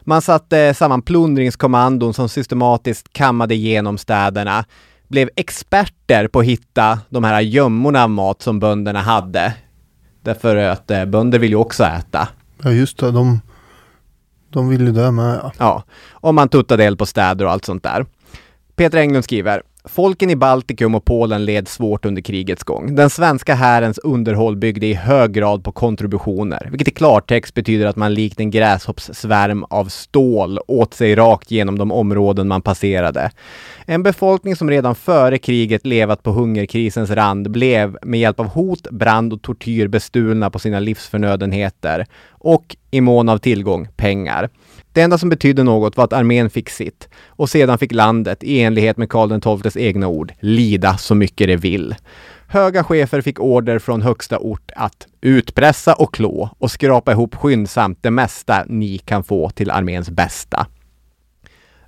Man 0.00 0.22
satte 0.22 0.74
samman 0.74 1.02
plundringskommandon 1.02 2.14
som 2.14 2.28
systematiskt 2.28 3.12
kammade 3.12 3.54
igenom 3.54 3.98
städerna, 3.98 4.64
blev 5.08 5.30
experter 5.36 6.28
på 6.28 6.40
att 6.40 6.46
hitta 6.46 6.98
de 7.08 7.24
här 7.24 7.40
gömmorna 7.40 8.02
av 8.02 8.10
mat 8.10 8.42
som 8.42 8.60
bönderna 8.60 9.00
hade. 9.00 9.54
Därför 10.22 10.56
att 10.56 10.90
eh, 10.90 11.04
bönder 11.04 11.38
vill 11.38 11.50
ju 11.50 11.56
också 11.56 11.84
äta. 11.84 12.28
Ja 12.62 12.70
just 12.70 12.98
det, 12.98 13.10
de, 13.10 13.40
de 14.50 14.68
vill 14.68 14.86
ju 14.86 14.92
det 14.92 15.10
med 15.10 15.40
ja. 15.42 15.52
Ja, 15.58 15.84
Om 16.12 16.34
man 16.34 16.48
tuttade 16.48 16.84
eld 16.84 16.98
på 16.98 17.06
städer 17.06 17.44
och 17.44 17.50
allt 17.50 17.64
sånt 17.64 17.82
där. 17.82 18.06
Peter 18.76 18.98
Englund 18.98 19.24
skriver 19.24 19.62
Folken 19.88 20.30
i 20.30 20.36
Baltikum 20.36 20.94
och 20.94 21.04
Polen 21.04 21.44
led 21.44 21.68
svårt 21.68 22.04
under 22.04 22.22
krigets 22.22 22.64
gång. 22.64 22.94
Den 22.94 23.10
svenska 23.10 23.54
härens 23.54 23.98
underhåll 23.98 24.56
byggde 24.56 24.86
i 24.86 24.94
hög 24.94 25.32
grad 25.32 25.64
på 25.64 25.72
kontributioner, 25.72 26.68
vilket 26.70 26.88
i 26.88 26.90
klartext 26.90 27.54
betyder 27.54 27.86
att 27.86 27.96
man 27.96 28.14
likt 28.14 28.40
en 28.40 28.50
gräshoppssvärm 28.50 29.64
av 29.64 29.84
stål 29.84 30.58
åt 30.66 30.94
sig 30.94 31.14
rakt 31.14 31.50
genom 31.50 31.78
de 31.78 31.92
områden 31.92 32.48
man 32.48 32.62
passerade. 32.62 33.30
En 33.84 34.02
befolkning 34.02 34.56
som 34.56 34.70
redan 34.70 34.94
före 34.94 35.38
kriget 35.38 35.86
levat 35.86 36.22
på 36.22 36.30
hungerkrisens 36.30 37.10
rand 37.10 37.50
blev 37.50 37.98
med 38.02 38.20
hjälp 38.20 38.40
av 38.40 38.46
hot, 38.46 38.90
brand 38.90 39.32
och 39.32 39.42
tortyr 39.42 39.88
bestulna 39.88 40.50
på 40.50 40.58
sina 40.58 40.80
livsförnödenheter 40.80 42.06
och 42.30 42.76
i 42.90 43.00
mån 43.00 43.28
av 43.28 43.38
tillgång 43.38 43.88
pengar. 43.96 44.48
Det 44.96 45.02
enda 45.02 45.18
som 45.18 45.28
betydde 45.28 45.62
något 45.62 45.96
var 45.96 46.04
att 46.04 46.12
armén 46.12 46.50
fick 46.50 46.70
sitt 46.70 47.08
och 47.26 47.50
sedan 47.50 47.78
fick 47.78 47.92
landet, 47.92 48.44
i 48.44 48.60
enlighet 48.60 48.96
med 48.96 49.10
Karl 49.10 49.60
XIIs 49.60 49.76
egna 49.76 50.08
ord, 50.08 50.32
lida 50.40 50.96
så 50.96 51.14
mycket 51.14 51.48
det 51.48 51.56
vill. 51.56 51.94
Höga 52.48 52.84
chefer 52.84 53.20
fick 53.20 53.40
order 53.40 53.78
från 53.78 54.02
högsta 54.02 54.38
ort 54.38 54.70
att 54.76 55.06
utpressa 55.20 55.94
och 55.94 56.14
klå 56.14 56.50
och 56.58 56.70
skrapa 56.70 57.12
ihop 57.12 57.34
skyndsamt 57.34 57.98
det 58.02 58.10
mesta 58.10 58.64
ni 58.68 58.98
kan 58.98 59.24
få 59.24 59.50
till 59.50 59.70
arméns 59.70 60.10
bästa. 60.10 60.66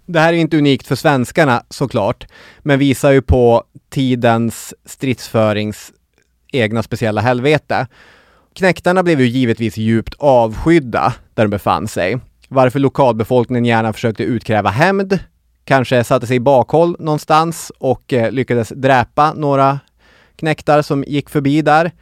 Det 0.07 0.21
här 0.21 0.33
är 0.33 0.37
inte 0.37 0.59
unikt 0.59 0.87
för 0.87 0.97
svenskarna 0.97 1.63
såklart, 1.71 2.27
men 2.59 2.79
visar 2.79 3.13
ju 3.13 3.23
på 3.23 3.65
tidens 3.91 4.75
stridsförings 4.85 5.93
egna 6.53 6.83
speciella 6.83 7.21
helvete. 7.21 7.87
Knäktarna 8.55 9.03
blev 9.03 9.21
ju 9.21 9.27
givetvis 9.27 9.77
djupt 9.77 10.15
avskydda 10.19 11.15
där 11.35 11.45
de 11.45 11.49
befann 11.49 11.89
sig 11.89 12.19
varför 12.49 12.79
lokalbefolkningen 12.79 13.65
gärna 13.65 13.93
försökte 13.93 14.23
utkräva 14.23 14.71
hämnd, 14.71 15.19
kanske 15.65 16.05
satte 16.05 16.27
sig 16.27 16.37
i 16.37 16.41
bakhåll 16.41 16.97
någonstans 16.99 17.73
och 17.79 18.13
eh, 18.13 18.33
lyckades 18.33 18.69
dräpa 18.69 19.33
några 19.33 19.79
knäktar 20.37 20.83
som 20.83 21.05
gick 21.07 21.31
förbi 21.31 21.63
där. 21.63 21.93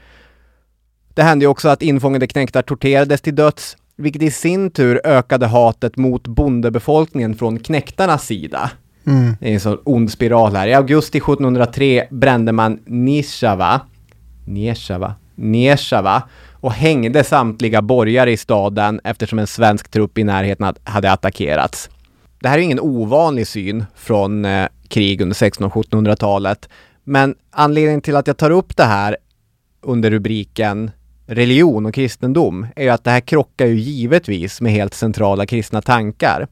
Det 1.14 1.22
hände 1.22 1.44
ju 1.44 1.48
också 1.48 1.68
att 1.68 1.82
infångade 1.82 2.26
knäktar 2.26 2.62
torterades 2.62 3.20
till 3.20 3.34
döds, 3.34 3.76
vilket 3.96 4.22
i 4.22 4.30
sin 4.30 4.70
tur 4.70 5.00
ökade 5.04 5.46
hatet 5.46 5.96
mot 5.96 6.26
bondebefolkningen 6.26 7.34
från 7.34 7.58
knäktarnas 7.58 8.26
sida. 8.26 8.70
Mm. 9.06 9.36
Det 9.40 9.48
är 9.48 9.54
en 9.54 9.60
sån 9.60 9.78
ond 9.84 10.10
spiral 10.10 10.56
här. 10.56 10.68
I 10.68 10.74
augusti 10.74 11.18
1703 11.18 12.06
brände 12.10 12.52
man 12.52 12.78
Nishava, 12.86 13.80
Neshava, 14.44 15.14
Neshava 15.34 16.22
och 16.66 16.72
hängde 16.72 17.24
samtliga 17.24 17.82
borgare 17.82 18.32
i 18.32 18.36
staden 18.36 19.00
eftersom 19.04 19.38
en 19.38 19.46
svensk 19.46 19.88
trupp 19.88 20.18
i 20.18 20.24
närheten 20.24 20.74
hade 20.84 21.12
attackerats. 21.12 21.90
Det 22.40 22.48
här 22.48 22.58
är 22.58 22.62
ingen 22.62 22.80
ovanlig 22.80 23.46
syn 23.46 23.84
från 23.94 24.44
eh, 24.44 24.68
krig 24.88 25.20
under 25.20 25.34
1600 25.34 25.74
och 25.74 25.86
1700-talet. 25.86 26.68
Men 27.04 27.34
anledningen 27.50 28.00
till 28.00 28.16
att 28.16 28.26
jag 28.26 28.36
tar 28.36 28.50
upp 28.50 28.76
det 28.76 28.84
här 28.84 29.16
under 29.82 30.10
rubriken 30.10 30.90
religion 31.26 31.86
och 31.86 31.94
kristendom 31.94 32.66
är 32.76 32.84
ju 32.84 32.90
att 32.90 33.04
det 33.04 33.10
här 33.10 33.20
krockar 33.20 33.66
ju 33.66 33.74
givetvis 33.74 34.60
med 34.60 34.72
helt 34.72 34.94
centrala 34.94 35.46
kristna 35.46 35.82
tankar. 35.82 36.48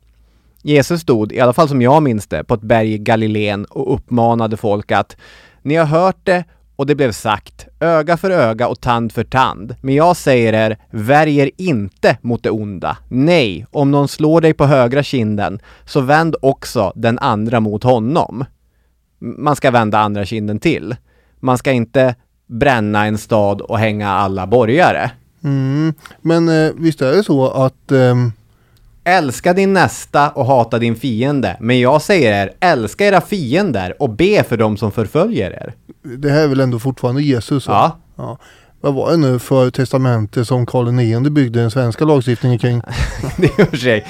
Jesus 0.62 1.01
stod, 1.01 1.33
i 1.33 1.41
alla 1.41 1.53
fall 1.53 1.69
som 1.69 1.83
jag 1.83 2.03
minns 2.03 2.27
det, 2.27 2.45
på 2.45 2.55
ett 2.55 2.62
berg 2.62 2.93
i 2.93 2.99
Galileen 2.99 3.65
och 3.65 3.95
uppmanade 3.95 4.57
folk 4.57 4.93
att 4.93 5.17
ni 5.62 5.75
har 5.75 5.87
hört 5.87 6.19
det 6.23 6.45
och 6.77 6.87
det 6.87 6.95
blev 6.95 7.12
sagt, 7.12 7.66
öga 7.81 8.16
för 8.16 8.31
öga 8.31 8.68
och 8.68 8.81
tand 8.81 9.12
för 9.12 9.25
tand. 9.25 9.77
Men 9.81 9.95
jag 9.95 10.16
säger 10.16 10.53
er, 10.53 10.79
värjer 10.91 11.51
inte 11.57 12.18
mot 12.20 12.43
det 12.43 12.51
onda. 12.51 12.97
Nej, 13.09 13.66
om 13.70 13.91
någon 13.91 14.09
slår 14.09 14.41
dig 14.41 14.55
på 14.55 14.66
högra 14.66 15.03
kinden, 15.03 15.59
så 15.85 16.01
vänd 16.01 16.37
också 16.43 16.93
den 16.95 17.18
andra 17.18 17.61
mot 17.61 17.83
honom. 17.83 18.45
Man 19.18 19.57
ska 19.57 19.70
vända 19.70 19.99
andra 19.99 20.25
kinden 20.25 20.59
till. 20.59 20.97
Man 21.41 21.59
ska 21.59 21.72
inte 21.72 22.14
bränna 22.47 23.07
en 23.07 23.18
stad 23.18 23.61
och 23.61 23.79
hänga 23.79 24.09
alla 24.09 24.47
borgare. 24.47 25.11
Mm. 25.45 25.95
Men 26.20 26.49
eh, 26.49 26.72
visst 26.77 27.03
är 27.03 27.12
det 27.12 27.25
så 27.25 27.51
att 27.51 27.93
eh 27.93 28.14
Älska 29.05 29.53
din 29.53 29.73
nästa 29.73 30.31
och 30.31 30.47
hata 30.47 30.79
din 30.79 30.97
fiende. 30.97 31.57
Men 31.61 31.81
jag 31.81 32.03
säger 32.03 32.43
er, 32.43 32.53
älska 32.61 33.07
era 33.07 33.21
fiender 33.21 34.03
och 34.03 34.11
be 34.11 34.45
för 34.45 34.57
dem 34.57 34.77
som 34.77 34.93
förföljer 34.93 35.51
er. 35.51 35.75
Det 36.03 36.31
här 36.31 36.43
är 36.43 36.49
väl 36.49 36.61
ändå 36.61 36.79
fortfarande 36.79 37.23
Jesus? 37.23 37.67
Ja. 37.67 37.99
ja. 38.17 38.39
Vad 38.81 38.95
var 38.95 39.11
det 39.11 39.17
nu 39.17 39.39
för 39.39 39.71
testamente 39.71 40.45
som 40.45 40.67
Karl 40.67 41.01
IX 41.01 41.31
byggde 41.31 41.61
den 41.61 41.71
svenska 41.71 42.05
lagstiftningen 42.05 42.59
kring? 42.59 42.83
det 43.37 43.47
är 43.59 43.65
för 43.65 43.77
sig. 43.77 44.07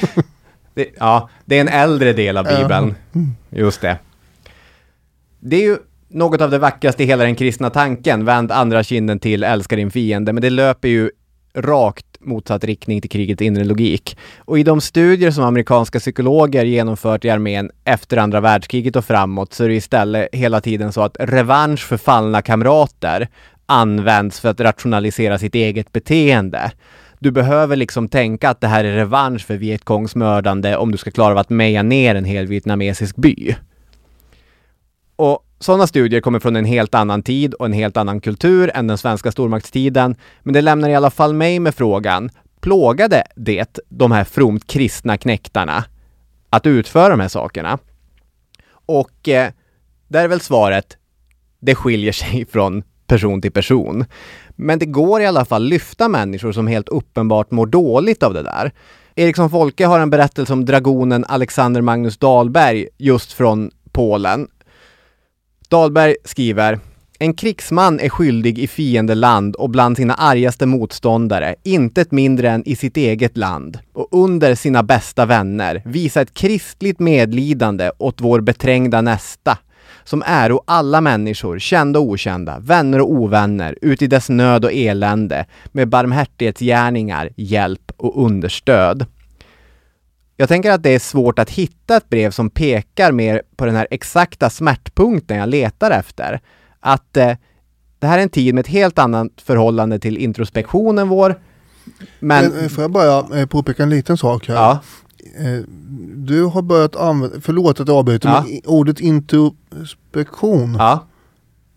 Det, 0.75 0.89
ja, 0.99 1.29
det 1.45 1.57
är 1.57 1.61
en 1.61 1.69
äldre 1.69 2.13
del 2.13 2.37
av 2.37 2.45
Bibeln. 2.45 2.95
Just 3.51 3.81
det. 3.81 3.99
Det 5.41 5.57
är 5.57 5.63
ju 5.63 5.77
något 6.09 6.41
av 6.41 6.51
det 6.51 6.59
vackraste 6.59 7.03
i 7.03 7.07
hela 7.07 7.25
den 7.25 7.35
kristna 7.35 7.71
tanken. 7.71 8.25
Vänd 8.25 8.53
andra 8.53 8.83
kinden 8.83 9.19
till, 9.19 9.45
älska 9.45 9.77
din 9.77 9.91
fiende. 9.91 10.33
Men 10.33 10.43
det 10.43 10.51
löper 10.51 10.89
ju 10.89 11.11
rakt 11.55 12.14
motsatt 12.27 12.65
riktning 12.65 13.01
till 13.01 13.11
krigets 13.11 13.43
inre 13.43 13.65
logik. 13.65 14.19
Och 14.39 14.59
i 14.59 14.63
de 14.63 14.81
studier 14.81 15.31
som 15.31 15.45
amerikanska 15.45 15.99
psykologer 15.99 16.65
genomfört 16.65 17.25
i 17.25 17.31
armén 17.31 17.71
efter 17.85 18.17
andra 18.17 18.41
världskriget 18.41 18.97
och 18.97 19.05
framåt 19.05 19.53
så 19.53 19.65
är 19.65 19.69
det 19.69 19.75
istället 19.75 20.29
hela 20.33 20.61
tiden 20.61 20.93
så 20.93 21.03
att 21.03 21.17
revansch 21.21 21.81
för 21.87 21.97
fallna 21.97 22.43
kamrater 22.43 23.29
används 23.67 24.41
för 24.41 24.49
att 24.49 24.61
rationalisera 24.61 25.39
sitt 25.39 25.55
eget 25.55 25.93
beteende. 25.93 26.73
Du 27.19 27.31
behöver 27.31 27.77
liksom 27.77 28.09
tänka 28.09 28.51
att 28.51 28.61
det 28.61 28.67
här 28.67 28.85
är 28.85 28.97
revansch 28.97 29.47
för 29.47 29.57
Vietkongs 29.57 30.15
mördande 30.15 30.77
om 30.77 30.93
du 30.93 30.99
ska 30.99 31.11
klara 31.11 31.33
av 31.33 31.39
att 31.39 31.51
meja 31.51 31.83
ner 31.83 32.15
en 32.15 32.25
hel 32.25 32.47
vietnamesisk 32.47 33.17
by. 33.17 33.57
Och 35.17 35.44
sådana 35.59 35.87
studier 35.87 36.21
kommer 36.21 36.41
från 36.41 36.57
en 36.57 36.65
helt 36.65 36.95
annan 36.95 37.23
tid 37.23 37.55
och 37.55 37.67
en 37.67 37.73
helt 37.73 37.97
annan 37.97 38.21
kultur 38.21 38.71
än 38.75 38.87
den 38.87 38.99
svenska 38.99 39.33
stormaktstiden. 39.33 40.17
Men 40.43 40.55
det 40.55 40.61
lämnar 40.61 40.89
i 40.89 40.95
alla 40.95 41.11
fall 41.11 41.35
mig 41.35 41.61
med 41.61 41.75
frågan, 41.75 42.31
plågade 42.61 43.25
det 43.37 43.79
de 43.89 44.13
här 44.13 44.25
fromt 44.25 44.67
kristna 44.67 45.17
knäktarna 45.17 45.85
att 46.51 46.67
utföra 46.67 47.09
de 47.09 47.21
här 47.21 47.29
sakerna? 47.29 47.79
Och 48.87 49.29
eh, 49.29 49.51
där 50.09 50.25
är 50.25 50.29
väl 50.29 50.41
svaret, 50.41 50.97
det 51.61 51.75
skiljer 51.75 52.13
sig 52.13 52.47
från 52.53 52.83
person 53.07 53.43
till 53.43 53.53
person. 53.53 54.05
Men 54.49 54.79
det 54.79 54.87
går 54.87 55.21
i 55.21 55.27
alla 55.27 55.45
fall 55.45 55.65
lyfta 55.65 56.09
människor 56.09 56.53
som 56.53 56.67
helt 56.67 56.89
uppenbart 56.89 57.51
mår 57.51 57.67
dåligt 57.67 58.23
av 58.23 58.35
det 58.35 58.43
där. 58.43 58.73
Eriksson 59.15 59.51
Folke 59.51 59.87
har 59.87 60.01
en 60.01 60.11
berättelse 60.11 60.53
om 60.53 60.65
dragonen 60.65 61.25
Alexander 61.29 61.81
Magnus 61.81 62.19
Dahlberg 62.19 62.89
just 62.99 63.33
från 63.33 63.71
Polen 63.93 64.49
Dahlberg 65.75 66.17
skriver 66.25 66.79
en 67.19 67.35
krigsman 67.35 68.01
är 68.01 68.09
skyldig 68.09 68.59
i 68.59 68.67
fiendeland 68.67 69.57
och 69.57 69.71
bland 69.71 69.97
sina 69.97 70.15
argaste 70.15 70.67
motståndare, 70.67 71.55
intet 71.63 72.13
mindre 72.13 72.51
än 72.51 72.69
i 72.69 72.77
sitt 72.77 72.97
eget 72.97 73.37
land, 73.37 73.79
och 73.93 74.09
under 74.11 74.55
sina 74.55 74.83
bästa 74.83 75.27
vänner, 75.27 75.83
visa 75.85 76.21
ett 76.21 76.35
kristligt 76.35 76.99
medlidande 76.99 77.91
åt 77.99 78.21
vår 78.21 78.41
beträngda 78.41 79.01
nästa, 79.01 79.59
som 80.05 80.23
äro 80.27 80.61
alla 80.67 81.01
människor, 81.01 81.59
kända 81.59 81.99
och 81.99 82.07
okända, 82.07 82.59
vänner 82.59 83.01
och 83.01 83.11
ovänner, 83.11 83.79
uti 83.83 84.07
dess 84.07 84.29
nöd 84.29 84.65
och 84.65 84.73
elände, 84.73 85.47
med 85.73 85.89
barmhärtighetsgärningar, 85.89 87.31
hjälp 87.37 87.93
och 87.97 88.25
understöd. 88.25 89.07
Jag 90.37 90.49
tänker 90.49 90.71
att 90.71 90.83
det 90.83 90.91
är 90.91 90.99
svårt 90.99 91.39
att 91.39 91.51
hitta 91.51 91.97
ett 91.97 92.09
brev 92.09 92.31
som 92.31 92.51
pekar 92.51 93.13
mer 93.13 93.43
på 93.57 93.67
den 93.67 93.77
här 93.77 93.87
exakta 93.91 94.51
smärtpunkten 94.51 95.37
jag 95.39 95.49
letar 95.49 95.91
efter. 95.91 96.41
Att 96.81 97.17
eh, 97.17 97.33
det 97.99 98.07
här 98.07 98.19
är 98.19 98.23
en 98.23 98.29
tid 98.29 98.55
med 98.55 98.61
ett 98.63 98.67
helt 98.69 98.99
annat 98.99 99.29
förhållande 99.45 99.99
till 99.99 100.17
introspektionen 100.19 101.09
vår. 101.09 101.41
Men, 102.19 102.45
Men, 102.53 102.61
eh, 102.65 102.69
får 102.69 102.83
jag 102.85 102.91
bara 102.91 103.39
eh, 103.41 103.47
påpeka 103.47 103.83
en 103.83 103.91
liten 103.91 104.17
sak 104.17 104.49
här? 104.49 104.55
ja, 104.55 104.81
Eh, 105.39 105.61
Du 106.17 106.45
har 106.45 106.63
börjat 106.63 106.97
använda, 106.97 107.37
förlåt 107.41 107.81
att 107.81 107.89
jag 107.89 107.97
avbryter, 107.97 108.29
Ja. 108.29 108.45
men 108.49 108.61
ordet 108.65 109.01
introspektion. 109.01 110.77
ja, 110.79 111.07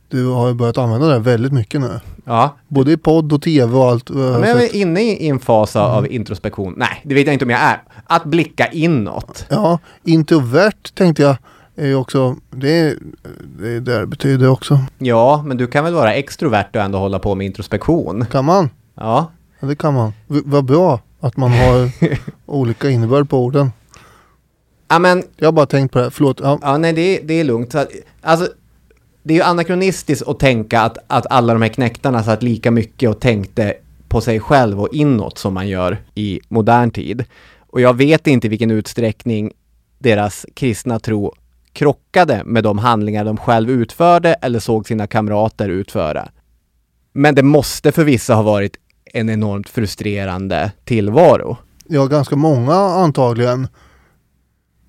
Du 0.10 0.26
har 0.28 0.48
ju 0.48 0.54
börjat 0.54 0.78
använda 0.78 1.08
det 1.08 1.20
väldigt 1.20 1.54
mycket 1.54 1.82
nu. 1.82 2.00
ja. 2.26 2.56
Både 2.68 2.92
i 2.92 2.98
podd 2.98 3.34
och 3.34 3.42
tv 3.42 3.78
och 3.78 3.86
allt. 3.86 4.10
jag 4.10 4.20
Ja, 4.20 4.40
Men 4.40 4.50
jag 4.50 4.64
är 4.64 4.76
inne 4.76 5.02
i 5.02 5.30
en 5.30 5.40
fas 5.40 5.76
av- 5.76 5.98
Mm. 6.00 6.12
introspektion. 6.12 6.74
Nej, 6.78 7.02
det 7.04 7.16
vet 7.16 7.26
jag 7.26 7.34
inte 7.34 7.46
om 7.46 7.52
jag 7.52 7.60
är. 7.62 7.82
Att 8.06 8.24
blicka 8.26 8.68
inåt. 8.68 9.46
Ja, 9.50 9.80
introvert 10.04 10.94
tänkte 10.96 11.24
jag 11.24 11.36
är 11.76 11.88
ju 11.88 11.96
också, 11.96 12.36
det 12.52 12.80
är 12.80 12.98
det, 13.60 13.68
är 13.68 13.80
det 13.80 14.00
det 14.00 14.08
betyder 14.08 14.50
också. 14.50 14.80
Ja, 14.98 15.44
men 15.46 15.58
du 15.58 15.68
kan 15.68 15.84
väl 15.84 15.94
vara 15.94 16.14
extrovert 16.14 16.70
och 16.76 16.82
ändå 16.82 16.98
hålla 16.98 17.20
på 17.20 17.36
med 17.36 17.46
introspektion? 17.48 18.26
Kan 18.32 18.46
man? 18.46 18.70
Ja, 18.96 19.32
Ja, 19.60 19.68
det 19.68 19.76
kan 19.76 19.94
man. 19.94 20.14
V- 20.28 20.42
vad 20.46 20.66
bra 20.66 21.00
att 21.20 21.38
man 21.38 21.52
har 21.52 21.90
olika 22.46 22.90
innebörd 22.90 23.30
på 23.30 23.40
orden. 23.44 23.72
ja 24.90 25.00
men 25.00 25.24
Jag 25.38 25.48
har 25.48 25.52
bara 25.52 25.66
tänkt 25.66 25.92
på 25.92 26.00
det, 26.00 26.12
förlåt. 26.12 26.40
Ja, 26.44 26.60
Ja, 26.62 26.78
nej, 26.78 26.94
det, 26.94 27.20
det 27.24 27.34
är 27.34 27.44
lugnt. 27.44 27.76
Alltså, 28.22 28.48
det 29.28 29.34
är 29.34 29.36
ju 29.36 29.44
anakronistiskt 29.44 30.28
att 30.28 30.40
tänka 30.40 30.82
att, 30.82 30.98
att 31.08 31.26
alla 31.30 31.54
de 31.54 31.62
här 31.62 31.70
knäktarna 31.70 32.24
satt 32.24 32.44
lika 32.44 32.72
mycket 32.72 33.10
och 33.10 33.20
tänkte 33.20 33.74
på 34.08 34.22
sig 34.22 34.40
själv 34.40 34.82
och 34.82 34.94
inåt 34.94 35.38
som 35.38 35.54
man 35.54 35.68
gör 35.68 35.98
i 36.16 36.40
modern 36.48 36.92
tid. 36.92 37.26
Och 37.60 37.82
jag 37.82 37.94
vet 37.94 38.28
inte 38.28 38.48
i 38.48 38.50
vilken 38.50 38.72
utsträckning 38.72 39.52
deras 40.00 40.46
kristna 40.54 41.00
tro 41.00 41.34
krockade 41.74 42.42
med 42.46 42.64
de 42.64 42.78
handlingar 42.78 43.26
de 43.26 43.38
själv 43.38 43.70
utförde 43.70 44.34
eller 44.34 44.60
såg 44.60 44.88
sina 44.88 45.08
kamrater 45.08 45.70
utföra. 45.70 46.30
Men 47.14 47.36
det 47.36 47.44
måste 47.44 47.92
för 47.92 48.04
vissa 48.04 48.36
ha 48.36 48.42
varit 48.42 48.76
en 49.14 49.30
enormt 49.30 49.70
frustrerande 49.70 50.72
tillvaro. 50.84 51.58
ja, 51.88 52.06
ganska 52.06 52.36
många 52.36 52.74
antagligen. 52.76 53.68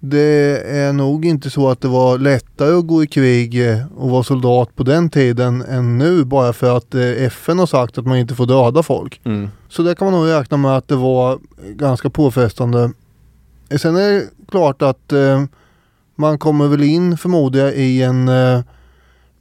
Det 0.00 0.62
är 0.78 0.92
nog 0.92 1.24
inte 1.24 1.50
så 1.50 1.68
att 1.68 1.80
det 1.80 1.88
var 1.88 2.18
lättare 2.18 2.74
att 2.78 2.86
gå 2.86 3.02
i 3.02 3.06
krig 3.06 3.70
eh, 3.70 3.78
och 3.96 4.10
vara 4.10 4.22
soldat 4.22 4.76
på 4.76 4.82
den 4.82 5.10
tiden 5.10 5.62
än 5.62 5.98
nu 5.98 6.24
bara 6.24 6.52
för 6.52 6.76
att 6.76 6.94
eh, 6.94 7.02
FN 7.02 7.58
har 7.58 7.66
sagt 7.66 7.98
att 7.98 8.06
man 8.06 8.18
inte 8.18 8.34
får 8.34 8.46
döda 8.46 8.82
folk. 8.82 9.20
Mm. 9.24 9.48
Så 9.68 9.82
där 9.82 9.94
kan 9.94 10.10
man 10.10 10.20
nog 10.20 10.30
räkna 10.32 10.56
med 10.56 10.76
att 10.76 10.88
det 10.88 10.96
var 10.96 11.38
ganska 11.68 12.10
påfrestande. 12.10 12.90
Eh, 13.68 13.78
Sen 13.78 13.96
är 13.96 14.10
det 14.10 14.26
klart 14.50 14.82
att 14.82 15.12
eh, 15.12 15.44
man 16.16 16.38
kommer 16.38 16.68
väl 16.68 16.82
in 16.82 17.16
förmodar 17.18 17.60
jag 17.60 17.74
i 17.74 18.02
en 18.02 18.28
eh, 18.28 18.60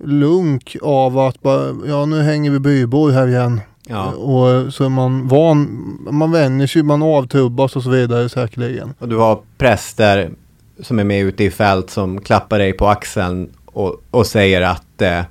lunk 0.04 0.78
av 0.82 1.20
att 1.20 1.42
bara, 1.42 1.76
ja 1.88 2.06
nu 2.06 2.22
hänger 2.22 2.52
vi 2.52 2.60
bybor 2.60 3.12
här 3.12 3.28
igen. 3.28 3.62
Ja. 3.88 4.12
Och 4.12 4.74
så 4.74 4.86
är 4.86 4.90
man 4.90 5.28
van, 5.28 5.68
man 6.12 6.32
vänjer 6.32 6.68
sig, 6.68 6.84
man 6.84 7.04
avtrubbas 7.04 7.76
och 7.76 7.84
så 7.84 7.90
vidare 7.90 8.30
säkerligen. 8.30 8.94
Och 9.00 9.10
du 9.10 9.18
har 9.18 9.40
präster 9.58 10.32
som 10.80 11.00
är 11.00 11.04
med 11.04 11.24
ute 11.24 11.44
i 11.44 11.52
fält 11.52 11.90
som 11.90 12.22
klappar 12.22 12.60
dig 12.60 12.74
på 12.74 12.88
axeln 12.88 13.50
och, 13.66 14.04
och 14.12 14.28
säger 14.28 14.62
att 14.62 15.02
eh, 15.02 15.22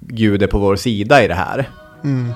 Gud 0.00 0.42
är 0.42 0.46
på 0.46 0.58
vår 0.58 0.76
sida 0.76 1.24
i 1.24 1.28
det 1.28 1.34
här. 1.34 1.70
Mm. 2.04 2.32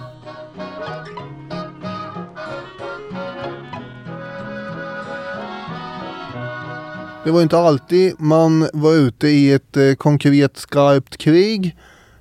Det 7.25 7.33
var 7.33 7.43
inte 7.43 7.59
alltid 7.59 8.15
man 8.19 8.69
var 8.73 8.93
ute 8.95 9.29
i 9.29 9.53
ett 9.53 9.77
eh, 9.77 9.95
konkret 9.95 10.57
skarpt 10.57 11.17
krig. 11.17 11.77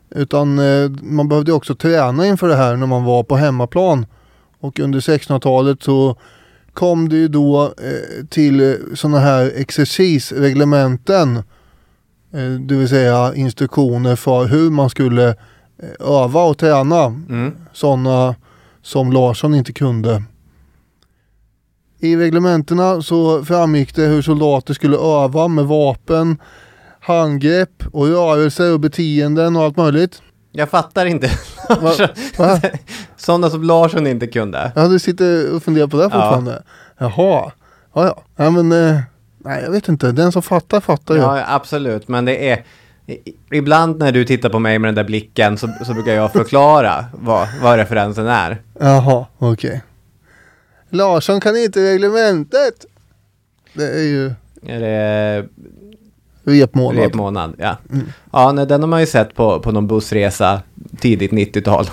Utan 0.09 0.59
eh, 0.59 0.89
man 1.01 1.29
behövde 1.29 1.53
också 1.53 1.75
träna 1.75 2.27
inför 2.27 2.47
det 2.47 2.55
här 2.55 2.75
när 2.75 2.87
man 2.87 3.03
var 3.03 3.23
på 3.23 3.35
hemmaplan. 3.35 4.05
Och 4.59 4.79
under 4.79 4.99
1600-talet 4.99 5.83
så 5.83 6.17
kom 6.75 7.09
det 7.09 7.15
ju 7.15 7.27
då 7.27 7.63
eh, 7.65 8.25
till 8.29 8.77
sådana 8.95 9.19
här 9.19 9.51
exercisreglementen. 9.55 11.37
Eh, 12.33 12.51
det 12.59 12.75
vill 12.75 12.89
säga 12.89 13.35
instruktioner 13.35 14.15
för 14.15 14.45
hur 14.45 14.69
man 14.71 14.89
skulle 14.89 15.27
eh, 15.29 16.07
öva 16.07 16.43
och 16.43 16.57
träna 16.57 17.05
Mm. 17.05 17.51
sådana 17.73 18.35
som 18.81 19.11
Larsson 19.11 19.55
inte 19.55 19.73
kunde. 19.73 20.23
I 21.99 22.15
reglementena 22.17 23.01
så 23.01 23.43
framgick 23.45 23.95
det 23.95 24.05
hur 24.05 24.21
soldater 24.21 24.73
skulle 24.73 24.97
öva 24.97 25.47
med 25.47 25.65
vapen, 25.65 26.37
handgrepp 26.99 27.83
och 27.91 28.07
rörelser 28.07 28.73
och 28.73 28.79
beteenden 28.79 29.55
och 29.55 29.63
allt 29.63 29.77
möjligt. 29.77 30.21
Jag 30.51 30.69
fattar 30.69 31.05
inte. 31.05 31.29
Sådana 33.17 33.49
som 33.49 33.63
Larsson 33.63 34.07
inte 34.07 34.27
kunde. 34.27 34.71
Ja, 34.75 34.87
du 34.87 34.99
sitter 34.99 35.55
och 35.55 35.63
funderar 35.63 35.87
på 35.87 35.97
det 35.97 36.03
fortfarande? 36.03 36.63
Jaha. 36.97 37.51
Ja, 37.93 38.05
ja. 38.05 38.23
ja 38.35 38.49
men, 38.49 38.71
eh, 38.71 38.99
nej 39.37 39.63
jag 39.63 39.71
vet 39.71 39.87
inte. 39.87 40.11
Den 40.11 40.31
som 40.31 40.41
fattar 40.41 40.79
fattar 40.79 41.15
ju. 41.15 41.21
Ja, 41.21 41.43
absolut. 41.47 42.07
Men 42.07 42.25
det 42.25 42.49
är... 42.49 42.63
Ibland 43.51 43.99
när 43.99 44.11
du 44.11 44.25
tittar 44.25 44.49
på 44.49 44.59
mig 44.59 44.79
med 44.79 44.87
den 44.87 44.95
där 44.95 45.03
blicken 45.03 45.57
så, 45.57 45.69
så 45.85 45.93
brukar 45.93 46.13
jag 46.13 46.31
förklara 46.31 47.05
vad, 47.13 47.47
vad 47.61 47.77
referensen 47.77 48.27
är. 48.27 48.61
Jaha, 48.79 49.25
okej. 49.37 49.81
Larsson 50.89 51.41
kan 51.41 51.57
inte 51.57 51.79
reglementet. 51.93 52.85
Det 53.73 53.89
är 53.89 54.03
ju 54.03 54.33
Är 54.65 54.79
det 54.79 55.45
repmånad. 56.45 57.03
repmånad? 57.03 57.55
Ja. 57.57 57.77
Ja, 58.31 58.51
nej, 58.51 58.67
den 58.67 58.81
har 58.81 58.87
man 58.87 58.99
ju 58.99 59.05
sett 59.05 59.35
på, 59.35 59.59
på 59.59 59.71
någon 59.71 59.87
bussresa 59.87 60.61
tidigt 60.99 61.31
90-tal. 61.31 61.85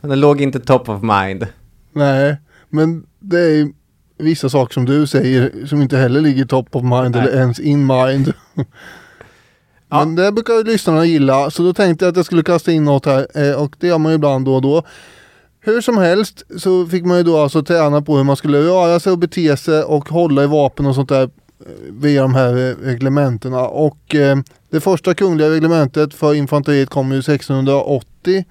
Men 0.00 0.10
den 0.10 0.20
låg 0.20 0.40
inte 0.40 0.60
top 0.60 0.88
of 0.88 1.02
mind. 1.02 1.46
Nej, 1.92 2.36
men 2.68 3.06
det 3.18 3.40
är 3.40 3.68
vissa 4.18 4.48
saker 4.48 4.74
som 4.74 4.84
du 4.84 5.06
säger 5.06 5.66
som 5.66 5.82
inte 5.82 5.96
heller 5.96 6.20
ligger 6.20 6.44
top 6.44 6.76
of 6.76 6.82
mind 6.82 7.16
Nej. 7.16 7.20
eller 7.20 7.38
ens 7.38 7.60
in 7.60 7.86
mind. 7.86 8.32
Ja. 9.88 10.04
Men 10.04 10.14
det 10.14 10.32
brukar 10.32 10.64
lyssnarna 10.64 11.04
gilla, 11.04 11.50
så 11.50 11.62
då 11.62 11.74
tänkte 11.74 12.04
jag 12.04 12.12
att 12.12 12.16
jag 12.16 12.26
skulle 12.26 12.42
kasta 12.42 12.72
in 12.72 12.84
något 12.84 13.06
här 13.06 13.26
eh, 13.34 13.62
och 13.62 13.76
det 13.78 13.86
gör 13.86 13.98
man 13.98 14.12
ju 14.12 14.16
ibland 14.16 14.44
då 14.44 14.54
och 14.54 14.62
då. 14.62 14.82
Hur 15.66 15.80
som 15.80 15.98
helst 15.98 16.42
så 16.56 16.86
fick 16.86 17.04
man 17.04 17.16
ju 17.16 17.22
då 17.22 17.38
alltså 17.38 17.62
träna 17.62 18.02
på 18.02 18.16
hur 18.16 18.24
man 18.24 18.36
skulle 18.36 18.58
röra 18.58 19.00
sig 19.00 19.12
och 19.12 19.18
bete 19.18 19.56
sig 19.56 19.82
och 19.82 20.08
hålla 20.08 20.44
i 20.44 20.46
vapen 20.46 20.86
och 20.86 20.94
sånt 20.94 21.08
där 21.08 21.22
eh, 21.22 21.28
via 21.90 22.22
de 22.22 22.34
här 22.34 22.56
eh, 22.56 22.74
reglementena. 22.84 23.68
Och 23.68 24.14
eh, 24.14 24.38
det 24.70 24.80
första 24.80 25.14
kungliga 25.14 25.50
reglementet 25.50 26.14
för 26.14 26.34
infanteriet 26.34 26.90
kom 26.90 27.12
ju 27.12 27.18
1680 27.18 28.44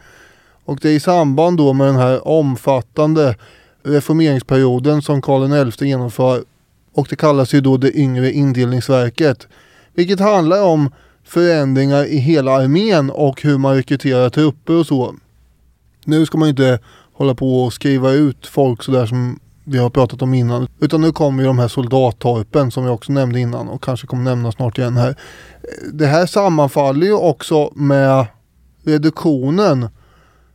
och 0.66 0.80
det 0.82 0.90
är 0.90 0.94
i 0.94 1.00
samband 1.00 1.58
då 1.58 1.74
med 1.74 1.88
den 1.88 1.96
här 1.96 2.28
omfattande 2.28 3.36
reformeringsperioden 3.84 5.02
som 5.02 5.22
Karl 5.22 5.72
XI 5.72 5.88
genomför. 5.88 6.44
Och 6.94 7.08
det 7.10 7.16
kallas 7.16 7.54
ju 7.54 7.62
då 7.62 7.78
det 7.78 7.98
yngre 7.98 8.32
indelningsverket. 8.32 9.48
Vilket 9.94 10.20
handlar 10.20 10.64
om 10.64 10.92
förändringar 11.24 12.06
i 12.06 12.18
hela 12.18 12.52
armén 12.52 13.10
och 13.10 13.42
hur 13.42 13.58
man 13.58 13.76
rekryterar 13.76 14.30
trupper 14.30 14.74
och 14.74 14.86
så. 14.86 15.16
Nu 16.06 16.26
ska 16.26 16.38
man 16.38 16.48
ju 16.48 16.50
inte 16.50 16.80
hålla 17.18 17.36
på 17.36 17.64
och 17.64 17.74
skriva 17.74 18.12
ut 18.12 18.48
folk 18.48 18.84
sådär 18.84 19.06
som 19.06 19.40
vi 19.64 19.78
har 19.78 19.90
pratat 19.90 20.22
om 20.22 20.34
innan. 20.34 20.68
Utan 20.80 21.02
nu 21.02 21.12
kommer 21.12 21.44
ju 21.44 21.48
de 21.48 21.60
här 21.60 21.68
soldattorpen 21.68 22.72
som 22.72 22.84
vi 22.84 22.90
också 22.90 23.12
nämnde 23.12 23.40
innan 23.40 23.68
och 23.68 23.84
kanske 23.84 24.08
kommer 24.08 24.24
nämna 24.24 24.52
snart 24.52 24.78
igen 24.78 24.98
här. 24.98 25.16
Det 25.94 26.06
här 26.06 26.26
sammanfaller 26.26 27.06
ju 27.06 27.14
också 27.14 27.72
med 27.76 28.26
reduktionen 28.84 29.88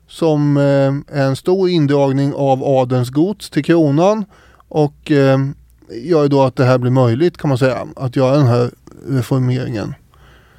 som 0.09 0.57
eh, 0.57 1.19
är 1.19 1.27
en 1.27 1.37
stor 1.37 1.69
indragning 1.69 2.35
av 2.35 2.65
adelns 2.65 3.11
gods 3.11 3.51
till 3.51 3.65
kronan 3.65 4.25
och 4.69 5.11
eh, 5.11 5.39
gör 5.91 6.23
ju 6.23 6.29
då 6.29 6.43
att 6.43 6.57
det 6.57 6.65
här 6.65 6.79
blir 6.79 6.91
möjligt 6.91 7.39
kan 7.39 7.49
man 7.49 7.59
säga 7.59 7.87
att 7.97 8.17
göra 8.17 8.37
den 8.37 8.47
här 8.47 8.71
reformeringen. 9.09 9.95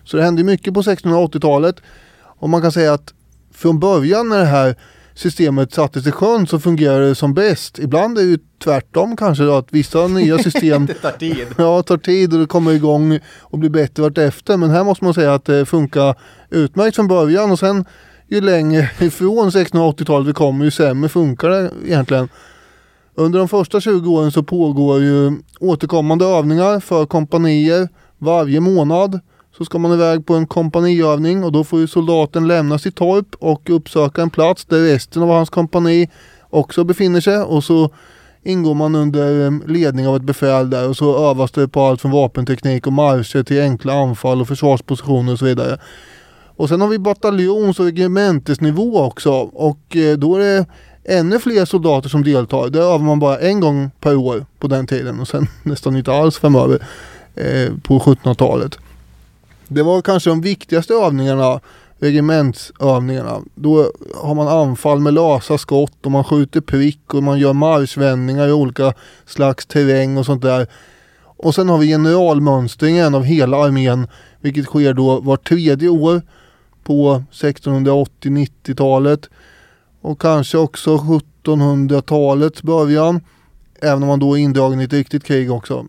Så 0.04 0.18
det 0.18 0.24
hände 0.24 0.44
mycket 0.44 0.74
på 0.74 0.82
1680-talet 0.82 1.76
och 2.24 2.50
man 2.50 2.62
kan 2.62 2.72
säga 2.72 2.94
att 2.94 3.14
från 3.54 3.80
början 3.80 4.30
när 4.30 4.40
det 4.40 4.46
här 4.46 4.76
systemet 5.22 5.74
sattes 5.74 6.08
i 6.08 6.12
sjön 6.12 6.48
så 6.48 6.60
fungerade 6.60 7.08
det 7.08 7.16
som 7.16 7.34
bäst. 7.34 7.80
Ibland 7.80 8.18
är 8.18 8.22
det 8.22 8.28
ju 8.28 8.38
tvärtom 8.64 9.18
kanske 9.18 9.58
att 9.58 9.68
vissa 9.70 10.08
nya 10.08 10.38
system 10.44 10.86
Det 10.86 10.94
tar 10.94 11.12
tid. 11.12 11.48
Ja, 11.58 11.84
tar 11.84 11.98
tid 11.98 12.34
och 12.34 12.40
det 12.40 12.46
kommer 12.46 12.72
igång 12.72 13.20
och 13.40 13.60
blir 13.60 13.70
bättre 13.70 14.04
vartefter. 14.04 14.58
Men 14.58 14.70
här 14.70 14.84
måste 14.84 15.04
man 15.04 15.14
säga 15.14 15.34
att 15.34 15.46
det 15.46 15.66
funkar 15.66 16.16
utmärkt 16.50 16.96
från 16.96 17.08
början 17.08 17.52
och 17.52 17.60
sen 17.60 17.86
ju 18.28 18.42
längre 18.42 18.90
ifrån 19.00 19.50
1680-talet 19.50 20.28
vi 20.28 20.34
kommer 20.34 20.66
ju 20.66 20.72
sämre 20.72 21.10
funkar 21.10 21.50
det 21.50 21.72
egentligen. 21.86 22.30
Under 23.16 23.40
de 23.40 23.48
första 23.48 23.82
20 23.82 24.12
åren 24.12 24.32
så 24.32 24.44
pågår 24.44 25.02
ju 25.02 25.32
återkommande 25.60 26.26
övningar 26.26 26.80
för 26.80 27.06
kompanier 27.06 27.90
varje 28.18 28.60
månad. 28.60 29.20
Så 29.58 29.66
ska 29.66 29.78
man 29.78 29.94
iväg 29.94 30.26
på 30.26 30.36
en 30.36 30.48
kompaniövning 30.48 31.44
och 31.44 31.52
då 31.52 31.64
får 31.64 31.80
ju 31.80 31.88
soldaten 31.88 32.48
lämna 32.48 32.80
sitt 32.80 32.96
torp 32.96 33.36
och 33.40 33.70
uppsöka 33.70 34.22
en 34.22 34.30
plats 34.30 34.66
där 34.66 34.80
resten 34.80 35.24
av 35.24 35.30
hans 35.30 35.50
kompani 35.50 36.10
också 36.50 36.84
befinner 36.84 37.22
sig 37.22 37.38
och 37.38 37.64
så 37.64 37.90
ingår 38.44 38.74
man 38.74 38.96
under 38.96 39.46
eh, 39.46 39.52
ledning 39.68 40.08
av 40.08 40.16
ett 40.16 40.22
befäl 40.22 40.70
där 40.70 40.90
och 40.90 40.98
så 40.98 41.30
övas 41.30 41.52
det 41.52 41.68
på 41.68 41.82
allt 41.82 42.02
från 42.02 42.12
vapenteknik 42.12 42.88
och 42.88 42.94
marscher 42.94 43.44
till 43.44 43.62
enkla 43.62 43.94
anfall 43.94 44.42
och 44.42 44.48
försvarspositioner 44.48 45.34
och 45.34 45.40
så 45.40 45.46
vidare. 45.46 45.78
Och 46.56 46.70
sen 46.70 46.82
har 46.82 46.88
vi 46.88 47.00
bataljons 47.00 47.80
och 47.80 47.86
regementesnivå 47.86 49.02
också 49.02 49.32
och 49.54 49.96
eh, 49.96 50.18
då 50.18 50.36
är 50.36 50.40
det 50.40 50.66
ännu 51.04 51.40
fler 51.40 51.66
soldater 51.66 52.10
som 52.10 52.24
deltar. 52.24 52.70
Det 52.70 52.80
övar 52.80 52.98
man 53.00 53.20
bara 53.20 53.40
en 53.40 53.60
gång 53.60 53.92
per 54.00 54.16
år 54.16 54.46
på 54.60 54.68
den 54.68 54.88
tiden 54.88 55.20
och 55.20 55.28
sen 55.28 55.48
nästan 55.64 55.98
inte 55.98 56.14
alls 56.14 56.38
framöver 56.38 56.80
eh, 57.36 57.74
på 57.84 58.00
1700-talet. 58.00 58.78
Det 59.74 59.84
var 59.84 60.02
kanske 60.02 60.30
de 60.30 60.42
viktigaste 60.42 60.94
övningarna, 60.94 61.60
regementsövningarna. 62.00 63.42
Då 63.56 63.92
har 64.16 64.36
man 64.36 64.48
anfall 64.48 65.00
med 65.00 65.14
lösa 65.14 65.58
skott 65.58 66.06
och 66.06 66.12
man 66.12 66.24
skjuter 66.24 66.62
prick 66.62 67.14
och 67.14 67.24
man 67.24 67.40
gör 67.40 67.54
marschvändningar 67.54 68.48
i 68.48 68.52
olika 68.52 68.94
slags 69.26 69.66
terräng 69.66 70.18
och 70.18 70.26
sånt 70.26 70.42
där. 70.42 70.68
Och 71.22 71.56
sen 71.56 71.70
har 71.70 71.78
vi 71.78 71.88
generalmönstringen 71.88 73.16
av 73.16 73.24
hela 73.24 73.58
armén 73.58 74.08
vilket 74.42 74.66
sker 74.66 74.94
då 74.94 75.20
vart 75.20 75.50
tredje 75.50 75.90
år 75.90 76.22
på 76.84 77.24
1680-90-talet 77.32 79.30
och 80.02 80.22
kanske 80.22 80.58
också 80.58 80.98
1700-talets 80.98 82.64
början. 82.64 83.22
Även 83.82 84.04
om 84.04 84.10
man 84.10 84.20
då 84.20 84.38
är 84.38 84.42
indragen 84.42 84.82
i 84.82 84.84
ett 84.84 84.94
riktigt 84.94 85.24
krig 85.24 85.52
också. 85.52 85.86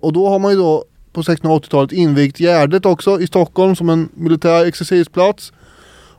Och 0.00 0.12
då 0.12 0.28
har 0.28 0.38
man 0.38 0.50
ju 0.52 0.58
då 0.58 0.84
på 1.16 1.22
1680-talet 1.22 1.92
invigt 1.92 2.40
Gärdet 2.40 2.86
också 2.86 3.20
i 3.20 3.26
Stockholm 3.26 3.76
som 3.76 3.88
en 3.88 4.08
militär 4.14 4.66
exercisplats. 4.66 5.52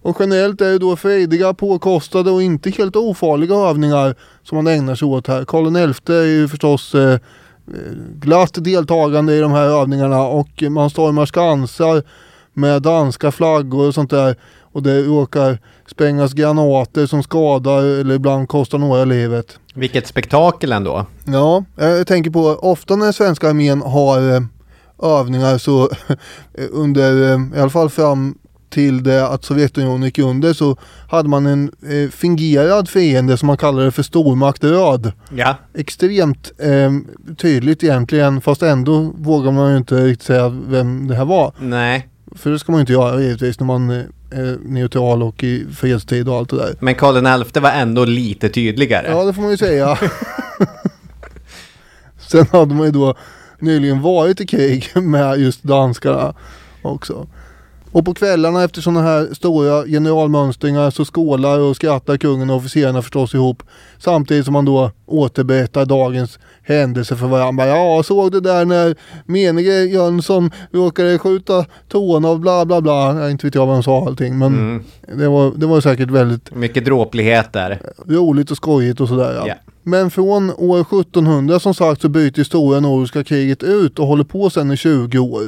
Och 0.02 0.18
generellt 0.20 0.62
är 0.62 0.72
det 0.72 0.78
då 0.78 0.96
frejdiga, 0.96 1.54
påkostade 1.54 2.32
och 2.32 2.44
inte 2.44 2.70
helt 2.70 2.96
ofarliga 2.96 3.56
övningar 3.56 4.16
som 4.44 4.56
man 4.56 4.68
ägnar 4.68 4.96
sig 4.96 5.06
åt 5.06 5.28
här. 5.28 5.46
Karl 5.46 5.94
XI 5.94 6.14
är 6.14 6.26
ju 6.26 6.48
förstås 6.48 6.96
eh, 6.96 7.20
glatt 8.20 8.64
deltagande 8.64 9.36
i 9.36 9.40
de 9.40 9.52
här 9.52 9.66
övningarna 9.82 10.22
och 10.22 10.64
man 10.70 10.90
stormar 10.90 11.26
skansar 11.26 12.04
med 12.54 12.82
danska 12.82 13.32
flaggor 13.32 13.88
och 13.88 13.94
sånt 13.94 14.10
där. 14.10 14.36
Och 14.62 14.84
det 14.84 15.02
råkar 15.02 15.60
sprängas 15.88 16.34
granater 16.34 17.06
som 17.06 17.24
skadar 17.24 17.84
eller 17.84 18.16
ibland 18.16 18.50
kostar 18.50 18.78
några 18.78 19.06
livet. 19.06 19.60
Vilket 19.74 20.08
spektakel 20.08 20.72
ändå. 20.72 21.06
Ja, 21.26 21.64
jag 21.76 22.08
tänker 22.08 22.32
på 22.32 22.40
ofta 22.62 22.96
när 22.96 23.12
svenska 23.12 23.50
armén 23.50 23.82
har 23.82 24.36
eh, 24.36 24.42
övningar 25.04 25.58
så 25.58 25.90
under 26.72 27.34
eh, 27.34 27.58
i 27.58 27.60
alla 27.60 27.70
fall 27.70 27.90
fram 27.90 28.36
till 28.70 29.04
det 29.04 29.28
att 29.28 29.46
Sovjetunionen 29.46 30.04
gick 30.04 30.20
under 30.20 30.54
så 30.54 30.78
hade 31.10 31.30
man 31.30 31.46
en 31.46 31.72
eh, 31.90 32.10
fingerad 32.10 32.90
fiende 32.90 33.38
som 33.38 33.48
man 33.48 33.58
kallade 33.58 33.92
för 33.92 34.04
stormakt 34.04 34.64
röd. 34.64 35.12
Ja. 35.36 35.56
Extremt 35.74 36.52
eh, 36.58 36.92
tydligt 37.38 37.84
egentligen 37.84 38.42
fast 38.42 38.62
ändå 38.62 39.14
vågar 39.18 39.52
man 39.52 39.72
ju 39.72 39.78
inte 39.78 40.06
riktigt 40.06 40.28
säga 40.28 40.50
vem 40.50 41.08
det 41.08 41.16
här 41.16 41.26
var. 41.26 41.54
Nej. 41.60 42.08
För 42.36 42.50
det 42.50 42.60
ska 42.60 42.72
man 42.72 42.80
ju 42.80 42.82
inte 42.82 42.94
göra 42.94 43.22
givetvis 43.22 43.60
när 43.60 43.68
man 43.68 43.90
eh, 43.90 44.04
är 44.32 44.58
neutral 44.66 45.24
och 45.24 45.44
i 45.44 45.66
fredstid 45.76 46.30
och 46.30 46.36
allt 46.36 46.50
det 46.50 46.58
där. 46.58 46.76
Men 46.80 46.96
Karl 46.96 47.44
XI 47.44 47.60
var 47.60 47.72
ändå 47.72 48.06
lite 48.06 48.50
tydligare. 48.50 49.08
Ja 49.10 49.24
det 49.24 49.34
får 49.34 49.42
man 49.42 49.52
ju 49.52 49.58
säga. 49.58 49.98
Sen 52.18 52.46
hade 52.52 52.76
man 52.76 52.86
ju 52.86 52.92
då 52.92 53.16
nyligen 53.60 54.02
varit 54.02 54.42
i 54.42 54.46
krig 54.46 54.90
med 54.96 55.40
just 55.40 55.64
danskarna 55.64 56.34
också. 56.82 57.28
Och 57.98 58.06
på 58.06 58.14
kvällarna 58.14 58.64
efter 58.64 58.82
sådana 58.82 59.02
här 59.02 59.34
stora 59.34 59.84
generalmönstringar 59.86 60.90
så 60.92 61.06
skålar 61.06 61.60
och 61.60 61.76
skrattar 61.76 62.18
kungen 62.18 62.50
och 62.50 62.56
officerarna 62.56 63.02
förstås 63.02 63.34
ihop. 63.34 63.64
Samtidigt 63.98 64.46
som 64.46 64.54
man 64.54 64.66
då 64.66 64.92
återberättar 65.06 65.86
dagens 65.86 66.40
händelse 66.64 67.16
för 67.16 67.28
varandra. 67.28 67.68
Ja, 67.68 68.04
såg 68.06 68.32
du 68.32 68.40
där 68.40 68.66
när 68.66 68.96
menige 69.26 69.84
Jönsson 69.86 70.52
råkade 70.72 71.20
skjuta 71.20 71.66
tån 71.88 72.26
av 72.26 72.40
bla 72.40 72.66
bla 72.66 72.82
bla. 72.82 73.20
Jag 73.22 73.32
inte 73.32 73.48
vet 73.48 73.56
jag 73.56 73.66
vad 73.66 73.76
de 73.76 73.84
sa 73.84 74.06
allting 74.08 74.38
men 74.38 74.48
Mm. 74.54 74.84
det, 75.18 75.28
var, 75.28 75.52
det 75.56 75.66
var 75.66 75.82
säkert 75.82 76.10
väldigt 76.12 76.56
Mycket 76.56 76.86
dråpligheter. 76.86 77.80
roligt 78.08 78.52
och 78.52 78.58
skojigt 78.58 79.02
och 79.02 79.08
sådär 79.08 79.34
ja. 79.36 79.48
Ja. 79.48 79.54
Men 79.84 80.12
från 80.12 80.52
år 80.58 80.80
1700 80.82 81.60
som 81.60 81.74
sagt 81.74 82.02
så 82.02 82.10
bryter 82.10 82.44
stora 82.44 82.80
nordiska 82.80 83.24
kriget 83.24 83.64
ut 83.64 84.00
och 84.00 84.08
håller 84.08 84.24
på 84.24 84.50
sedan 84.50 84.72
i 84.72 84.78
20 84.78 85.18
år. 85.20 85.42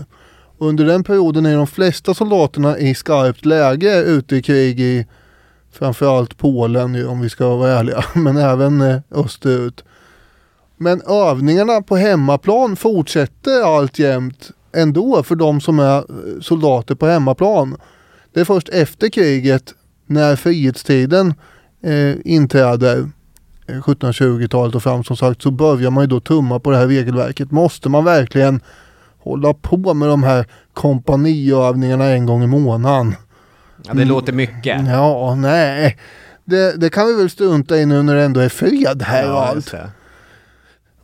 Under 0.61 0.85
den 0.85 1.03
perioden 1.03 1.45
är 1.45 1.57
de 1.57 1.67
flesta 1.67 2.13
soldaterna 2.13 2.77
i 2.77 2.95
skarpt 2.95 3.45
läge 3.45 4.03
ute 4.03 4.35
i 4.35 4.41
krig 4.41 4.79
i 4.79 5.05
framförallt 5.71 6.37
Polen 6.37 7.07
om 7.07 7.21
vi 7.21 7.29
ska 7.29 7.55
vara 7.55 7.71
ärliga, 7.71 8.03
men 8.15 8.37
även 8.37 8.81
eh, 8.81 8.99
österut. 9.11 9.83
Men 10.77 11.01
övningarna 11.01 11.81
på 11.81 11.95
hemmaplan 11.95 12.75
fortsätter 12.75 13.77
alltjämt 13.77 14.51
ändå 14.75 15.23
för 15.23 15.35
de 15.35 15.61
som 15.61 15.79
är 15.79 15.97
eh, 15.97 16.41
soldater 16.41 16.95
på 16.95 17.07
hemmaplan. 17.07 17.77
Det 18.33 18.39
är 18.39 18.45
först 18.45 18.69
efter 18.69 19.09
kriget 19.09 19.73
när 20.05 20.35
frihetstiden 20.35 21.33
eh, 21.83 22.15
inträder 22.25 23.09
eh, 23.67 23.75
1720-talet 23.75 24.75
och 24.75 24.83
fram 24.83 25.03
som 25.03 25.17
sagt 25.17 25.41
så 25.41 25.51
börjar 25.51 25.91
man 25.91 26.03
ju 26.03 26.07
då 26.07 26.19
tumma 26.19 26.59
på 26.59 26.71
det 26.71 26.77
här 26.77 26.87
regelverket. 26.87 27.51
Måste 27.51 27.89
man 27.89 28.05
verkligen 28.05 28.61
hålla 29.19 29.53
på 29.53 29.93
med 29.93 30.09
de 30.09 30.23
här 30.23 30.45
kompaniövningarna 30.73 32.05
en 32.05 32.25
gång 32.25 32.43
i 32.43 32.47
månaden? 32.47 33.15
Ja, 33.87 33.93
det 33.93 34.05
låter 34.05 34.33
mycket. 34.33 34.87
Ja, 34.87 35.35
nej. 35.35 35.97
Det, 36.45 36.81
det 36.81 36.89
kan 36.89 37.07
vi 37.07 37.13
väl 37.13 37.29
strunta 37.29 37.77
i 37.77 37.85
nu 37.85 38.03
när 38.03 38.15
det 38.15 38.23
ändå 38.23 38.39
är 38.39 38.49
fred 38.49 39.01
här 39.01 39.23
och 39.23 39.35
Ja, 39.35 39.45
allt. 39.45 39.55
just 39.55 39.71
det. 39.71 39.89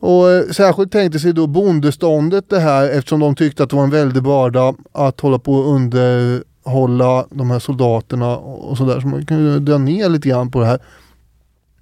Och 0.00 0.30
eh, 0.30 0.42
särskilt 0.44 0.92
tänkte 0.92 1.18
sig 1.18 1.32
då 1.32 1.46
bondeståndet 1.46 2.50
det 2.50 2.60
här 2.60 2.88
eftersom 2.90 3.20
de 3.20 3.34
tyckte 3.34 3.62
att 3.62 3.70
det 3.70 3.76
var 3.76 3.84
en 3.84 3.90
väldig 3.90 4.22
börda 4.22 4.74
att 4.92 5.20
hålla 5.20 5.38
på 5.38 5.52
och 5.54 5.74
underhålla 5.74 7.26
de 7.30 7.50
här 7.50 7.58
soldaterna 7.58 8.36
och 8.36 8.70
och 8.70 8.76
sådär. 8.76 9.00
Så 9.00 9.06
man 9.08 9.26
kan 9.26 9.38
ju 9.38 9.58
dra 9.58 9.78
ner 9.78 10.08
lite 10.08 10.28
grann 10.28 10.50
på 10.50 10.60
det 10.60 10.66
här. 10.66 10.78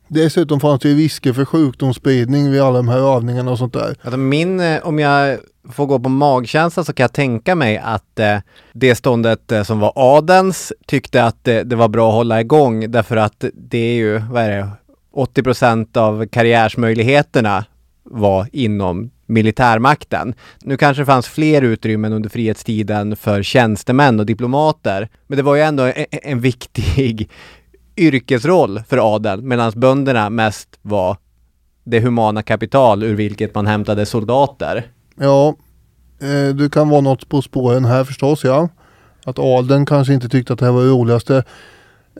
Dessutom 0.08 0.60
fanns 0.60 0.80
det 0.80 0.88
ju 0.88 0.96
risker 0.96 1.32
för 1.32 1.44
sjukdomsspridning 1.44 2.50
vid 2.50 2.60
alla 2.60 2.76
de 2.76 2.88
här 2.88 3.16
övningarna 3.16 3.50
och 3.50 3.58
sånt 3.58 3.72
där. 3.72 3.96
Alltså 4.02 4.16
min, 4.16 4.60
eh, 4.60 4.86
om 4.86 4.98
jag 4.98 5.38
får 5.72 5.86
gå 5.86 5.98
på 5.98 6.08
magkänsla 6.08 6.84
så 6.84 6.92
kan 6.92 7.04
jag 7.04 7.12
tänka 7.12 7.54
mig 7.54 7.78
att 7.78 8.18
eh, 8.18 8.38
det 8.72 8.94
ståndet 8.94 9.52
eh, 9.52 9.62
som 9.62 9.80
var 9.80 9.92
adens 9.96 10.72
tyckte 10.86 11.24
att 11.24 11.48
eh, 11.48 11.58
det 11.58 11.76
var 11.76 11.88
bra 11.88 12.08
att 12.08 12.14
hålla 12.14 12.40
igång 12.40 12.90
därför 12.90 13.16
att 13.16 13.44
det 13.54 13.78
är 13.78 13.94
ju, 13.94 14.18
vad 14.18 14.42
är 14.42 14.50
det, 14.50 14.68
80% 15.14 15.98
av 15.98 16.26
karriärsmöjligheterna 16.26 17.64
var 18.02 18.48
inom 18.52 19.10
militärmakten. 19.26 20.34
Nu 20.60 20.76
kanske 20.76 21.02
det 21.02 21.06
fanns 21.06 21.28
fler 21.28 21.62
utrymmen 21.62 22.12
under 22.12 22.30
frihetstiden 22.30 23.16
för 23.16 23.42
tjänstemän 23.42 24.20
och 24.20 24.26
diplomater, 24.26 25.08
men 25.26 25.36
det 25.36 25.42
var 25.42 25.54
ju 25.54 25.62
ändå 25.62 25.82
en, 25.82 26.04
en 26.10 26.40
viktig 26.40 27.30
yrkesroll 27.96 28.82
för 28.88 29.14
adeln 29.14 29.48
medan 29.48 29.72
bönderna 29.76 30.30
mest 30.30 30.68
var 30.82 31.16
det 31.84 32.00
humana 32.00 32.42
kapital 32.42 33.02
ur 33.02 33.14
vilket 33.14 33.54
man 33.54 33.66
hämtade 33.66 34.06
soldater. 34.06 34.86
Ja, 35.16 35.48
eh, 36.20 36.54
du 36.54 36.70
kan 36.70 36.88
vara 36.88 37.00
något 37.00 37.28
på 37.28 37.42
spåren 37.42 37.84
här 37.84 38.04
förstås 38.04 38.44
ja. 38.44 38.68
Att 39.24 39.38
adeln 39.38 39.86
kanske 39.86 40.14
inte 40.14 40.28
tyckte 40.28 40.52
att 40.52 40.58
det 40.58 40.64
här 40.64 40.72
var 40.72 40.82
det 40.82 40.88
roligaste. 40.88 41.44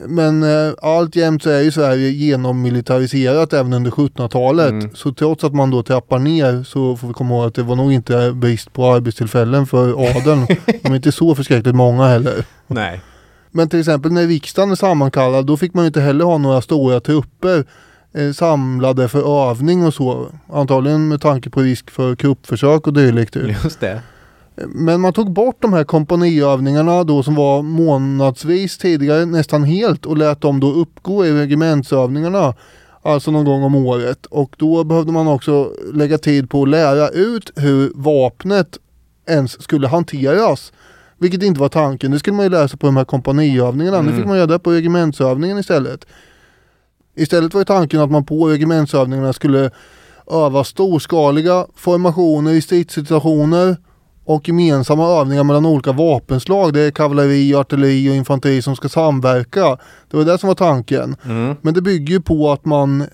Men 0.08 0.42
eh, 0.42 0.74
alltjämt 0.82 1.42
så 1.42 1.50
är 1.50 1.60
ju 1.60 1.70
Sverige 1.70 2.10
genommilitariserat 2.10 3.52
även 3.52 3.72
under 3.72 3.90
1700-talet. 3.90 4.70
Mm. 4.70 4.94
Så 4.94 5.14
trots 5.14 5.44
att 5.44 5.54
man 5.54 5.70
då 5.70 5.82
trappar 5.82 6.18
ner 6.18 6.62
så 6.62 6.96
får 6.96 7.08
vi 7.08 7.14
komma 7.14 7.34
ihåg 7.34 7.44
att 7.46 7.54
det 7.54 7.62
var 7.62 7.76
nog 7.76 7.92
inte 7.92 8.32
brist 8.32 8.72
på 8.72 8.92
arbetstillfällen 8.92 9.66
för 9.66 10.08
adeln. 10.08 10.46
De 10.82 10.92
är 10.92 10.96
inte 10.96 11.12
så 11.12 11.34
förskräckligt 11.34 11.76
många 11.76 12.06
heller. 12.06 12.44
Nej. 12.66 13.00
Men 13.56 13.68
till 13.68 13.80
exempel 13.80 14.12
när 14.12 14.26
riksdagen 14.26 14.70
är 14.70 14.74
sammankallad 14.74 15.46
då 15.46 15.56
fick 15.56 15.74
man 15.74 15.84
ju 15.84 15.86
inte 15.86 16.00
heller 16.00 16.24
ha 16.24 16.38
några 16.38 16.60
stora 16.60 17.00
trupper 17.00 17.64
eh, 18.14 18.32
samlade 18.32 19.08
för 19.08 19.48
övning 19.50 19.86
och 19.86 19.94
så. 19.94 20.26
Antagligen 20.52 21.08
med 21.08 21.20
tanke 21.20 21.50
på 21.50 21.60
risk 21.60 21.90
för 21.90 22.16
kuppförsök 22.16 22.86
och 22.86 22.92
dylikt. 22.92 23.36
ju. 23.36 23.54
Just 23.64 23.80
det. 23.80 24.02
Men 24.68 25.00
man 25.00 25.12
tog 25.12 25.32
bort 25.32 25.62
de 25.62 25.72
här 25.72 25.84
kompaniövningarna 25.84 27.04
då 27.04 27.22
som 27.22 27.34
var 27.34 27.62
månadsvis 27.62 28.78
tidigare 28.78 29.24
nästan 29.24 29.64
helt 29.64 30.06
och 30.06 30.16
lät 30.16 30.40
dem 30.40 30.60
då 30.60 30.72
uppgå 30.72 31.26
i 31.26 31.32
regementsövningarna. 31.32 32.54
Alltså 33.02 33.30
någon 33.30 33.44
gång 33.44 33.62
om 33.62 33.74
året. 33.74 34.26
Och 34.26 34.54
då 34.58 34.84
behövde 34.84 35.12
man 35.12 35.28
också 35.28 35.72
lägga 35.92 36.18
tid 36.18 36.50
på 36.50 36.62
att 36.62 36.68
lära 36.68 37.08
ut 37.08 37.50
hur 37.56 37.92
vapnet 37.94 38.78
ens 39.26 39.62
skulle 39.62 39.88
hanteras. 39.88 40.72
Vilket 41.18 41.42
inte 41.42 41.60
var 41.60 41.68
tanken. 41.68 42.10
Det 42.10 42.18
skulle 42.18 42.36
man 42.36 42.44
ju 42.52 42.68
sig 42.68 42.78
på 42.78 42.86
de 42.86 42.96
här 42.96 43.04
kompaniövningarna. 43.04 43.96
Nu 44.00 44.08
Mm. 44.08 44.16
fick 44.16 44.26
man 44.26 44.36
göra 44.36 44.46
det 44.46 44.58
på 44.58 44.70
regementsövningen 44.70 45.58
istället. 45.58 46.04
Istället 47.16 47.54
var 47.54 47.60
ju 47.60 47.64
tanken 47.64 48.00
att 48.00 48.10
man 48.10 48.24
på 48.24 48.48
regementsövningarna 48.48 49.32
skulle 49.32 49.70
öva 50.30 50.64
storskaliga 50.64 51.66
formationer 51.76 52.52
i 52.52 52.60
stridssituationer 52.60 53.76
och 54.24 54.48
gemensamma 54.48 55.06
övningar 55.20 55.44
mellan 55.44 55.66
olika 55.66 55.92
vapenslag. 55.92 56.72
Det 56.72 56.80
är 56.80 56.90
kavalleri, 56.90 57.54
artilleri 57.54 58.10
och 58.10 58.14
infanteri 58.14 58.62
som 58.62 58.76
ska 58.76 58.88
samverka. 58.88 59.78
Det 60.10 60.16
var 60.16 60.24
det 60.24 60.38
som 60.38 60.46
var 60.48 60.54
tanken. 60.54 61.16
Mm. 61.24 61.56
Men 61.62 61.74
det 61.74 61.82
bygger 61.82 62.14
ju 62.14 62.20
på 62.20 62.52
att 62.52 62.64
man 62.64 63.00
eh, 63.00 63.06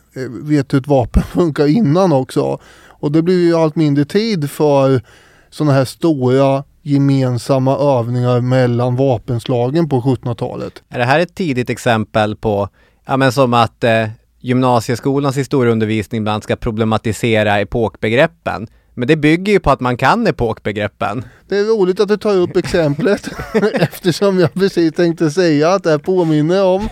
vet 0.42 0.72
hur 0.74 0.78
ett 0.78 0.86
vapen 0.86 1.22
funkar 1.32 1.66
innan 1.66 2.12
också. 2.12 2.58
Och 2.88 3.12
det 3.12 3.22
blir 3.22 3.46
ju 3.46 3.54
allt 3.54 3.76
mindre 3.76 4.04
tid 4.04 4.50
för 4.50 5.02
sådana 5.50 5.72
här 5.72 5.84
stora 5.84 6.64
gemensamma 6.82 7.76
övningar 7.76 8.40
mellan 8.40 8.96
vapenslagen 8.96 9.88
på 9.88 10.00
1700-talet. 10.00 10.82
Är 10.88 10.98
det 10.98 11.04
här 11.04 11.20
ett 11.20 11.34
tidigt 11.34 11.70
exempel 11.70 12.36
på, 12.36 12.68
ja 13.06 13.16
men 13.16 13.32
som 13.32 13.54
att 13.54 13.84
eh, 13.84 14.08
gymnasieskolans 14.40 15.36
historieundervisning 15.36 16.20
ibland 16.20 16.42
ska 16.42 16.56
problematisera 16.56 17.60
epokbegreppen? 17.60 18.66
Men 18.94 19.08
det 19.08 19.16
bygger 19.16 19.52
ju 19.52 19.60
på 19.60 19.70
att 19.70 19.80
man 19.80 19.96
kan 19.96 20.26
epokbegreppen. 20.26 21.24
Det 21.48 21.58
är 21.58 21.64
roligt 21.64 22.00
att 22.00 22.08
du 22.08 22.16
tar 22.16 22.36
upp 22.36 22.56
exemplet 22.56 23.28
eftersom 23.72 24.38
jag 24.38 24.54
precis 24.54 24.92
tänkte 24.92 25.30
säga 25.30 25.70
att 25.70 25.82
det 25.82 25.90
här 25.90 25.98
påminner 25.98 26.64
om 26.64 26.88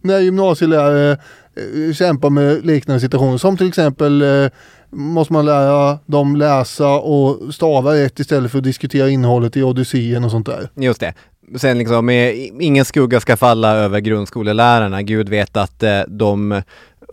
när 0.00 0.18
gymnasielärare 0.18 1.10
eh, 1.10 1.92
kämpar 1.92 2.30
med 2.30 2.66
liknande 2.66 3.00
situationer 3.00 3.38
som 3.38 3.56
till 3.56 3.68
exempel 3.68 4.22
eh, 4.22 4.50
måste 4.90 5.32
man 5.32 5.46
lära 5.46 5.98
dem 6.06 6.36
läsa 6.36 6.88
och 6.88 7.54
stava 7.54 7.94
rätt 7.94 8.20
istället 8.20 8.50
för 8.50 8.58
att 8.58 8.64
diskutera 8.64 9.08
innehållet 9.08 9.56
i 9.56 9.62
Odysseen 9.62 10.24
och 10.24 10.30
sånt 10.30 10.46
där. 10.46 10.70
Just 10.74 11.00
det. 11.00 11.14
Sen 11.56 11.78
liksom, 11.78 12.08
eh, 12.08 12.34
ingen 12.60 12.84
skugga 12.84 13.20
ska 13.20 13.36
falla 13.36 13.76
över 13.76 14.00
grundskolelärarna. 14.00 15.02
Gud 15.02 15.28
vet 15.28 15.56
att 15.56 15.82
eh, 15.82 16.00
de 16.08 16.62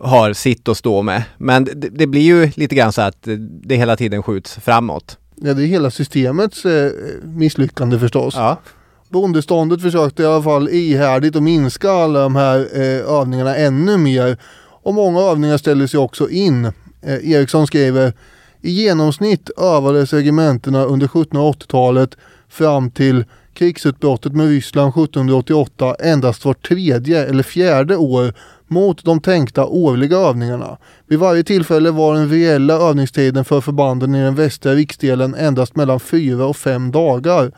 har 0.00 0.32
sitt 0.32 0.68
att 0.68 0.76
stå 0.76 1.02
med. 1.02 1.22
Men 1.38 1.64
det, 1.64 1.74
det, 1.74 2.06
blir 2.06 2.22
ju 2.22 2.50
lite 2.54 2.74
grann 2.74 2.92
så 2.92 3.02
att 3.02 3.28
det 3.62 3.76
hela 3.76 3.96
tiden 3.96 4.22
skjuts 4.22 4.54
framåt. 4.54 5.18
Ja, 5.36 5.54
det 5.54 5.62
är 5.62 5.66
hela 5.66 5.90
systemets 5.90 6.64
eh, 6.64 6.92
misslyckande 7.22 7.98
förstås. 7.98 8.34
Ja. 8.36 8.60
Bondeståndet 9.08 9.82
försökte 9.82 10.22
i 10.22 10.26
alla 10.26 10.42
fall 10.42 10.68
ihärdigt 10.68 11.36
att 11.36 11.42
minska 11.42 11.90
alla 11.90 12.20
de 12.20 12.36
här 12.36 12.68
eh, 12.74 13.14
övningarna 13.14 13.56
ännu 13.56 13.96
mer. 13.96 14.36
Och 14.82 14.94
många 14.94 15.20
övningar 15.20 15.56
ställdes 15.56 15.94
ju 15.94 15.98
också 15.98 16.30
in. 16.30 16.72
Eh, 17.02 17.32
Eriksson 17.32 17.66
skriver 17.66 18.12
i 18.60 18.70
genomsnitt 18.70 19.50
övades 19.56 20.12
regementena 20.12 20.84
under 20.84 21.06
1780-talet 21.06 22.16
fram 22.48 22.90
till 22.90 23.24
krigsutbrottet 23.54 24.32
med 24.32 24.48
Ryssland 24.48 24.88
1788 24.88 25.94
endast 26.00 26.44
var 26.44 26.54
tredje 26.54 27.26
eller 27.26 27.42
fjärde 27.42 27.96
år 27.96 28.34
mot 28.66 29.04
de 29.04 29.20
tänkta 29.20 29.66
årliga 29.66 30.16
övningarna. 30.16 30.78
Vid 31.06 31.18
varje 31.18 31.44
tillfälle 31.44 31.90
var 31.90 32.14
den 32.14 32.30
reella 32.30 32.74
övningstiden 32.74 33.44
för 33.44 33.60
förbanden 33.60 34.14
i 34.14 34.22
den 34.22 34.34
västra 34.34 34.72
riksdelen 34.72 35.34
endast 35.34 35.76
mellan 35.76 36.00
fyra 36.00 36.46
och 36.46 36.56
fem 36.56 36.90
dagar 36.90 37.52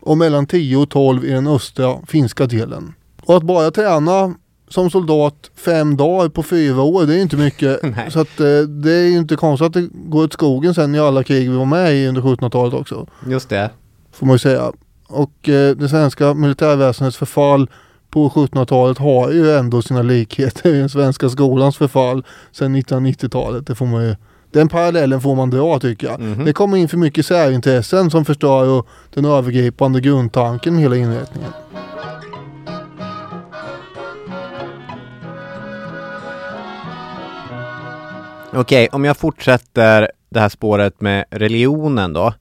och 0.00 0.18
mellan 0.18 0.46
10 0.46 0.76
och 0.76 0.90
12 0.90 1.24
i 1.24 1.30
den 1.30 1.46
östra 1.46 1.96
finska 2.06 2.46
delen. 2.46 2.94
Och 3.22 3.36
att 3.36 3.42
bara 3.42 3.70
träna 3.70 4.34
som 4.68 4.90
soldat 4.90 5.50
fem 5.54 5.96
dagar 5.96 6.28
på 6.28 6.42
fyra 6.42 6.82
år, 6.82 7.06
det 7.06 7.14
är 7.14 7.22
inte 7.22 7.36
mycket. 7.36 7.80
Nej. 7.96 8.10
Så 8.10 8.20
att 8.20 8.40
eh, 8.40 8.58
det 8.58 8.92
är 8.92 9.06
ju 9.06 9.18
inte 9.18 9.36
konstigt 9.36 9.66
att 9.66 9.72
det 9.72 9.88
går 9.92 10.24
åt 10.24 10.32
skogen 10.32 10.74
sen 10.74 10.94
i 10.94 10.98
alla 10.98 11.22
krig 11.22 11.50
vi 11.50 11.56
var 11.56 11.64
med 11.64 11.94
i 11.94 12.06
under 12.06 12.22
1700-talet 12.22 12.74
också. 12.74 13.06
Just 13.26 13.48
det. 13.48 13.70
Får 14.12 14.26
man 14.26 14.34
ju 14.34 14.38
säga. 14.38 14.72
Och 15.08 15.48
eh, 15.48 15.76
det 15.76 15.88
svenska 15.88 16.34
militärväsendets 16.34 17.16
förfall 17.16 17.70
på 18.10 18.28
1700-talet 18.28 18.98
har 18.98 19.30
ju 19.30 19.50
ändå 19.50 19.82
sina 19.82 20.02
likheter 20.02 20.74
i 20.74 20.78
den 20.78 20.88
svenska 20.88 21.28
skolans 21.28 21.76
förfall 21.76 22.24
sedan 22.52 22.76
1990-talet. 22.76 23.66
Det 23.66 23.74
får 23.74 23.86
man 23.86 24.04
ju 24.04 24.16
den 24.50 24.68
parallellen 24.68 25.20
får 25.20 25.34
man 25.34 25.50
dra 25.50 25.78
tycker 25.78 26.06
jag. 26.06 26.20
Mhm. 26.20 26.44
Det 26.44 26.52
kommer 26.52 26.76
in 26.76 26.88
för 26.88 26.96
mycket 26.96 27.26
särintressen 27.26 28.10
som 28.10 28.24
förstör 28.24 28.82
den 29.14 29.24
övergripande 29.24 30.00
grundtanken 30.00 30.74
med 30.74 30.82
hela 30.82 30.96
inrättningen. 30.96 31.50
Okej, 38.52 38.88
om 38.92 39.04
jag 39.04 39.16
fortsätter 39.16 40.10
det 40.28 40.40
här 40.40 40.48
spåret 40.48 41.00
med 41.00 41.24
religionen 41.30 42.12
då. 42.12 42.34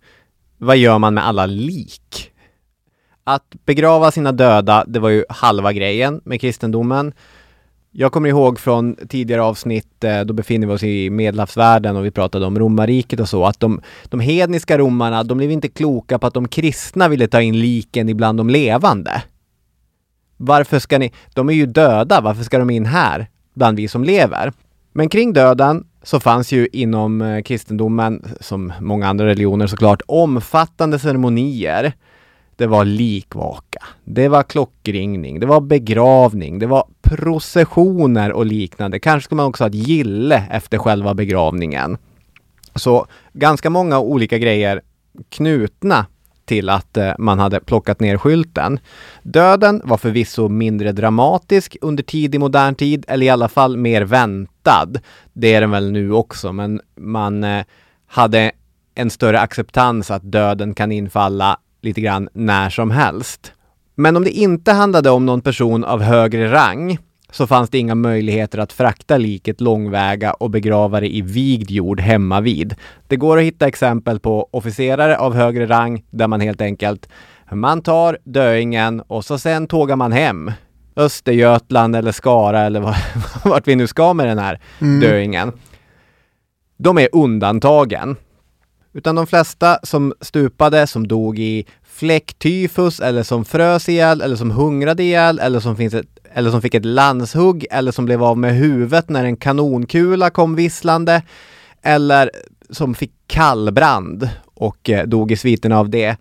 Vad 0.58 0.78
gör 0.78 0.98
man 1.00 1.14
med 1.14 1.28
alla 1.28 1.46
lik? 1.46 2.32
Att 3.24 3.56
begrava 3.66 4.12
sina 4.12 4.32
döda, 4.32 4.84
det 4.88 5.00
var 5.00 5.10
ju 5.10 5.26
halva 5.30 5.74
grejen 5.74 6.22
med 6.24 6.42
kristendomen. 6.42 7.14
Jag 7.92 8.12
kommer 8.12 8.30
ihåg 8.30 8.60
från 8.60 8.96
tidigare 9.10 9.42
avsnitt, 9.42 10.04
eh, 10.04 10.22
då 10.22 10.34
befinner 10.34 10.68
vi 10.68 10.74
oss 10.74 10.84
i 10.84 11.10
medelhavsvärlden 11.10 11.96
och 11.96 12.06
vi 12.06 12.12
pratade 12.12 12.46
om 12.46 12.60
romarriket 12.60 13.20
och 13.20 13.30
så, 13.30 13.46
att 13.46 13.60
de, 13.60 13.82
de 14.04 14.20
hedniska 14.20 14.78
romarna, 14.78 15.24
de 15.24 15.38
blev 15.38 15.52
inte 15.52 15.68
kloka 15.68 16.20
på 16.20 16.28
att 16.28 16.34
de 16.34 16.48
kristna 16.48 17.08
ville 17.08 17.28
ta 17.28 17.42
in 17.42 17.60
liken 17.60 18.10
ibland 18.10 18.40
de 18.40 18.50
levande. 18.50 19.24
Varför 20.38 20.80
ska 20.80 20.98
ni, 20.98 21.14
de 21.34 21.50
är 21.50 21.54
ju 21.54 21.66
döda, 21.66 22.22
varför 22.22 22.44
ska 22.44 22.60
de 22.60 22.70
in 22.70 22.86
här 22.86 23.28
bland 23.54 23.78
vi 23.78 23.88
som 23.88 24.04
lever? 24.04 24.54
Men 24.98 25.10
kring 25.10 25.34
döden 25.34 25.86
så 26.06 26.20
fanns 26.20 26.52
ju 26.52 26.68
inom 26.72 27.22
eh, 27.22 27.42
kristendomen, 27.42 28.24
som 28.40 28.74
många 28.82 29.08
andra 29.08 29.26
religioner 29.26 29.68
såklart, 29.68 30.02
omfattande 30.06 31.00
ceremonier. 31.00 31.94
Det 32.56 32.68
var 32.68 32.86
likvaka, 32.86 33.80
det 34.04 34.28
var 34.28 34.44
klockringning, 34.44 35.40
det 35.40 35.46
var 35.46 35.62
begravning, 35.62 36.60
det 36.60 36.68
var 36.68 36.88
processioner 37.02 38.32
och 38.32 38.46
liknande. 38.46 39.00
Kanske 39.00 39.26
skulle 39.26 39.38
man 39.38 39.46
också 39.46 39.64
ha 39.64 39.70
ett 39.70 39.88
gille 39.88 40.44
efter 40.52 40.78
själva 40.78 41.14
begravningen. 41.14 41.98
Så 42.76 43.08
ganska 43.34 43.70
många 43.70 44.00
olika 44.00 44.38
grejer 44.38 44.82
knutna 45.30 46.06
till 46.46 46.70
att 46.70 46.98
eh, 46.98 47.14
man 47.20 47.40
hade 47.40 47.60
plockat 47.60 48.00
ner 48.00 48.18
skylten. 48.18 48.80
Döden 49.24 49.82
var 49.84 49.98
förvisso 49.98 50.50
mindre 50.50 50.92
dramatisk 50.92 51.78
under 51.82 52.04
tidig 52.04 52.40
modern 52.40 52.76
tid, 52.76 53.06
eller 53.08 53.26
i 53.26 53.30
alla 53.30 53.50
fall 53.50 53.78
mer 53.78 54.02
väntad. 54.02 54.90
Det 55.34 55.54
är 55.54 55.62
den 55.62 55.72
väl 55.72 55.92
nu 55.92 56.12
också, 56.12 56.54
men 56.54 56.82
man 56.96 57.44
eh, 57.44 57.66
hade 58.08 58.52
en 58.96 59.10
större 59.10 59.40
acceptans 59.40 60.12
att 60.12 60.32
döden 60.32 60.74
kan 60.74 60.92
infalla 60.92 61.58
lite 61.82 62.02
grann 62.02 62.30
när 62.34 62.70
som 62.70 62.92
helst. 62.92 63.52
Men 63.96 64.18
om 64.18 64.24
det 64.24 64.32
inte 64.32 64.72
handlade 64.72 65.10
om 65.10 65.26
någon 65.26 65.42
person 65.42 65.84
av 65.84 66.02
högre 66.02 66.52
rang 66.52 66.98
så 67.36 67.48
fanns 67.48 67.70
det 67.70 67.78
inga 67.78 67.96
möjligheter 67.96 68.58
att 68.58 68.74
frakta 68.74 69.18
liket 69.18 69.62
långväga 69.62 70.34
och 70.34 70.50
begrava 70.50 71.00
det 71.00 71.16
i 71.16 71.22
vigd 71.22 71.72
jord 71.72 72.00
hemma 72.00 72.42
vid. 72.42 72.76
Det 73.08 73.16
går 73.16 73.38
att 73.38 73.44
hitta 73.44 73.68
exempel 73.68 74.20
på 74.20 74.50
officerare 74.52 75.18
av 75.18 75.36
högre 75.36 75.66
rang 75.68 76.04
där 76.10 76.28
man 76.28 76.42
helt 76.42 76.62
enkelt 76.62 77.10
man 77.52 77.82
tar 77.82 78.18
döingen 78.24 79.02
och 79.02 79.26
så 79.26 79.38
sen 79.38 79.68
tågar 79.68 79.96
man 79.96 80.12
hem. 80.12 80.52
Östergötland 80.96 81.96
eller 81.96 82.12
Skara 82.12 82.62
eller 82.62 82.80
var, 82.80 82.98
vart 83.50 83.68
vi 83.68 83.76
nu 83.76 83.88
ska 83.88 84.14
med 84.14 84.28
den 84.28 84.40
här 84.40 84.60
Mm. 84.82 85.00
döingen. 85.00 85.52
De 86.78 86.98
är 86.98 87.10
undantagen. 87.12 88.16
Utan 88.94 89.16
de 89.16 89.28
flesta 89.28 89.80
som 89.84 90.14
stupade, 90.22 90.88
som 90.88 91.08
dog 91.08 91.40
i 91.40 91.66
fläcktyfus 91.84 93.00
eller 93.00 93.24
som 93.24 93.46
frös 93.46 93.90
ihjäl 93.90 94.22
eller 94.22 94.36
som 94.36 94.52
hungrade 94.52 95.04
ihjäl 95.04 95.40
eller 95.40 95.60
som, 95.60 95.76
finns 95.76 95.94
ett, 95.94 96.15
eller 96.36 96.52
som 96.52 96.62
fick 96.62 96.74
ett 96.74 96.86
landshugg 96.86 97.66
eller 97.72 97.92
som 97.92 98.06
blev 98.06 98.24
av 98.24 98.38
med 98.38 98.56
huvudet 98.56 99.10
när 99.10 99.24
en 99.24 99.38
kanonkula 99.38 100.30
kom 100.30 100.56
visslande 100.56 101.22
eller 101.82 102.32
som 102.70 102.96
fick 102.96 103.12
kallbrand 103.28 104.30
och 104.54 104.90
eh, 104.90 105.08
dog 105.08 105.32
i 105.32 105.36
sviterna 105.36 105.80
av 105.80 105.90
det. 105.90 106.18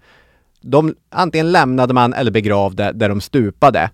De 0.61 0.95
antingen 1.11 1.53
lämnade 1.53 1.95
man 1.95 2.15
eller 2.15 2.31
begravde 2.31 2.93
där 2.93 3.09
de 3.09 3.21
stupade. 3.21 3.91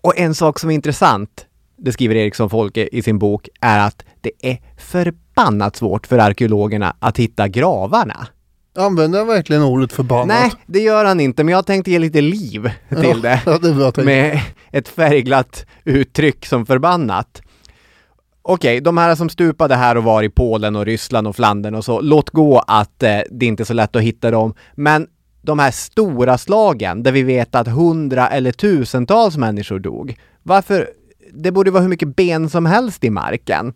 Och 0.00 0.18
en 0.18 0.34
sak 0.34 0.58
som 0.58 0.70
är 0.70 0.74
intressant, 0.74 1.46
det 1.76 1.92
skriver 1.92 2.14
Eriksson 2.14 2.50
Folke 2.50 2.88
i 2.92 3.02
sin 3.02 3.18
bok, 3.18 3.48
är 3.60 3.78
att 3.86 4.04
det 4.20 4.30
är 4.42 4.58
förbannat 4.76 5.76
svårt 5.76 6.06
för 6.06 6.18
arkeologerna 6.18 6.96
att 6.98 7.16
hitta 7.18 7.48
gravarna. 7.48 8.26
Använder 8.78 9.18
han 9.18 9.28
verkligen 9.28 9.62
ordet 9.62 9.92
förbannat? 9.92 10.26
Nej, 10.26 10.52
det 10.66 10.80
gör 10.80 11.04
han 11.04 11.20
inte, 11.20 11.44
men 11.44 11.52
jag 11.52 11.66
tänkte 11.66 11.90
ge 11.90 11.98
lite 11.98 12.20
liv 12.20 12.70
till 12.88 13.22
det. 13.22 13.42
Ja, 13.46 13.58
det 13.58 13.68
är 13.68 13.74
bra 13.74 13.92
tänkt. 13.92 14.06
Med 14.06 14.40
ett 14.72 14.88
färgglatt 14.88 15.66
uttryck 15.84 16.46
som 16.46 16.66
förbannat. 16.66 17.42
Okej, 18.42 18.80
de 18.80 18.98
här 18.98 19.14
som 19.14 19.28
stupade 19.28 19.74
här 19.74 19.96
och 19.96 20.04
var 20.04 20.22
i 20.22 20.28
Polen 20.28 20.76
och 20.76 20.84
Ryssland 20.84 21.26
och 21.26 21.36
Flandern 21.36 21.74
och 21.74 21.84
så, 21.84 22.00
låt 22.00 22.30
gå 22.30 22.58
att 22.58 23.02
eh, 23.02 23.18
det 23.30 23.46
inte 23.46 23.62
är 23.62 23.64
så 23.64 23.74
lätt 23.74 23.96
att 23.96 24.02
hitta 24.02 24.30
dem. 24.30 24.54
Men 24.74 25.06
de 25.42 25.58
här 25.58 25.70
stora 25.70 26.38
slagen 26.38 27.02
där 27.02 27.12
vi 27.12 27.22
vet 27.22 27.54
att 27.54 27.68
hundra 27.68 28.28
eller 28.28 28.52
tusentals 28.52 29.36
människor 29.36 29.78
dog. 29.78 30.16
Varför? 30.42 30.88
Det 31.32 31.50
borde 31.50 31.70
vara 31.70 31.82
hur 31.82 31.88
mycket 31.88 32.16
ben 32.16 32.50
som 32.50 32.66
helst 32.66 33.04
i 33.04 33.10
marken. 33.10 33.72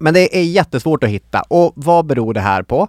Men 0.00 0.14
det 0.14 0.38
är 0.38 0.42
jättesvårt 0.42 1.04
att 1.04 1.10
hitta. 1.10 1.42
Och 1.48 1.72
vad 1.76 2.06
beror 2.06 2.34
det 2.34 2.40
här 2.40 2.62
på? 2.62 2.88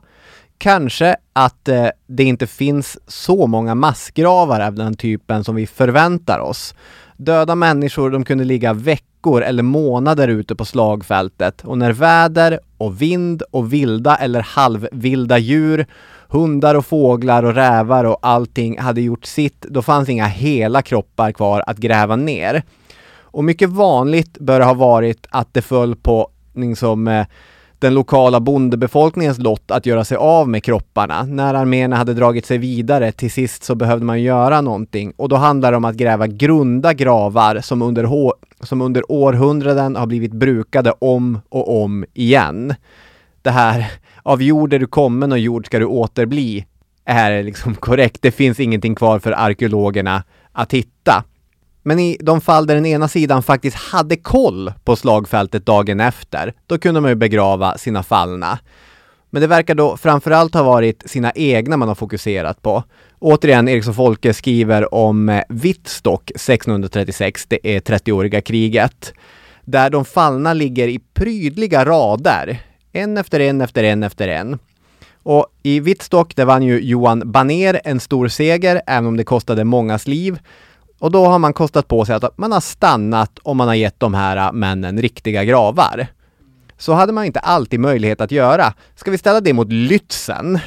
Kanske 0.59 1.15
att 1.33 1.67
eh, 1.67 1.87
det 2.07 2.23
inte 2.23 2.47
finns 2.47 2.97
så 3.07 3.47
många 3.47 3.75
massgravar 3.75 4.59
av 4.59 4.73
den 4.73 4.93
typen 4.93 5.43
som 5.43 5.55
vi 5.55 5.67
förväntar 5.67 6.39
oss. 6.39 6.75
Döda 7.17 7.55
människor, 7.55 8.09
de 8.09 8.25
kunde 8.25 8.43
ligga 8.43 8.73
veckor 8.73 9.41
eller 9.41 9.63
månader 9.63 10.27
ute 10.27 10.55
på 10.55 10.65
slagfältet 10.65 11.65
och 11.65 11.77
när 11.77 11.91
väder 11.91 12.59
och 12.77 13.01
vind 13.01 13.41
och 13.51 13.73
vilda 13.73 14.15
eller 14.15 14.41
halvvilda 14.41 15.37
djur, 15.37 15.85
hundar 16.27 16.75
och 16.75 16.85
fåglar 16.85 17.43
och 17.43 17.55
rävar 17.55 18.03
och 18.03 18.19
allting 18.21 18.79
hade 18.79 19.01
gjort 19.01 19.25
sitt, 19.25 19.61
då 19.61 19.81
fanns 19.81 20.09
inga 20.09 20.25
hela 20.25 20.81
kroppar 20.81 21.31
kvar 21.31 21.63
att 21.67 21.77
gräva 21.77 22.15
ner. 22.15 22.63
Och 23.21 23.43
mycket 23.43 23.69
vanligt 23.69 24.37
bör 24.39 24.59
det 24.59 24.65
ha 24.65 24.73
varit 24.73 25.27
att 25.29 25.53
det 25.53 25.61
föll 25.61 25.95
på 25.95 26.29
liksom, 26.55 27.07
eh, 27.07 27.25
den 27.79 27.93
lokala 27.93 28.39
bondebefolkningens 28.39 29.39
lott 29.39 29.71
att 29.71 29.85
göra 29.85 30.05
sig 30.05 30.17
av 30.17 30.49
med 30.49 30.63
kropparna. 30.63 31.23
När 31.23 31.53
arméerna 31.53 31.95
hade 31.95 32.13
dragit 32.13 32.45
sig 32.45 32.57
vidare 32.57 33.11
till 33.11 33.31
sist 33.31 33.63
så 33.63 33.75
behövde 33.75 34.05
man 34.05 34.21
göra 34.21 34.61
någonting 34.61 35.13
och 35.17 35.29
då 35.29 35.35
handlar 35.35 35.71
det 35.71 35.77
om 35.77 35.85
att 35.85 35.95
gräva 35.95 36.27
grunda 36.27 36.93
gravar 36.93 37.61
som 37.61 37.81
under, 37.81 38.03
hå- 38.03 38.33
som 38.59 38.81
under 38.81 39.11
århundraden 39.11 39.95
har 39.95 40.07
blivit 40.07 40.33
brukade 40.33 40.93
om 40.99 41.39
och 41.49 41.83
om 41.83 42.05
igen. 42.13 42.75
Det 43.41 43.51
här 43.51 43.91
av 44.23 44.41
jord 44.41 44.73
är 44.73 44.79
du 44.79 44.87
kommen 44.87 45.31
och 45.31 45.39
jord 45.39 45.65
ska 45.65 45.79
du 45.79 45.85
återbli 45.85 46.65
är 47.05 47.43
liksom 47.43 47.75
korrekt. 47.75 48.21
Det 48.21 48.31
finns 48.31 48.59
ingenting 48.59 48.95
kvar 48.95 49.19
för 49.19 49.31
arkeologerna 49.31 50.23
att 50.51 50.73
hitta. 50.73 51.23
Men 51.83 51.99
i 51.99 52.17
de 52.19 52.41
fall 52.41 52.67
där 52.67 52.75
den 52.75 52.85
ena 52.85 53.07
sidan 53.07 53.43
faktiskt 53.43 53.77
hade 53.77 54.15
koll 54.15 54.73
på 54.83 54.95
slagfältet 54.95 55.65
dagen 55.65 55.99
efter, 55.99 56.53
då 56.67 56.77
kunde 56.77 57.01
man 57.01 57.11
ju 57.11 57.15
begrava 57.15 57.77
sina 57.77 58.03
fallna. 58.03 58.59
Men 59.29 59.41
det 59.41 59.47
verkar 59.47 59.75
då 59.75 59.97
framförallt 59.97 60.53
ha 60.53 60.63
varit 60.63 61.09
sina 61.09 61.31
egna 61.35 61.77
man 61.77 61.87
har 61.87 61.95
fokuserat 61.95 62.61
på. 62.61 62.83
Återigen, 63.19 63.67
Eriksson 63.67 63.93
Folke 63.93 64.33
skriver 64.33 64.93
om 64.93 65.29
eh, 65.29 65.41
Wittstock 65.49 66.31
1636, 66.31 67.45
det 67.47 67.75
är 67.75 67.79
30-åriga 67.79 68.41
kriget, 68.41 69.13
där 69.65 69.89
de 69.89 70.05
fallna 70.05 70.53
ligger 70.53 70.87
i 70.87 70.99
prydliga 71.13 71.85
rader, 71.85 72.61
en 72.91 73.17
efter 73.17 73.39
en 73.39 73.61
efter 73.61 73.83
en 73.83 74.03
efter 74.03 74.27
en. 74.27 74.59
Och 75.23 75.47
i 75.63 75.79
Wittstock, 75.79 76.35
där 76.35 76.45
vann 76.45 76.63
ju 76.63 76.81
Johan 76.81 77.31
Baner 77.31 77.81
en 77.83 77.99
stor 77.99 78.27
seger, 78.27 78.81
även 78.87 79.07
om 79.07 79.17
det 79.17 79.23
kostade 79.23 79.63
mångas 79.63 80.07
liv. 80.07 80.39
Och 80.99 81.11
då 81.11 81.25
har 81.25 81.39
man 81.39 81.53
kostat 81.53 81.87
på 81.87 82.05
sig 82.05 82.15
att 82.15 82.37
man 82.37 82.51
har 82.51 82.59
stannat 82.59 83.39
och 83.39 83.55
man 83.55 83.67
har 83.67 83.75
gett 83.75 83.99
de 83.99 84.13
här 84.13 84.37
äh, 84.37 84.51
männen 84.51 85.01
riktiga 85.01 85.43
gravar. 85.43 86.07
Så 86.77 86.93
hade 86.93 87.13
man 87.13 87.25
inte 87.25 87.39
alltid 87.39 87.79
möjlighet 87.79 88.21
att 88.21 88.31
göra. 88.31 88.73
Ska 88.95 89.11
vi 89.11 89.17
ställa 89.17 89.41
det 89.41 89.53
mot 89.53 89.67
Lützen, 89.69 90.59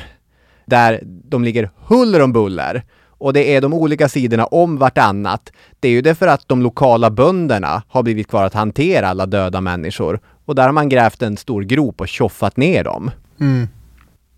där 0.66 1.00
de 1.04 1.44
ligger 1.44 1.70
huller 1.86 2.22
om 2.22 2.32
buller 2.32 2.84
och 3.22 3.32
det 3.32 3.54
är 3.54 3.60
de 3.60 3.74
olika 3.74 4.08
sidorna 4.08 4.46
om 4.46 4.78
vartannat. 4.78 5.52
Det 5.80 5.88
är 5.88 5.92
ju 5.92 6.02
det 6.02 6.14
för 6.14 6.26
att 6.26 6.48
de 6.48 6.62
lokala 6.62 7.10
bönderna 7.10 7.82
har 7.88 8.02
blivit 8.02 8.28
kvar 8.28 8.44
att 8.44 8.54
hantera 8.54 9.08
alla 9.08 9.26
döda 9.26 9.60
människor 9.60 10.20
och 10.44 10.54
där 10.54 10.62
har 10.62 10.72
man 10.72 10.88
grävt 10.88 11.22
en 11.22 11.36
stor 11.36 11.62
grop 11.62 12.00
och 12.00 12.08
tjoffat 12.08 12.56
ner 12.56 12.84
dem. 12.84 13.10
Mm. 13.40 13.68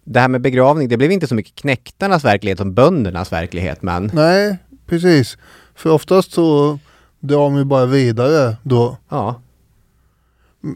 Det 0.04 0.20
här 0.20 0.28
med 0.28 0.40
begravning, 0.40 0.88
det 0.88 0.96
blev 0.96 1.12
inte 1.12 1.26
så 1.26 1.34
mycket 1.34 1.54
knäktarnas 1.54 2.24
verklighet 2.24 2.58
som 2.58 2.74
böndernas 2.74 3.32
verklighet, 3.32 3.82
men 3.82 4.10
Nej, 4.14 4.56
precis. 4.86 5.38
För 5.74 5.90
oftast 5.90 6.32
så 6.32 6.78
drar 7.20 7.38
de 7.38 7.56
ju 7.56 7.64
bara 7.64 7.86
vidare 7.86 8.56
då. 8.62 8.96
ja. 9.08 9.40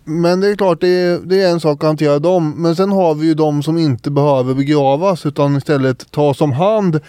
Men 0.04 0.40
det 0.40 0.48
är 0.48 0.56
klart, 0.56 0.80
det 0.80 0.88
är, 0.88 1.20
det 1.24 1.42
är 1.42 1.50
en 1.50 1.60
sak 1.60 1.84
att 1.84 1.88
hantera 1.88 2.18
dem. 2.18 2.54
Men 2.56 2.76
sen 2.76 2.92
har 2.92 3.14
vi 3.14 3.26
ju 3.26 3.34
de 3.34 3.62
som 3.62 3.78
inte 3.78 4.10
behöver 4.10 4.54
begravas 4.54 5.26
utan 5.26 5.56
istället 5.56 6.12
tas 6.12 6.40
om 6.40 6.52
hand. 6.52 7.00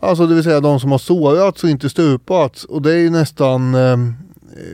Alltså 0.00 0.26
det 0.26 0.34
vill 0.34 0.44
säga 0.44 0.60
de 0.60 0.80
som 0.80 0.90
har 0.90 0.98
sårats 0.98 1.64
och 1.64 1.70
inte 1.70 1.88
stupats. 1.88 2.64
Och 2.64 2.82
det 2.82 2.92
är 2.92 2.98
ju 2.98 3.10
nästan 3.10 3.74
eh, 3.74 3.96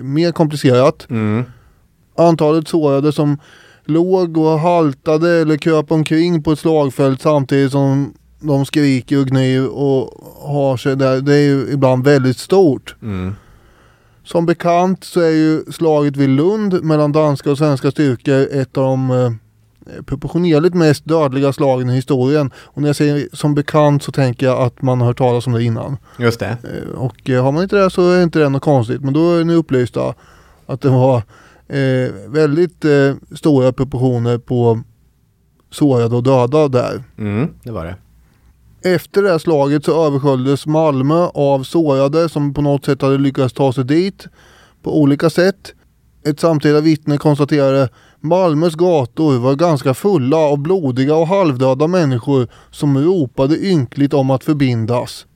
mer 0.03 0.33
komplicerat. 0.33 1.07
Mm. 1.11 1.45
Antalet 2.17 2.69
sårade 2.69 3.13
som 3.13 3.39
låg 3.85 4.37
och 4.39 4.61
haltade 4.61 5.31
eller 5.31 5.57
kröp 5.57 5.93
omkring 5.93 6.43
på 6.43 6.53
ett 6.53 6.59
slagfält 6.59 7.21
samtidigt 7.21 7.73
som 7.73 8.15
de 8.43 8.67
skriker 8.67 9.21
och 9.21 9.27
gnyr 9.27 9.67
och 9.67 10.11
har 10.41 10.77
sig 10.77 10.97
där. 10.97 11.21
Det 11.21 11.35
är 11.35 11.43
ju 11.43 11.73
ibland 11.73 12.05
väldigt 12.05 12.39
stort. 12.39 12.97
Mm. 13.03 13.35
Som 14.25 14.47
bekant 14.47 15.05
så 15.05 15.21
är 15.21 15.31
ju 15.31 15.65
slaget 15.73 16.17
vid 16.17 16.29
Lund 16.29 16.85
mellan 16.85 17.13
danska 17.13 17.51
och 17.51 17.59
svenska 17.59 17.91
styrkor 17.91 18.49
ett 18.53 18.79
av 18.79 18.85
de 18.85 19.11
eh, 19.11 19.33
proportionerligt 20.05 20.75
mest 20.75 21.05
dödliga 21.05 21.53
slagen 21.53 21.91
i 21.91 21.95
historien. 21.95 22.51
Och 22.57 22.83
när 22.83 22.89
jag 22.89 22.97
säger 22.97 23.29
som 23.33 23.55
bekant 23.55 24.03
så 24.03 24.13
tänker 24.13 24.47
jag 24.47 24.63
att 24.63 24.83
man 24.83 25.01
har 25.01 25.07
hört 25.07 25.19
talas 25.19 25.47
om 25.47 25.53
det 25.53 25.65
innan. 25.65 25.97
Just 26.19 26.41
det. 26.41 26.57
Eh, 26.63 26.99
och 26.99 27.31
eh, 27.31 27.45
har 27.45 27.53
man 27.53 27.63
inte 27.63 27.77
det 27.77 27.91
så 27.91 28.11
är 28.11 28.23
inte 28.23 28.39
det 28.39 28.49
något 28.49 28.63
konstigt. 28.63 29.01
Men 29.01 29.15
då 29.15 29.33
är 29.33 29.45
ni 29.45 29.55
upplysta 29.55 30.15
att 30.67 30.81
det 30.81 30.89
var 30.89 31.17
eh, 31.69 32.13
väldigt 32.27 32.85
eh, 32.85 33.15
stora 33.35 33.73
proportioner 33.73 34.39
på 34.39 34.83
sårade 35.71 36.17
och 36.17 36.23
döda 36.23 36.69
där. 36.69 37.05
Mm, 37.19 37.49
det 37.63 37.71
var 37.71 37.85
det. 37.85 37.97
Efter 38.85 39.23
det 39.23 39.31
här 39.31 39.39
slaget 39.39 39.85
så 39.85 40.07
översköljdes 40.07 40.67
Malmö 40.67 41.27
av 41.35 41.63
sårade 41.63 42.29
som 42.29 42.55
på 42.55 42.63
något 42.63 42.85
sätt 42.85 43.03
hade 43.03 43.19
lyckats 43.19 43.55
ta 43.55 43.73
sig 43.73 43.85
dit 43.85 44.27
på 44.83 45.01
olika 45.01 45.31
sätt. 45.31 45.73
Ett 46.25 46.41
samtida 46.41 46.81
vittne 46.81 47.19
konstaterade 47.19 47.89
Malmös 48.21 48.75
gator 48.75 49.39
var 49.39 49.55
ganska 49.55 49.95
fulla 49.95 50.37
av 50.37 50.59
blodiga 50.59 51.15
och 51.15 51.27
halvdöda 51.27 51.87
människor 51.87 52.49
som 52.71 52.99
ropade 52.99 53.59
ynkligt 53.59 54.15
om 54.15 54.31
att 54.31 54.45
förbindas. 54.45 55.27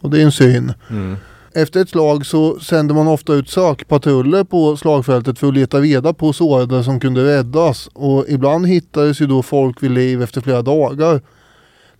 Och 0.00 0.10
det 0.10 0.20
är 0.20 0.24
en 0.24 0.32
syn. 0.32 0.72
Mm. 0.90 1.16
Efter 1.54 1.80
ett 1.80 1.88
slag 1.88 2.26
så 2.26 2.60
sände 2.60 2.94
man 2.94 3.08
ofta 3.08 3.34
ut 3.34 3.48
sökpatruller 3.48 4.44
på 4.44 4.76
slagfältet 4.76 5.38
för 5.38 5.48
att 5.48 5.54
leta 5.54 5.80
reda 5.80 6.12
på 6.12 6.32
sårade 6.32 6.84
som 6.84 7.00
kunde 7.00 7.24
räddas. 7.24 7.88
Och 7.92 8.24
ibland 8.28 8.66
hittades 8.66 9.20
ju 9.20 9.26
då 9.26 9.42
folk 9.42 9.82
vid 9.82 9.90
liv 9.90 10.22
efter 10.22 10.40
flera 10.40 10.62
dagar. 10.62 11.20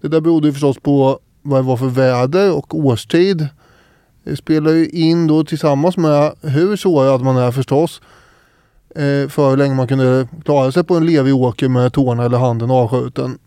Det 0.01 0.09
där 0.09 0.21
berodde 0.21 0.47
ju 0.47 0.53
förstås 0.53 0.79
på 0.79 1.19
vad 1.43 1.59
det 1.59 1.67
var 1.67 1.77
för 1.77 1.87
väder 1.87 2.53
och 2.53 2.75
årstid. 2.75 3.49
Det 4.25 4.37
spelar 4.37 4.71
ju 4.71 4.89
in 4.89 5.27
då 5.27 5.45
tillsammans 5.45 5.97
med 5.97 6.33
hur 6.43 6.77
sårad 6.77 7.23
man 7.23 7.37
är 7.37 7.51
förstås. 7.51 8.01
Eh, 8.95 9.29
för 9.29 9.51
hur 9.51 9.57
länge 9.57 9.75
man 9.75 9.89
kunde 9.89 10.29
klara 10.45 10.73
sig 10.73 10.85
på 10.85 10.97
en 10.97 11.07
levig 11.07 11.35
åker 11.35 11.69
med 11.69 11.93
tårna 11.93 12.25
eller 12.25 12.39
handen 12.39 12.71
avskjuten. 12.71 13.39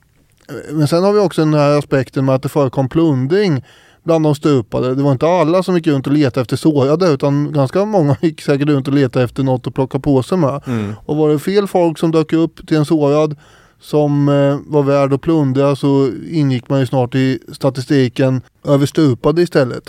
Men 0.72 0.88
sen 0.88 1.04
har 1.04 1.14
vi 1.14 1.20
också 1.20 1.42
den 1.42 1.54
här 1.54 1.78
aspekten 1.78 2.26
med 2.26 2.36
att 2.36 2.44
det 2.44 2.50
förekom 2.50 2.90
plundring 2.90 3.64
bland 4.04 4.26
de 4.26 4.36
stupade. 4.36 4.96
Det 4.96 5.04
var 5.04 5.12
inte 5.12 5.28
alla 5.28 5.64
som 5.64 5.76
gick 5.76 5.88
runt 5.88 6.08
och 6.08 6.14
letade 6.14 6.42
efter 6.42 6.58
sårade 6.58 7.08
utan 7.08 7.54
ganska 7.54 7.86
många 7.86 8.16
gick 8.22 8.42
säkert 8.42 8.68
runt 8.68 8.88
och 8.88 8.94
letade 8.94 9.26
efter 9.26 9.44
något 9.44 9.68
att 9.68 9.74
plocka 9.74 10.00
på 10.00 10.24
sig 10.24 10.38
med. 10.38 10.62
Mm. 10.68 10.94
Och 11.06 11.18
var 11.18 11.30
det 11.30 11.40
fel 11.40 11.68
folk 11.68 11.98
som 11.98 12.12
dök 12.12 12.34
upp 12.34 12.68
till 12.68 12.78
en 12.78 12.86
sårad 12.86 13.36
som 13.82 14.30
eh, 14.30 14.60
var 14.66 14.84
värd 14.84 15.14
att 15.14 15.22
plundra 15.22 15.76
så 15.76 16.12
ingick 16.32 16.70
man 16.70 16.80
ju 16.80 16.86
snart 16.86 17.16
i 17.16 17.40
statistiken 17.52 18.42
över 18.64 18.86
stupade 18.86 19.42
istället. 19.42 19.84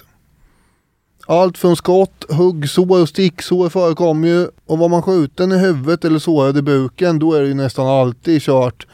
Allt 1.27 1.59
från 1.59 1.77
skott, 1.77 2.25
huggsår 2.29 3.01
och 3.01 3.09
sticksår 3.09 3.69
förekom 3.69 4.25
ju 4.25 4.49
och 4.67 4.79
var 4.79 4.89
man 4.89 5.03
skjuten 5.03 5.53
i 5.53 5.59
huvudet 5.59 6.05
eller 6.05 6.19
sårad 6.19 6.59
i 6.59 6.63
buken 6.63 7.19
då 7.19 7.33
är 7.33 7.41
det 7.41 7.49
ju 7.49 7.55
nästan 7.55 7.87
alltid 7.87 8.43
kört 8.43 8.87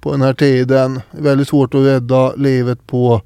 på 0.00 0.12
den 0.12 0.22
här 0.22 0.34
tiden. 0.34 1.00
Väldigt 1.10 1.48
svårt 1.48 1.74
att 1.74 1.80
rädda 1.80 2.34
livet 2.34 2.86
på 2.86 3.22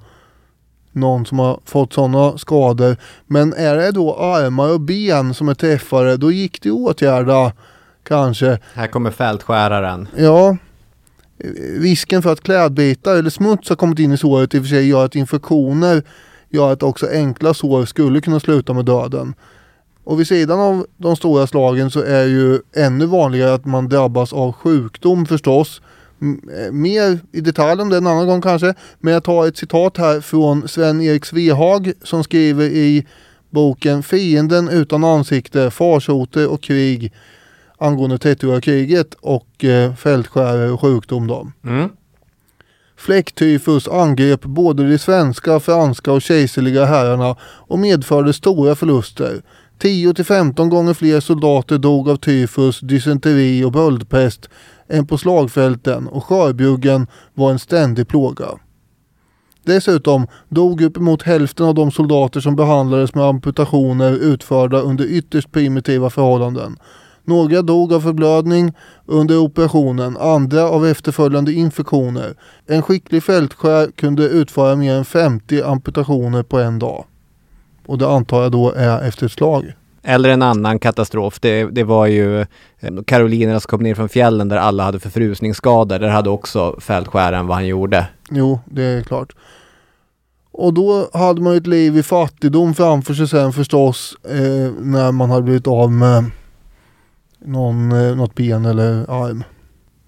någon 0.93 1.27
som 1.27 1.39
har 1.39 1.61
fått 1.65 1.93
sådana 1.93 2.39
skador. 2.39 2.97
Men 3.27 3.53
är 3.53 3.77
det 3.77 3.91
då 3.91 4.17
armar 4.17 4.73
och 4.73 4.81
ben 4.81 5.35
som 5.35 5.49
är 5.49 5.55
träffade 5.55 6.17
då 6.17 6.33
gick 6.33 6.63
det 6.63 6.71
att 6.71 6.77
åtgärda 6.77 7.53
kanske. 8.03 8.59
Här 8.75 8.87
kommer 8.87 9.11
fältskäraren. 9.11 10.09
Ja, 10.17 10.57
risken 11.79 12.23
för 12.23 12.33
att 12.33 12.41
klädbitar 12.41 13.17
eller 13.17 13.31
smuts 13.31 13.69
har 13.69 13.77
kommit 13.77 13.99
in 13.99 14.13
i 14.13 14.19
såret 14.19 14.55
i 14.55 14.59
och 14.59 14.63
för 14.63 14.69
sig 14.69 14.89
gör 14.89 15.05
att 15.05 15.15
infektioner 15.15 16.03
gör 16.49 16.73
att 16.73 16.83
också 16.83 17.07
enkla 17.11 17.55
sår 17.55 17.85
skulle 17.85 18.21
kunna 18.21 18.41
sluta 18.41 18.73
med 18.73 18.85
döden. 18.85 19.35
Och 20.05 20.21
vid 20.21 20.29
sidan 20.29 20.61
av 20.61 20.87
de 20.97 21.17
stora 21.17 21.47
slagen 21.47 21.91
så 21.91 22.01
är 22.01 22.25
ju 22.25 22.61
ännu 22.77 23.07
vanligare 23.07 23.55
att 23.55 23.65
man 23.65 23.89
drabbas 23.89 24.33
av 24.33 24.53
sjukdom 24.53 25.27
förstås. 25.27 25.81
Eh, 26.21 26.73
mer 26.73 27.19
i 27.33 27.41
detalj 27.41 27.83
om 27.83 27.89
det 27.89 27.97
en 27.97 28.07
annan 28.07 28.27
gång 28.27 28.41
kanske. 28.41 28.75
Men 28.99 29.13
jag 29.13 29.25
tar 29.25 29.47
ett 29.47 29.57
citat 29.57 29.97
här 29.97 30.21
från 30.21 30.69
Sven-Erik 30.69 31.25
Svehag 31.25 31.93
som 32.03 32.25
skriver 32.25 32.65
i 32.65 33.07
boken 33.51 34.03
Fienden 34.03 34.69
utan 34.69 35.05
ansikte, 35.05 35.71
farsoter 35.71 36.49
och 36.49 36.63
krig 36.63 37.13
angående 37.79 38.17
30-åriga 38.17 38.61
kriget 38.61 39.15
och 39.15 39.65
eh, 39.65 39.95
fältskärare 39.95 40.71
och 40.71 40.81
sjukdom 40.81 41.27
då. 41.27 41.51
Mm. 41.65 41.89
Fläcktyfus 42.97 43.89
angrep 43.89 44.43
både 44.43 44.91
de 44.91 44.99
svenska, 44.99 45.61
franska 45.61 46.13
och 46.13 46.23
kejserliga 46.23 46.85
herrarna 46.85 47.37
och 47.43 47.79
medförde 47.79 48.33
stora 48.33 48.75
förluster. 48.75 49.43
10-15 49.79 50.69
gånger 50.69 50.95
fler 50.95 51.21
soldater 51.21 51.79
dog 51.79 52.09
av 52.09 52.17
tyfus, 52.17 52.81
dysenteri 52.81 53.65
och 53.65 53.73
böldpest 53.73 54.49
än 54.89 55.07
på 55.07 55.19
slagfälten 55.19 56.09
och 56.09 56.25
skörbjuggen 56.25 57.07
var 57.35 57.51
en 57.51 57.59
ständig 57.59 58.09
plåga. 58.09 58.47
Dessutom 59.65 60.27
dog 60.49 60.81
uppemot 60.81 61.23
hälften 61.23 61.67
av 61.67 61.75
de 61.75 61.91
soldater 61.91 62.41
som 62.41 62.57
behandlades 62.57 63.15
med 63.15 63.25
amputationer 63.25 64.13
utförda 64.13 64.81
under 64.81 65.05
ytterst 65.05 65.53
primitiva 65.53 66.11
förhållanden. 66.11 66.77
Några 67.27 67.63
dog 67.63 67.93
av 67.93 68.01
förblödning 68.01 68.73
under 69.07 69.39
operationen, 69.39 70.17
andra 70.17 70.69
av 70.69 70.87
efterföljande 70.87 71.53
infektioner. 71.53 72.35
En 72.67 72.83
skicklig 72.83 73.23
fältskär 73.23 73.91
kunde 73.97 74.23
utföra 74.23 74.77
mer 74.77 74.95
än 74.95 75.05
50 75.05 75.63
amputationer 75.63 76.43
på 76.43 76.59
en 76.59 76.79
dag. 76.79 77.05
Och 77.87 77.99
det 77.99 78.09
antar 78.09 78.43
jag 78.43 78.53
då 78.53 78.73
är 78.73 79.09
efter 79.09 79.27
ett 79.27 79.33
slag. 79.33 79.73
Eller 80.03 80.29
en 80.29 80.43
annan 80.43 80.79
katastrof. 80.79 81.41
Det, 81.41 81.65
det 81.65 81.85
var 81.85 82.07
ju 82.07 82.41
eh, 82.41 82.47
karolinerna 83.07 83.61
som 83.61 83.69
kom 83.69 83.83
ner 83.83 83.95
från 83.95 84.09
fjällen 84.09 84.49
där 84.49 84.57
alla 84.57 84.85
hade 84.85 85.01
förfrusningsskador. 85.01 85.99
Där 85.99 86.09
hade 86.09 86.31
också 86.31 86.77
Fältskäraren 86.81 87.47
vad 87.47 87.57
han 87.57 87.67
gjorde. 87.67 88.07
Jo, 88.31 88.61
det 88.65 88.83
är 88.83 89.03
klart. 89.03 89.33
Och 90.53 90.75
då 90.75 91.09
hade 91.13 91.41
man 91.41 91.57
ett 91.57 91.67
liv 91.67 91.97
i 91.97 92.03
fattigdom 92.03 92.75
framför 92.75 93.15
sig 93.15 93.29
sen 93.29 93.53
förstås 93.53 94.17
eh, 94.25 94.73
när 94.81 95.13
man 95.13 95.31
hade 95.31 95.43
blivit 95.43 95.67
av 95.67 95.93
med 95.93 96.25
någon, 97.45 97.93
eh, 97.93 98.17
något 98.17 98.35
ben 98.35 98.65
eller 98.65 99.11
arm. 99.11 99.45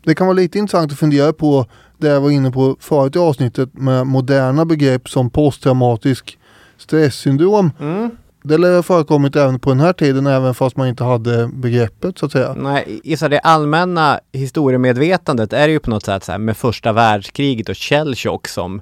Det 0.05 0.15
kan 0.15 0.27
vara 0.27 0.35
lite 0.35 0.59
intressant 0.59 0.93
att 0.93 0.99
fundera 0.99 1.33
på 1.33 1.67
det 1.99 2.09
jag 2.09 2.21
var 2.21 2.31
inne 2.31 2.51
på 2.51 2.77
förut 2.81 3.17
i 3.17 3.19
avsnittet 3.19 3.75
med 3.75 4.07
moderna 4.07 4.65
begrepp 4.65 5.09
som 5.09 5.31
posttraumatisk 5.31 6.39
stresssyndrom. 6.77 7.71
Mm. 7.81 8.11
Det 8.43 8.59
lär 8.59 8.75
ha 8.75 8.83
förekommit 8.83 9.37
även 9.37 9.59
på 9.59 9.71
den 9.71 9.81
här 9.81 9.93
tiden 9.93 10.27
även 10.27 10.55
fast 10.55 10.77
man 10.77 10.89
inte 10.89 11.05
hade 11.05 11.49
begreppet 11.49 12.19
så 12.19 12.27
att 12.27 12.33
säga. 12.33 12.55
Nej, 12.55 13.17
så 13.19 13.29
det 13.29 13.39
allmänna 13.39 14.21
historiemedvetandet 14.33 15.53
är 15.53 15.69
ju 15.69 15.79
på 15.79 15.91
något 15.91 16.05
sätt 16.05 16.25
så 16.25 16.33
här 16.33 16.39
med 16.39 16.57
första 16.57 16.93
världskriget 16.93 17.69
och 17.69 17.77
källchock 17.77 18.49
som 18.49 18.81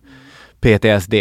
PTSD 0.60 1.14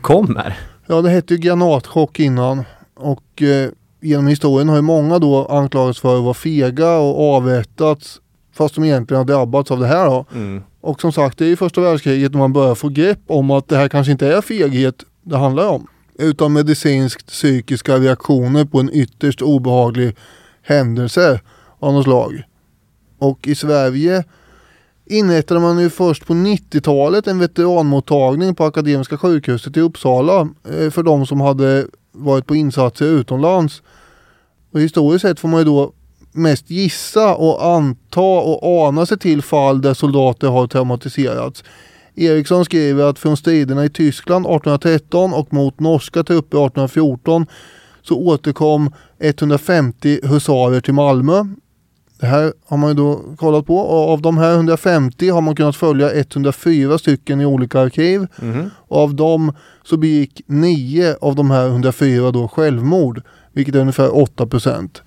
kommer. 0.00 0.58
Ja, 0.86 1.02
det 1.02 1.10
hette 1.10 1.34
ju 1.34 1.40
granatchock 1.40 2.20
innan 2.20 2.64
och 2.94 3.42
eh, 3.42 3.70
genom 4.00 4.26
historien 4.26 4.68
har 4.68 4.76
ju 4.76 4.82
många 4.82 5.18
då 5.18 5.46
anklagats 5.46 6.00
för 6.00 6.16
att 6.16 6.24
vara 6.24 6.34
fega 6.34 6.96
och 6.96 7.34
avrättats 7.34 8.20
fast 8.58 8.74
de 8.74 8.84
egentligen 8.84 9.18
har 9.18 9.24
drabbats 9.24 9.70
av 9.70 9.80
det 9.80 9.86
här 9.86 10.06
då. 10.06 10.26
Mm. 10.34 10.62
Och 10.80 11.00
som 11.00 11.12
sagt, 11.12 11.38
det 11.38 11.44
är 11.44 11.48
ju 11.48 11.56
första 11.56 11.80
världskriget 11.80 12.32
när 12.32 12.38
man 12.38 12.52
börjar 12.52 12.74
få 12.74 12.88
grepp 12.88 13.20
om 13.26 13.50
att 13.50 13.68
det 13.68 13.76
här 13.76 13.88
kanske 13.88 14.12
inte 14.12 14.26
är 14.26 14.40
feghet 14.40 15.04
det 15.22 15.36
handlar 15.36 15.68
om. 15.68 15.86
Utan 16.18 16.52
medicinskt 16.52 17.26
psykiska 17.26 17.98
reaktioner 17.98 18.64
på 18.64 18.80
en 18.80 18.90
ytterst 18.92 19.42
obehaglig 19.42 20.16
händelse 20.62 21.40
av 21.78 21.92
något 21.92 22.04
slag. 22.04 22.42
Och 23.18 23.48
i 23.48 23.54
Sverige 23.54 24.24
inrättade 25.06 25.60
man 25.60 25.78
ju 25.78 25.90
först 25.90 26.26
på 26.26 26.34
90-talet 26.34 27.26
en 27.26 27.38
veteranmottagning 27.38 28.54
på 28.54 28.64
Akademiska 28.64 29.16
sjukhuset 29.16 29.76
i 29.76 29.80
Uppsala 29.80 30.48
eh, 30.70 30.90
för 30.90 31.02
de 31.02 31.26
som 31.26 31.40
hade 31.40 31.86
varit 32.18 32.46
på 32.46 32.56
insatser 32.56 33.06
utomlands. 33.06 33.82
Och 34.72 34.80
historiskt 34.80 35.22
sett 35.22 35.40
får 35.40 35.48
man 35.48 35.58
ju 35.58 35.64
då 35.64 35.92
mest 36.32 36.70
gissa 36.70 37.34
och 37.34 37.66
anta 37.66 38.20
och 38.20 38.86
ana 38.86 39.06
sig 39.06 39.18
till 39.18 39.42
fall 39.42 39.80
där 39.82 39.94
soldater 39.94 40.48
har 40.48 40.66
traumatiserats. 40.66 41.64
Eriksson 42.14 42.64
skriver 42.64 43.04
att 43.04 43.18
från 43.18 43.36
striderna 43.36 43.84
i 43.84 43.90
Tyskland 43.90 44.46
1813 44.46 45.34
och 45.34 45.52
mot 45.52 45.80
norska 45.80 46.24
trupper 46.24 46.58
1814 46.58 47.46
så 48.02 48.18
återkom 48.18 48.92
150 49.18 50.20
husarer 50.22 50.80
till 50.80 50.94
Malmö. 50.94 51.44
Det 52.20 52.26
här 52.26 52.52
har 52.66 52.76
man 52.76 52.88
ju 52.90 52.94
då 52.94 53.20
kollat 53.36 53.66
på 53.66 53.76
och 53.78 54.12
av 54.12 54.22
de 54.22 54.38
här 54.38 54.54
150 54.54 55.28
har 55.30 55.40
man 55.40 55.56
kunnat 55.56 55.76
följa 55.76 56.12
104 56.14 56.98
stycken 56.98 57.40
i 57.40 57.46
olika 57.46 57.80
arkiv. 57.80 58.26
Mhm. 58.42 58.70
Och 58.76 58.98
av 59.02 59.14
dem 59.14 59.52
så 59.84 59.96
begick 59.96 60.40
9 60.46 61.16
av 61.20 61.34
de 61.34 61.50
här 61.50 61.66
104 61.68 62.30
då 62.30 62.48
självmord, 62.48 63.22
vilket 63.52 63.74
är 63.74 63.80
ungefär 63.80 64.16
8 64.16 64.46
procent. 64.46 65.02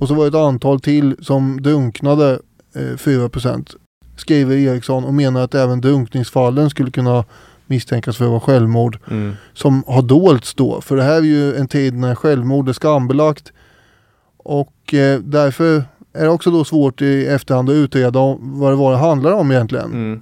Och 0.00 0.08
så 0.08 0.14
var 0.14 0.22
det 0.24 0.28
ett 0.28 0.44
antal 0.44 0.80
till 0.80 1.16
som 1.20 1.62
drunknade, 1.62 2.38
eh, 2.74 2.96
4 2.96 3.28
procent, 3.28 3.70
skriver 4.16 4.56
Eriksson 4.56 5.04
och 5.04 5.14
menar 5.14 5.40
att 5.40 5.54
även 5.54 5.80
drunkningsfallen 5.80 6.70
skulle 6.70 6.90
kunna 6.90 7.24
misstänkas 7.66 8.16
för 8.16 8.24
att 8.24 8.30
vara 8.30 8.40
självmord 8.40 8.98
Mm. 9.10 9.32
som 9.54 9.84
har 9.86 10.02
dolts 10.02 10.54
då. 10.54 10.80
För 10.80 10.96
det 10.96 11.02
här 11.02 11.16
är 11.16 11.20
ju 11.22 11.54
en 11.56 11.68
tid 11.68 11.94
när 11.94 12.14
självmord 12.14 12.68
är 12.68 12.72
skambelagt. 12.72 13.52
Och 14.36 14.94
eh, 14.94 15.20
därför 15.20 15.84
är 16.12 16.24
det 16.24 16.30
också 16.30 16.50
då 16.50 16.64
svårt 16.64 17.02
i 17.02 17.26
efterhand 17.26 17.70
att 17.70 17.74
utreda 17.74 18.36
vad 18.40 18.72
det 18.72 18.76
var 18.76 18.92
det 18.92 18.98
handlar 18.98 19.32
om 19.32 19.50
egentligen. 19.50 19.92
Mm. 19.92 20.20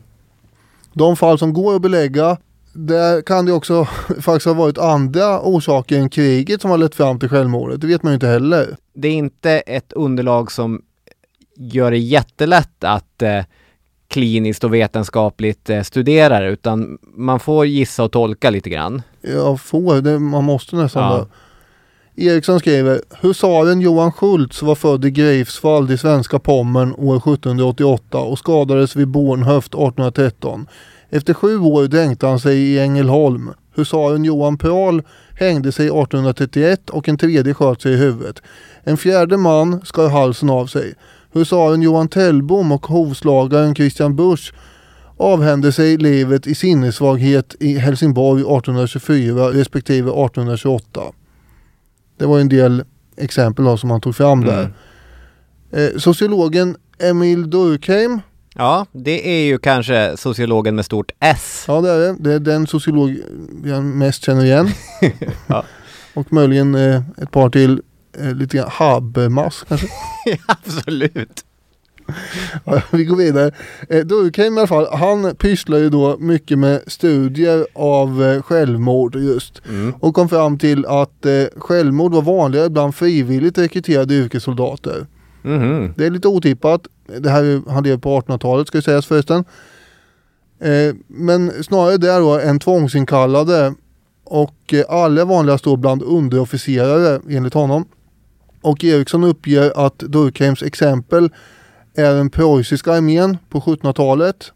De 0.92 1.16
fall 1.16 1.38
som 1.38 1.52
går 1.52 1.76
att 1.76 1.82
belägga, 1.82 2.36
där 2.72 3.22
kan 3.22 3.46
det 3.46 3.52
också 3.52 3.84
faktiskt 4.20 4.46
ha 4.46 4.54
varit 4.54 4.78
andra 4.78 5.40
orsaker 5.40 5.98
än 5.98 6.08
kriget 6.08 6.60
som 6.60 6.70
har 6.70 6.78
lett 6.78 6.94
fram 6.94 7.18
till 7.18 7.28
självmordet. 7.28 7.80
Det 7.80 7.86
vet 7.86 8.02
man 8.02 8.12
ju 8.12 8.14
inte 8.14 8.26
heller. 8.26 8.76
Det 8.94 9.08
är 9.08 9.12
inte 9.12 9.50
ett 9.50 9.92
underlag 9.92 10.52
som 10.52 10.82
gör 11.56 11.90
det 11.90 11.98
jättelätt 11.98 12.84
att 12.84 13.22
eh, 13.22 13.44
kliniskt 14.08 14.64
och 14.64 14.74
vetenskapligt 14.74 15.70
eh, 15.70 15.82
studera 15.82 16.40
det, 16.40 16.48
utan 16.48 16.98
man 17.02 17.40
får 17.40 17.66
gissa 17.66 18.04
och 18.04 18.12
tolka 18.12 18.50
lite 18.50 18.70
grann. 18.70 19.02
Jag 19.20 19.60
får, 19.60 20.00
det, 20.00 20.18
man 20.18 20.44
måste 20.44 20.76
nästan 20.76 21.12
Ja. 21.12 21.18
det. 21.18 21.26
Eriksson 22.22 22.60
skriver, 22.60 23.00
husaren 23.20 23.80
Johan 23.80 24.12
Schultz 24.12 24.62
var 24.62 24.74
född 24.74 25.04
i 25.04 25.10
Greifswald 25.10 25.90
i 25.90 25.98
svenska 25.98 26.38
Pommern 26.38 26.94
år 26.98 27.16
1788 27.16 28.18
och 28.18 28.38
skadades 28.38 28.96
vid 28.96 29.08
Bornhöft 29.08 29.74
1813. 29.74 30.66
Efter 31.10 31.34
sju 31.34 31.58
år 31.58 31.86
dränkte 31.86 32.26
han 32.26 32.40
sig 32.40 32.58
i 32.58 32.78
Ängelholm. 32.78 33.50
Husaren 33.74 34.24
Johan 34.24 34.58
Prahl 34.58 35.02
hängde 35.34 35.72
sig 35.72 35.86
1831 35.86 36.90
och 36.90 37.08
en 37.08 37.18
tredje 37.18 37.54
sköt 37.54 37.82
sig 37.82 37.92
i 37.92 37.96
huvudet. 37.96 38.42
En 38.84 38.96
fjärde 38.96 39.36
man 39.36 39.80
skar 39.84 40.08
halsen 40.08 40.50
av 40.50 40.66
sig. 40.66 40.94
Husaren 41.32 41.82
Johan 41.82 42.08
Tellbom 42.08 42.72
och 42.72 42.86
hovslagaren 42.86 43.74
Christian 43.74 44.16
Busch 44.16 44.52
avhände 45.16 45.72
sig 45.72 45.96
livet 45.96 46.46
i 46.46 46.54
sinnessvaghet 46.54 47.56
i 47.60 47.78
Helsingborg 47.78 48.40
1824 48.40 49.48
respektive 49.48 50.10
1828. 50.10 51.00
Det 52.20 52.26
var 52.26 52.40
en 52.40 52.48
del 52.48 52.84
exempel 53.16 53.64
då 53.64 53.76
som 53.76 53.90
han 53.90 54.00
tog 54.00 54.16
fram 54.16 54.44
där. 54.44 54.72
Eh, 55.72 55.88
sociologen 55.98 56.76
Emil 56.98 57.50
Durkheim, 57.50 58.20
Ja, 58.54 58.86
det 58.92 59.28
är 59.40 59.46
ju 59.46 59.58
kanske 59.58 60.16
sociologen 60.16 60.74
med 60.74 60.84
stort 60.84 61.10
S. 61.20 61.64
ja 61.68 61.80
det 61.80 61.90
är 61.90 61.98
det, 61.98 62.16
det 62.20 62.32
är 62.32 62.38
den 62.40 62.66
sociolog 62.66 63.16
jag 63.64 63.84
mest 63.84 64.24
känner 64.24 64.44
igen. 64.44 64.68
Ja. 65.46 65.64
Och 66.14 66.32
möjligen 66.32 66.74
eh, 66.74 67.02
ett 67.22 67.30
par 67.30 67.50
till, 67.50 67.82
eh, 68.18 68.34
lite 68.34 68.56
grann 68.56 68.70
Habermas 68.72 69.64
kanske. 69.68 69.86
Absolut. 70.46 71.44
Vi 72.90 73.04
går 73.04 73.16
vidare. 73.16 73.50
Eh, 73.88 74.04
Durkheim 74.06 74.54
i 74.56 74.58
alla 74.58 74.66
fall, 74.66 74.86
han 74.92 75.34
pysslar 75.36 75.78
ju 75.78 75.90
då 75.90 76.16
mycket 76.18 76.58
med 76.58 76.80
studier 76.86 77.66
av 77.74 78.22
eh, 78.24 78.42
självmord 78.42 79.16
just. 79.16 79.62
Mm. 79.68 79.94
Och 80.00 80.14
kom 80.14 80.28
fram 80.28 80.58
till 80.58 80.86
att 80.86 81.26
eh, 81.26 81.44
självmord 81.56 82.12
var 82.12 82.22
vanligare 82.22 82.70
bland 82.70 82.94
frivilligt 82.94 83.58
rekryterade 83.58 84.14
yrkessoldater. 84.14 85.06
Mhm. 85.42 85.94
Det 85.96 86.06
är 86.06 86.10
lite 86.10 86.28
otippat. 86.28 86.86
Det 87.18 87.30
här 87.30 87.44
är- 87.44 87.70
han 87.70 87.84
levde 87.84 87.98
på 88.02 88.20
1800-talet 88.20 88.66
ska 88.68 88.82
sägas 88.82 89.06
förresten. 89.06 89.44
Men 91.06 91.64
snarare 91.64 91.96
där 91.96 92.20
då 92.20 92.38
än 92.38 92.58
tvångsinkallade 92.58 93.74
och 94.24 94.74
allra 94.88 95.24
vanligast 95.24 95.64
då 95.64 95.76
bland 95.76 96.02
underofficerare 96.02 97.20
enligt 97.30 97.54
honom. 97.54 97.84
Och 98.62 98.84
Eriksson 98.84 99.24
uppger 99.24 99.86
att 99.86 99.98
Durkheims 99.98 100.62
exempel 100.62 101.30
är 102.00 102.14
den 102.14 102.30
preussiska 102.30 102.92
armén 102.92 103.38
på 103.48 103.60
1700-talet. 103.60 104.52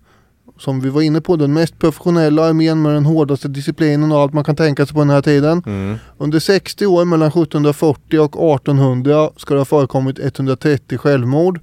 Som 0.59 0.81
vi 0.81 0.89
var 0.89 1.03
inne 1.03 1.21
på, 1.21 1.37
den 1.37 1.53
mest 1.53 1.79
professionella 1.79 2.45
armén 2.45 2.83
med 2.83 2.95
den 2.95 3.07
hårdaste 3.07 3.49
disciplinen 3.49 4.13
och 4.13 4.19
allt 4.19 4.33
man 4.33 4.45
kan 4.45 4.57
tänka 4.57 4.87
sig 4.87 4.95
på 4.95 5.01
den 5.01 5.11
här 5.11 5.23
tiden. 5.23 5.63
Mm. 5.67 5.97
Under 6.19 6.39
60 6.39 6.87
år 6.87 7.05
mellan 7.05 7.29
1740 7.29 8.21
och 8.21 8.55
1800 8.55 9.31
ska 9.37 9.55
det 9.55 9.61
ha 9.61 9.65
förekommit 9.65 10.19
130 10.19 10.99
självmord. 10.99 11.61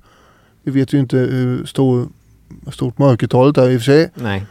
Vi 0.63 0.71
vet 0.71 0.93
ju 0.93 0.99
inte 0.99 1.17
hur 1.17 1.65
stor, 1.65 2.07
stort 2.71 2.97
mörkertalet 2.97 3.57
är 3.57 3.69
i 3.69 3.77
och 3.77 3.81
för 3.81 3.85
sig. 3.85 4.11
Nej. 4.15 4.45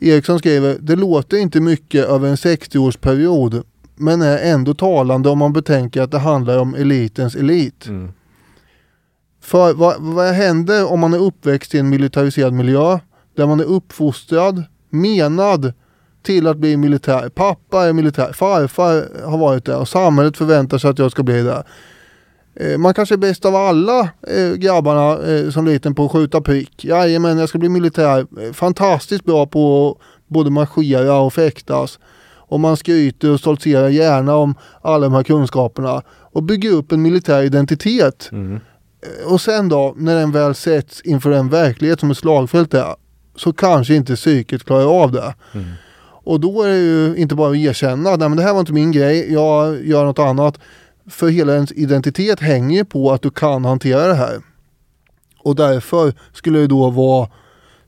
Eriksson 0.00 0.38
skriver, 0.38 0.76
det 0.80 0.96
låter 0.96 1.36
inte 1.36 1.60
mycket 1.60 2.06
över 2.06 2.28
en 2.28 2.36
60-årsperiod 2.36 3.62
men 3.96 4.22
är 4.22 4.38
ändå 4.38 4.74
talande 4.74 5.28
om 5.28 5.38
man 5.38 5.52
betänker 5.52 6.02
att 6.02 6.10
det 6.10 6.18
handlar 6.18 6.58
om 6.58 6.74
elitens 6.74 7.34
elit. 7.34 7.86
Mm. 7.86 8.12
För 9.46 9.74
vad, 9.74 9.96
vad 9.98 10.26
händer 10.26 10.92
om 10.92 11.00
man 11.00 11.14
är 11.14 11.18
uppväxt 11.18 11.74
i 11.74 11.78
en 11.78 11.88
militariserad 11.88 12.52
miljö 12.52 12.98
där 13.36 13.46
man 13.46 13.60
är 13.60 13.64
uppfostrad, 13.64 14.64
menad 14.90 15.72
till 16.22 16.46
att 16.46 16.56
bli 16.56 16.76
militär. 16.76 17.28
Pappa 17.28 17.86
är 17.86 17.92
militär, 17.92 18.32
farfar 18.32 19.24
har 19.24 19.38
varit 19.38 19.64
där 19.64 19.78
och 19.78 19.88
samhället 19.88 20.36
förväntar 20.36 20.78
sig 20.78 20.90
att 20.90 20.98
jag 20.98 21.10
ska 21.10 21.22
bli 21.22 21.42
det. 21.42 21.64
Eh, 22.54 22.78
man 22.78 22.94
kanske 22.94 23.14
är 23.14 23.18
bäst 23.18 23.44
av 23.44 23.56
alla 23.56 24.00
eh, 24.28 24.52
grabbarna 24.56 25.32
eh, 25.32 25.50
som 25.50 25.66
liten 25.66 25.94
på 25.94 26.04
att 26.04 26.12
skjuta 26.12 26.40
prick. 26.40 26.84
Jajamän, 26.84 27.38
jag 27.38 27.48
ska 27.48 27.58
bli 27.58 27.68
militär. 27.68 28.26
Eh, 28.40 28.52
fantastiskt 28.52 29.24
bra 29.24 29.46
på 29.46 29.90
att 29.90 30.28
både 30.28 30.50
marschera 30.50 31.18
och 31.18 31.32
fäktas. 31.32 31.98
Och 32.48 32.60
man 32.60 32.76
skryter 32.76 33.30
och 33.30 33.40
stoltserar 33.40 33.88
gärna 33.88 34.36
om 34.36 34.54
alla 34.82 35.06
de 35.06 35.12
här 35.12 35.22
kunskaperna. 35.22 36.02
Och 36.08 36.42
bygger 36.42 36.72
upp 36.72 36.92
en 36.92 37.02
militär 37.02 37.42
identitet. 37.42 38.28
Mm. 38.32 38.60
Och 39.26 39.40
sen 39.40 39.68
då, 39.68 39.94
när 39.96 40.16
den 40.16 40.32
väl 40.32 40.54
sätts 40.54 41.00
inför 41.00 41.30
den 41.30 41.48
verklighet 41.48 42.00
som 42.00 42.10
ett 42.10 42.18
slagfält 42.18 42.74
är, 42.74 42.94
så 43.36 43.52
kanske 43.52 43.94
inte 43.94 44.16
psyket 44.16 44.64
klarar 44.64 45.02
av 45.02 45.12
det. 45.12 45.34
Och 46.26 46.40
då 46.40 46.62
är 46.62 46.68
det 46.68 46.78
ju 46.78 47.16
inte 47.16 47.34
bara 47.34 47.50
att 47.50 47.56
erkänna, 47.56 48.10
nej 48.16 48.28
men 48.28 48.36
det 48.36 48.42
här 48.42 48.52
var 48.52 48.60
inte 48.60 48.72
min 48.72 48.92
grej, 48.92 49.32
jag 49.32 49.86
gör 49.86 50.04
något 50.04 50.18
annat. 50.18 50.58
För 51.10 51.28
hela 51.28 51.54
ens 51.54 51.72
identitet 51.72 52.40
hänger 52.40 52.84
på 52.84 53.12
att 53.12 53.22
du 53.22 53.30
kan 53.30 53.64
hantera 53.64 54.06
det 54.06 54.14
här. 54.14 54.40
Och 55.38 55.56
därför 55.56 56.14
skulle 56.32 56.58
det 56.58 56.66
då 56.66 56.90
vara 56.90 57.28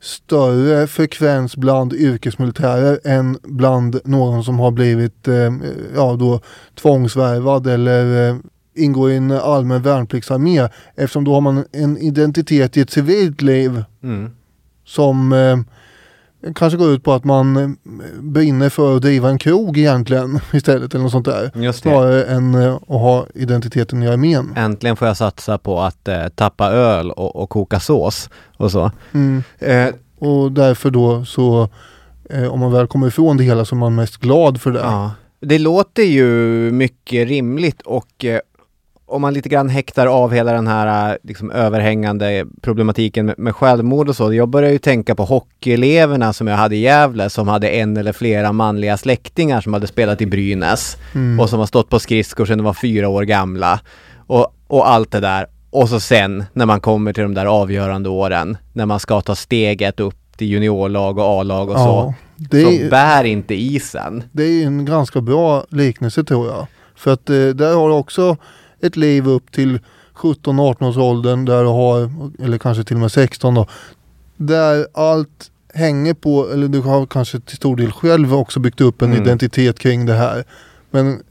större 0.01 0.87
frekvens 0.87 1.57
bland 1.57 1.93
yrkesmilitärer 1.93 3.01
än 3.05 3.39
bland 3.43 4.01
någon 4.05 4.45
som 4.45 4.59
har 4.59 4.71
blivit 4.71 5.29
eh, 5.29 5.53
ja, 5.95 6.17
då, 6.19 6.41
tvångsvärvad 6.75 7.67
eller 7.67 8.29
eh, 8.29 8.37
ingår 8.79 9.11
i 9.11 9.17
en 9.17 9.31
allmän 9.31 9.83
värnpliktsarmé. 9.83 10.69
Eftersom 10.97 11.25
då 11.25 11.35
har 11.35 11.41
man 11.41 11.65
en 11.73 11.99
identitet 11.99 12.77
i 12.77 12.81
ett 12.81 12.91
civilt 12.91 13.43
liv 13.43 13.85
Mm. 14.03 14.31
som 14.85 15.33
eh, 15.33 15.59
kanske 16.55 16.79
går 16.79 16.91
ut 16.91 17.05
på 17.05 17.13
att 17.13 17.25
man 17.25 17.57
eh, 17.57 17.69
brinner 18.21 18.69
för 18.69 18.97
att 18.97 19.03
driva 19.03 19.29
en 19.31 19.39
krog 19.39 19.79
egentligen 19.79 20.41
istället 20.53 20.95
eller 20.95 21.03
något 21.03 21.13
sånt 21.13 21.25
där. 21.27 21.51
Just 21.55 21.83
det. 21.85 21.91
Snarare 21.91 22.25
än 22.25 22.55
eh, 22.55 22.75
att 22.75 22.89
ha 22.89 23.27
identiteten 23.35 24.03
i 24.03 24.09
armén. 24.09 24.53
Äntligen 24.57 24.97
får 24.97 25.09
jag 25.09 25.17
satsa 25.17 25.59
på 25.59 25.81
att 25.81 26.09
eh, 26.09 26.29
tappa 26.29 26.71
öl 26.71 27.11
och, 27.11 27.37
och 27.37 27.51
koka 27.51 27.81
sås 27.81 28.31
och 28.57 28.71
så. 28.73 28.91
Mm. 29.15 29.43
Eh, 29.59 29.89
Och 30.19 30.53
därför 30.53 30.91
då 30.91 31.25
så 31.25 31.69
eh, 32.31 32.45
om 32.53 32.61
man 32.61 32.73
väl 32.73 32.87
kommer 32.87 33.07
ifrån 33.07 33.37
det 33.37 33.45
hela 33.45 33.65
så 33.65 33.75
är 33.75 33.79
man 33.79 33.95
mest 33.95 34.17
glad 34.17 34.61
för 34.61 34.71
det. 34.71 34.81
Ja. 34.81 35.11
Det 35.41 35.59
låter 35.59 36.03
ju 36.03 36.27
mycket 36.73 37.29
rimligt 37.29 37.83
och 37.83 38.25
om 39.09 39.23
man 39.23 39.35
lite 39.35 39.49
grann 39.49 39.69
häktar 39.69 40.07
av 40.07 40.33
hela 40.33 40.53
den 40.53 40.67
här 40.67 41.11
eh, 41.11 41.17
liksom, 41.23 41.51
överhängande 41.51 42.47
problematiken 42.63 43.27
med, 43.27 43.35
med 43.39 43.55
självmord 43.55 44.09
och 44.09 44.17
så. 44.17 44.35
Jag 44.35 44.49
börjar 44.49 44.71
ju 44.71 44.79
tänka 44.79 45.15
på 45.15 45.25
hockeyeleverna 45.25 46.33
som 46.33 46.47
jag 46.47 46.57
hade 46.57 46.77
i 46.77 46.81
Gävle 46.81 47.31
som 47.31 47.49
hade 47.49 47.69
en 47.69 47.97
eller 47.97 48.13
flera 48.13 48.53
manliga 48.53 48.97
släktingar 48.97 49.61
som 49.61 49.73
hade 49.73 49.87
spelat 49.87 50.21
i 50.21 50.27
Brynäs 50.27 50.97
Mm. 51.15 51.41
och 51.41 51.51
som 51.51 51.59
har 51.59 51.67
stått 51.67 51.89
på 51.91 51.99
skridskor 51.99 52.45
sedan 52.47 52.59
de 52.59 52.65
var 52.65 52.75
fyra 52.75 53.09
år 53.09 53.23
gamla. 53.23 53.81
Och, 54.27 54.55
och 54.67 54.89
allt 54.91 55.11
det 55.11 55.21
där. 55.21 55.47
Och 55.71 55.89
så 55.89 56.01
sen 56.01 56.45
när 56.53 56.67
man 56.67 56.81
kommer 56.81 57.13
till 57.13 57.23
de 57.23 57.35
där 57.35 57.47
avgörande 57.47 58.09
åren, 58.09 58.57
när 58.73 58.87
man 58.87 59.01
ska 59.01 59.21
ta 59.21 59.35
steget 59.35 60.01
upp 60.01 60.15
till 60.37 60.47
juniorlag 60.47 61.19
och 61.19 61.25
A-lag 61.25 61.69
och 61.69 61.75
Ja, 61.75 61.85
så, 61.85 62.15
det 62.37 62.63
så 62.63 62.71
är- 62.71 62.91
bär 62.91 63.25
inte 63.25 63.55
isen. 63.55 64.23
Det 64.33 64.43
är 64.45 64.67
en 64.67 64.85
ganska 64.85 65.21
bra 65.21 65.65
liknelse 65.71 66.25
tror 66.25 66.47
jag. 66.47 66.67
För 66.97 67.13
att 67.13 67.31
eh, 67.31 67.37
där 67.37 67.75
har 67.75 67.89
du 67.89 67.95
också 67.95 68.37
ett 68.81 68.97
liv 68.97 69.29
upp 69.29 69.53
till 69.53 69.79
17-18 70.15 70.89
års 70.89 70.97
åldern 70.97 71.45
där 71.45 71.63
du 71.63 71.69
har, 71.69 72.11
eller 72.45 72.59
kanske 72.59 72.85
till 72.85 72.97
och 72.97 73.01
med 73.01 73.13
16 73.13 73.55
då, 73.55 73.67
där 74.37 74.87
allt 74.95 75.51
hänger 75.75 76.15
på, 76.15 76.49
eller 76.53 76.69
du 76.69 76.81
har 76.81 77.07
kanske 77.07 77.41
till 77.41 77.57
stor 77.57 77.77
del 77.77 77.93
själv 77.93 78.35
också 78.35 78.61
byggt 78.61 78.81
upp 78.81 79.03
en 79.03 79.11
Mm. 79.13 79.23
identitet 79.23 79.79
kring 79.79 80.07
det 80.07 80.15
här. 80.15 80.45
Men 80.91 81.23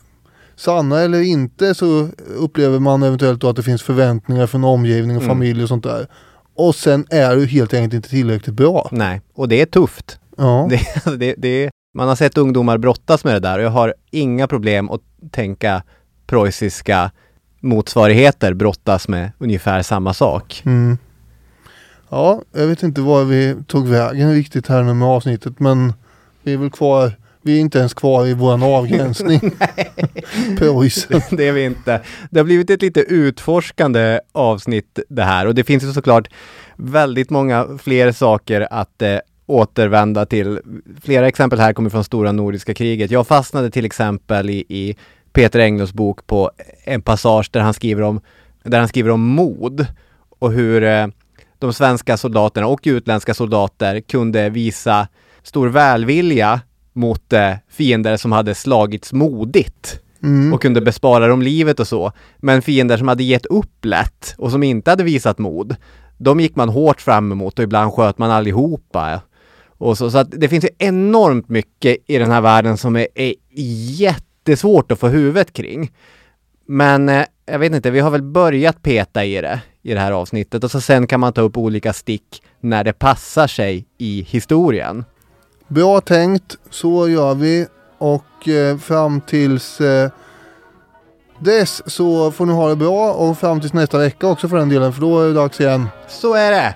sanna 0.56 1.00
eller 1.02 1.22
inte 1.22 1.76
så 1.76 2.10
upplever 2.38 2.80
man 2.80 3.04
eventuellt 3.04 3.41
då 3.41 3.50
att 3.50 3.56
det 3.56 3.64
finns 3.64 3.84
förväntningar 3.84 4.48
från 4.48 4.64
omgivning 4.64 5.18
och 5.18 5.24
Mm. 5.24 5.36
familj 5.36 5.64
och 5.64 5.70
sånt 5.70 5.84
där. 5.84 6.08
Och 6.56 6.76
sen 6.76 7.06
är 7.10 7.36
du 7.36 7.45
helt 7.45 7.74
enkelt 7.74 7.93
inte 7.93 8.10
tillräckligt 8.10 8.56
bra. 8.56 8.89
Nej, 8.91 9.22
och 9.34 9.48
det 9.50 9.62
är 9.62 9.66
tufft. 9.66 10.20
Ja. 10.38 10.70
Det, 11.06 11.18
det, 11.18 11.36
det, 11.38 11.70
man 11.93 12.08
har 12.08 12.16
sett 12.16 12.38
ungdomar 12.38 12.78
brottas 12.78 13.24
med 13.24 13.34
det 13.36 13.39
där 13.39 13.58
och 13.60 13.66
jag 13.66 13.70
har 13.70 13.93
inga 14.12 14.48
problem 14.48 14.89
att 14.89 15.02
tänka 15.32 15.84
preussiska 16.28 17.12
motsvarigheter 17.68 18.53
brottas 18.53 19.07
med 19.07 19.32
ungefär 19.38 19.82
samma 19.82 20.13
sak. 20.13 20.61
Mm. 20.65 20.97
Ja, 22.09 22.41
jag 22.51 22.68
vet 22.68 22.84
inte 22.84 23.01
var 23.01 23.24
vi 23.24 23.55
tog 23.68 23.88
vägen 23.88 24.34
riktigt 24.34 24.68
här 24.68 24.84
nu 24.84 24.93
med 24.93 25.07
avsnittet 25.07 25.59
men 25.59 25.93
vi 26.43 26.53
är 26.53 26.57
väl 26.57 26.72
kvar. 26.72 27.11
Vi 27.41 27.57
är 27.57 27.61
inte 27.61 27.80
ens 27.80 27.93
kvar 27.93 28.28
i 28.28 28.34
våran 28.34 28.63
avgränsning. 28.78 29.39
Preussen. 30.57 31.22
det 31.32 31.47
är 31.47 31.51
vi 31.51 31.65
inte. 31.65 32.01
Det 32.32 32.39
har 32.39 32.45
blivit 32.45 32.70
ett 32.70 32.82
lite 32.82 32.99
utforskande 32.99 34.20
avsnitt 34.32 34.99
det 35.09 35.24
här 35.24 35.45
och 35.45 35.55
det 35.55 35.63
finns 35.63 35.84
ju 35.84 35.93
såklart 35.93 36.28
väldigt 36.76 37.30
många 37.30 37.68
fler 37.84 38.11
saker 38.11 38.68
att 38.72 39.01
eh, 39.01 39.18
återvända 39.45 40.26
till. 40.26 40.59
Flera 41.03 41.28
exempel 41.28 41.59
här 41.59 41.74
kommer 41.74 41.89
från 41.89 42.03
stora 42.03 42.32
nordiska 42.32 42.74
kriget. 42.74 43.11
Jag 43.11 43.28
fastnade 43.28 43.72
till 43.72 43.86
exempel 43.86 44.49
i, 44.49 44.65
i 44.70 44.95
Peter 45.38 45.59
Englunds 45.59 45.93
bok 45.93 46.27
på 46.27 46.51
en 46.83 47.01
passage 47.01 47.49
där 47.51 47.59
han 47.59 47.73
skriver 47.73 48.01
om, 48.01 48.21
där 48.63 48.79
han 48.79 48.88
skriver 48.88 49.09
om 49.09 49.21
mod 49.21 49.85
och 50.39 50.51
hur 50.51 50.83
eh, 50.83 51.07
de 51.59 51.73
svenska 51.73 52.17
soldaterna 52.17 52.67
och 52.67 52.79
utländska 52.83 53.33
soldater 53.33 53.99
kunde 53.99 54.49
visa 54.49 55.07
stor 55.43 55.67
välvilja 55.67 56.61
mot 56.93 57.33
eh, 57.33 57.53
fiender 57.69 58.17
som 58.17 58.31
hade 58.31 58.55
slagits 58.55 59.13
modigt 59.13 59.99
Mm. 60.23 60.53
och 60.53 60.61
kunde 60.61 60.81
bespara 60.81 61.27
dem 61.27 61.41
livet 61.41 61.79
och 61.79 61.88
så. 61.88 62.11
Men 62.38 62.61
fiender 62.61 62.97
som 62.97 63.07
hade 63.07 63.23
gett 63.23 63.45
upp 63.45 63.85
lätt 63.85 64.35
och 64.38 64.51
som 64.51 64.63
inte 64.63 64.89
hade 64.89 65.03
visat 65.03 65.38
mod, 65.38 65.75
de 66.17 66.39
gick 66.39 66.55
man 66.55 66.69
hårt 66.69 67.01
fram 67.01 67.31
emot 67.31 67.59
och 67.59 67.63
ibland 67.63 67.93
sköt 67.93 68.17
man 68.17 68.31
allihopa. 68.31 69.21
Och 69.77 69.97
så, 69.97 70.11
så 70.11 70.17
att 70.17 70.31
det 70.31 70.49
finns 70.49 70.63
ju 70.63 70.69
enormt 70.77 71.49
mycket 71.49 71.97
i 72.07 72.17
den 72.17 72.31
här 72.31 72.41
världen 72.41 72.77
som 72.77 72.95
är, 72.95 73.07
är 73.15 73.33
jättesvårt 74.48 74.91
att 74.91 75.00
få 75.00 75.08
huvudet 75.08 75.54
kring. 75.54 75.91
Men 76.66 77.10
eh, 77.10 77.26
jag 77.45 77.60
vet 77.60 77.74
inte, 77.74 77.91
vi 77.91 78.00
har 78.00 78.12
väl 78.12 78.22
börjat 78.22 78.84
peta 78.84 79.26
i 79.26 79.41
det 79.41 79.62
i 79.82 79.93
det 79.93 80.00
här 80.00 80.12
avsnittet 80.12 80.64
och 80.64 80.72
så 80.72 80.82
sen 80.82 81.08
kan 81.08 81.20
man 81.20 81.34
ta 81.34 81.41
upp 81.41 81.58
olika 81.58 81.93
stick 81.93 82.43
när 82.60 82.84
det 82.84 82.93
passar 82.93 83.48
sig 83.48 83.86
i 83.98 84.22
historien. 84.22 85.06
Bra 85.68 86.02
tänkt, 86.02 86.56
så 86.70 87.10
gör 87.10 87.36
vi. 87.36 87.68
Och 87.98 88.48
eh, 88.48 88.78
fram 88.78 89.22
tills 89.22 89.82
eh, 89.82 90.10
dess 91.39 91.82
så 91.86 92.32
får 92.32 92.45
ni 92.45 92.54
ha 92.54 92.70
det 92.70 92.76
bra 92.76 93.14
och 93.14 93.38
fram 93.38 93.62
tills 93.62 93.74
nästa 93.74 93.98
vecka 93.98 94.28
också 94.28 94.48
för 94.50 94.58
den 94.58 94.70
delen 94.70 94.93
för 94.93 95.02
då 95.02 95.20
är 95.20 95.28
det 95.28 95.34
dags 95.34 95.62
igen. 95.62 95.88
Så 96.08 96.34
är 96.34 96.52
det! 96.52 96.76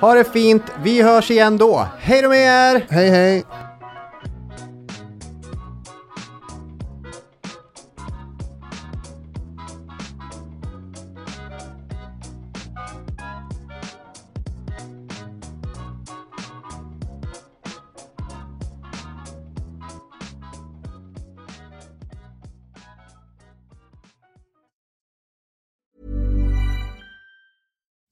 Ha 0.00 0.14
det 0.14 0.24
fint, 0.24 0.62
vi 0.82 1.02
hörs 1.02 1.30
igen 1.30 1.56
då! 1.56 1.86
Hej 1.98 2.22
då 2.22 2.28
med 2.28 2.38
er! 2.38 2.86
Hej 2.88 3.10
hej! 3.10 3.44